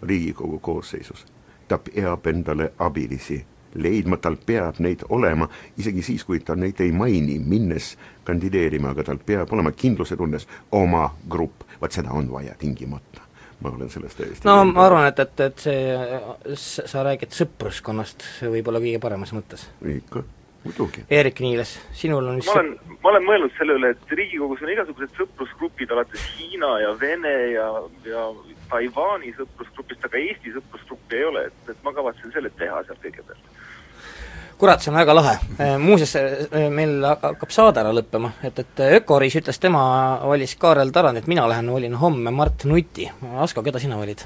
Riigikogu 0.01 0.57
koosseisus, 0.59 1.25
ta 1.67 1.77
peab 1.77 2.25
endale 2.27 2.71
abilisi 2.81 3.37
leidma, 3.75 4.17
tal 4.17 4.37
peab 4.45 4.79
neid 4.79 5.05
olema, 5.09 5.47
isegi 5.77 6.03
siis, 6.05 6.25
kui 6.27 6.39
ta 6.45 6.55
neid 6.55 6.79
ei 6.83 6.91
maini, 6.91 7.39
minnes 7.39 7.95
kandideerima, 8.27 8.91
aga 8.95 9.05
tal 9.11 9.21
peab 9.25 9.53
olema 9.53 9.73
kindlusetundes 9.75 10.47
oma 10.77 11.07
grupp, 11.29 11.65
vaat 11.81 11.97
seda 11.97 12.13
on 12.15 12.31
vaja 12.31 12.55
tingimata. 12.59 13.27
ma 13.61 13.69
olen 13.69 13.89
sellest 13.93 14.17
täiesti 14.17 14.47
no 14.47 14.63
ma 14.65 14.85
arvan, 14.87 15.05
et, 15.05 15.19
et, 15.19 15.39
et 15.45 15.59
see, 15.61 16.85
sa 16.89 17.03
räägid 17.05 17.35
sõpruskonnast 17.37 18.25
võib-olla 18.49 18.81
kõige 18.81 18.99
paremas 18.99 19.33
mõttes. 19.37 19.67
ikka 19.85 20.23
muidugi. 20.63 21.03
Eerik 21.09 21.39
Niiles, 21.39 21.75
sinul 21.93 22.27
on 22.27 22.41
ma 22.45 22.55
olen, 22.55 22.71
ma 23.03 23.09
olen 23.13 23.27
mõelnud 23.27 23.53
selle 23.57 23.77
üle, 23.79 23.93
et 23.95 24.15
Riigikogus 24.17 24.61
on 24.65 24.73
igasugused 24.73 25.15
sõprusgrupid, 25.17 25.93
alates 25.93 26.25
Hiina 26.37 26.71
ja 26.83 26.91
Vene 27.01 27.35
ja, 27.53 27.67
ja 28.05 28.27
Taiwan'i 28.71 29.33
sõprusgrupist, 29.37 30.05
aga 30.09 30.21
Eesti 30.21 30.53
sõprusgruppi 30.57 31.21
ei 31.21 31.25
ole, 31.29 31.47
et, 31.49 31.73
et 31.73 31.85
ma 31.85 31.93
kavatsen 31.97 32.33
selle 32.35 32.53
teha 32.59 32.83
seal 32.87 33.01
kõigepealt 33.05 33.50
kurat, 34.61 34.83
see 34.83 34.91
on 34.91 34.99
väga 34.99 35.15
lahe. 35.17 35.33
Äh, 35.57 35.73
muuseas, 35.81 36.13
äh, 36.19 36.67
meil 36.73 37.01
hakkab 37.07 37.53
saade 37.53 37.81
ära 37.81 37.93
lõppema, 37.95 38.35
et, 38.45 38.61
et 38.61 38.85
Ökoriis 39.01 39.39
ütles, 39.41 39.59
tema 39.61 39.81
valis 40.27 40.53
Kaarel 40.61 40.93
Tarandit, 40.93 41.27
mina 41.31 41.47
lähen 41.49 41.73
valin 41.73 41.97
homme 41.97 42.33
Mart 42.35 42.67
Nuti. 42.69 43.09
Asko, 43.41 43.65
keda 43.65 43.81
sina 43.81 43.99
valid? 43.99 44.23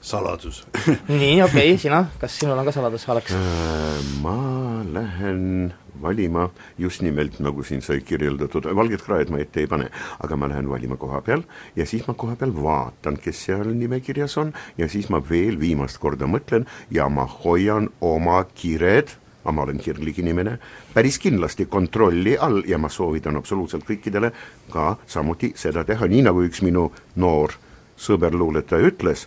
saladus 0.00 0.62
nii, 1.08 1.42
okei 1.44 1.72
okay,, 1.72 1.78
sina, 1.78 2.06
kas 2.20 2.38
sinul 2.40 2.56
on 2.58 2.64
ka 2.64 2.72
saladus, 2.72 3.04
Alex? 3.12 3.34
Äh, 3.36 3.98
ma 4.24 4.80
lähen 4.88 5.74
valima 6.02 6.48
just 6.78 7.02
nimelt, 7.02 7.38
nagu 7.40 7.64
siin 7.66 7.82
sai 7.82 8.00
kirjeldatud, 8.06 8.68
valget 8.76 9.04
kraed 9.06 9.30
ma 9.30 9.40
ette 9.42 9.64
ei 9.64 9.70
pane, 9.70 9.90
aga 10.20 10.36
ma 10.36 10.50
lähen 10.50 10.68
valima 10.70 10.98
koha 11.00 11.22
peal 11.24 11.44
ja 11.76 11.86
siis 11.86 12.06
ma 12.08 12.14
koha 12.14 12.36
peal 12.40 12.54
vaatan, 12.56 13.18
kes 13.20 13.46
seal 13.48 13.72
nimekirjas 13.74 14.36
on 14.40 14.52
ja 14.78 14.88
siis 14.88 15.10
ma 15.10 15.22
veel 15.30 15.60
viimast 15.60 16.00
korda 16.02 16.28
mõtlen 16.30 16.66
ja 16.90 17.08
ma 17.08 17.26
hoian 17.44 17.90
oma 18.00 18.44
kired 18.54 19.16
aga 19.40 19.52
ma 19.56 19.62
olen 19.64 19.78
kirglik 19.80 20.18
inimene, 20.20 20.58
päris 20.92 21.16
kindlasti 21.18 21.64
kontrolli 21.66 22.36
all 22.36 22.60
ja 22.68 22.78
ma 22.78 22.90
soovitan 22.92 23.38
absoluutselt 23.40 23.86
kõikidele 23.88 24.32
ka 24.72 24.96
samuti 25.08 25.54
seda 25.56 25.84
teha, 25.88 26.06
nii 26.06 26.26
nagu 26.28 26.44
üks 26.44 26.60
minu 26.62 26.90
noor 27.16 27.56
sõberluuletaja 28.00 28.90
ütles, 28.92 29.26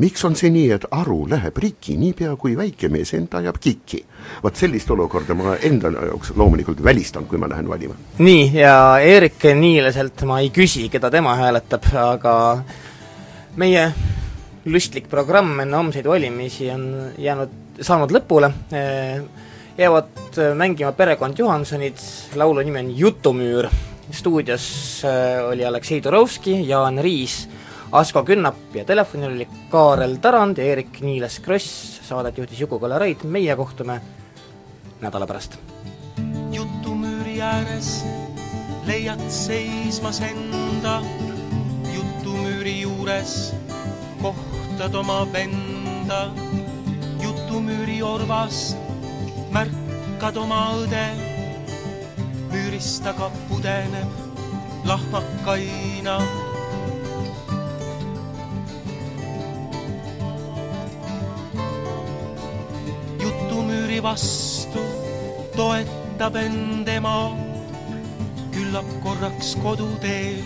miks 0.00 0.24
on 0.24 0.36
see 0.38 0.50
nii, 0.52 0.70
et 0.76 0.86
aru 0.96 1.26
läheb 1.28 1.58
rikki 1.60 1.98
niipea, 2.00 2.32
kui 2.40 2.54
väike 2.56 2.88
mees 2.92 3.12
enda 3.16 3.42
ajab 3.42 3.58
kikki? 3.60 4.02
vot 4.42 4.56
sellist 4.56 4.90
olukorda 4.90 5.34
ma 5.34 5.56
enda 5.66 5.90
jaoks 5.92 6.32
loomulikult 6.38 6.80
välistan, 6.84 7.26
kui 7.28 7.38
ma 7.38 7.50
lähen 7.50 7.68
valima. 7.68 7.94
nii, 8.18 8.48
ja 8.54 8.74
Eerik 9.02 9.44
Niileselt 9.58 10.24
ma 10.28 10.40
ei 10.40 10.50
küsi, 10.54 10.88
keda 10.92 11.10
tema 11.10 11.34
hääletab, 11.36 11.90
aga 11.98 12.34
meie 13.60 13.86
lustlik 14.64 15.08
programm 15.10 15.60
enne 15.60 15.76
homseid 15.76 16.06
valimisi 16.08 16.70
on 16.72 16.86
jäänud, 17.18 17.56
saanud 17.80 18.14
lõpule, 18.14 18.52
jäävad 19.78 20.38
mängima 20.56 20.92
perekond 20.96 21.38
Johansonid, 21.38 21.98
laulu 22.38 22.64
nimi 22.64 22.80
on 22.80 22.92
Jutumüür, 22.96 23.68
stuudios 24.12 25.02
oli 25.48 25.66
Aleksei 25.66 26.00
Turovski, 26.00 26.62
Jaan 26.68 27.02
Riis, 27.02 27.42
Asko 27.92 28.22
Künnap 28.24 28.72
ja 28.72 28.86
telefonil 28.88 29.34
oli 29.34 29.46
Kaarel 29.68 30.14
Tarand 30.16 30.56
ja 30.56 30.64
Eerik-Niiles 30.64 31.40
Kross, 31.44 32.00
saadet 32.06 32.38
juhtis 32.38 32.60
Juku-Kalle 32.60 32.96
Raid, 32.98 33.24
meie 33.28 33.56
kohtume 33.56 33.98
nädala 35.00 35.26
pärast. 35.26 35.58
jutumüüri 36.52 37.42
ääres 37.42 38.04
leiad 38.86 39.20
seismas 39.28 40.22
enda, 40.24 41.02
jutumüüri 41.92 42.80
juures 42.80 43.52
kohtad 44.22 44.94
oma 44.94 45.26
venda, 45.32 46.30
jutumüüri 47.20 48.02
orvas 48.02 48.76
märkad 49.52 50.40
oma 50.40 50.62
õde, 50.80 51.04
müürist 52.54 53.04
aga 53.06 53.28
pudeneb 53.50 54.08
lahmakaina 54.88 56.16
vastu 64.02 64.82
toetab 65.56 66.36
end 66.36 66.88
ema, 66.88 67.32
küllap 68.52 68.88
korraks 69.04 69.54
koduteel 69.62 70.40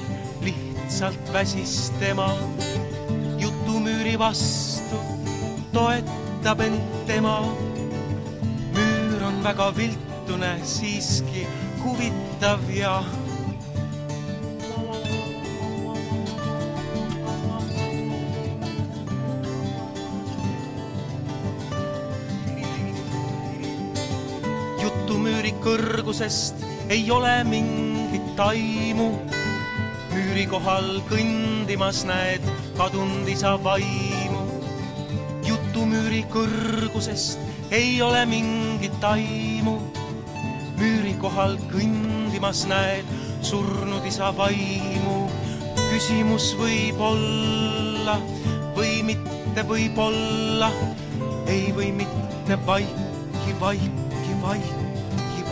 lihtsalt 0.45 1.33
väsis 1.33 1.91
tema. 2.01 2.29
jutumüüri 3.41 4.19
vastu 4.19 4.99
toetab 5.73 6.61
end 6.61 6.81
tema, 7.07 7.39
müür 8.75 9.27
on 9.27 9.45
väga 9.45 9.71
viltune, 9.77 10.53
siiski 10.65 11.47
huvitav 11.85 12.61
ja 12.71 13.01
kõrgusest 25.67 26.61
ei 26.95 27.09
ole 27.11 27.43
mingit 27.43 28.39
aimu. 28.39 29.09
müüri 30.12 30.45
kohal 30.47 31.01
kõndimas 31.09 32.05
näed 32.07 32.45
kadunud 32.79 33.27
isa 33.27 33.57
vaimu. 33.64 34.45
jutumüüri 35.43 36.23
kõrgusest 36.31 37.43
ei 37.75 37.99
ole 38.03 38.23
mingit 38.31 39.03
aimu. 39.03 39.81
müüri 40.79 41.17
kohal 41.19 41.59
kõndimas 41.75 42.62
näed 42.71 43.11
surnud 43.43 44.07
isa 44.07 44.31
vaimu. 44.39 45.27
küsimus 45.91 46.55
võib 46.62 47.03
olla 47.11 48.21
või 48.79 49.03
mitte 49.03 49.67
võib-olla, 49.67 50.71
ei 51.51 51.73
või 51.75 51.91
mitte 51.91 52.55
vaiki, 52.67 53.55
vaiki, 53.59 54.43
vaiki. 54.43 54.86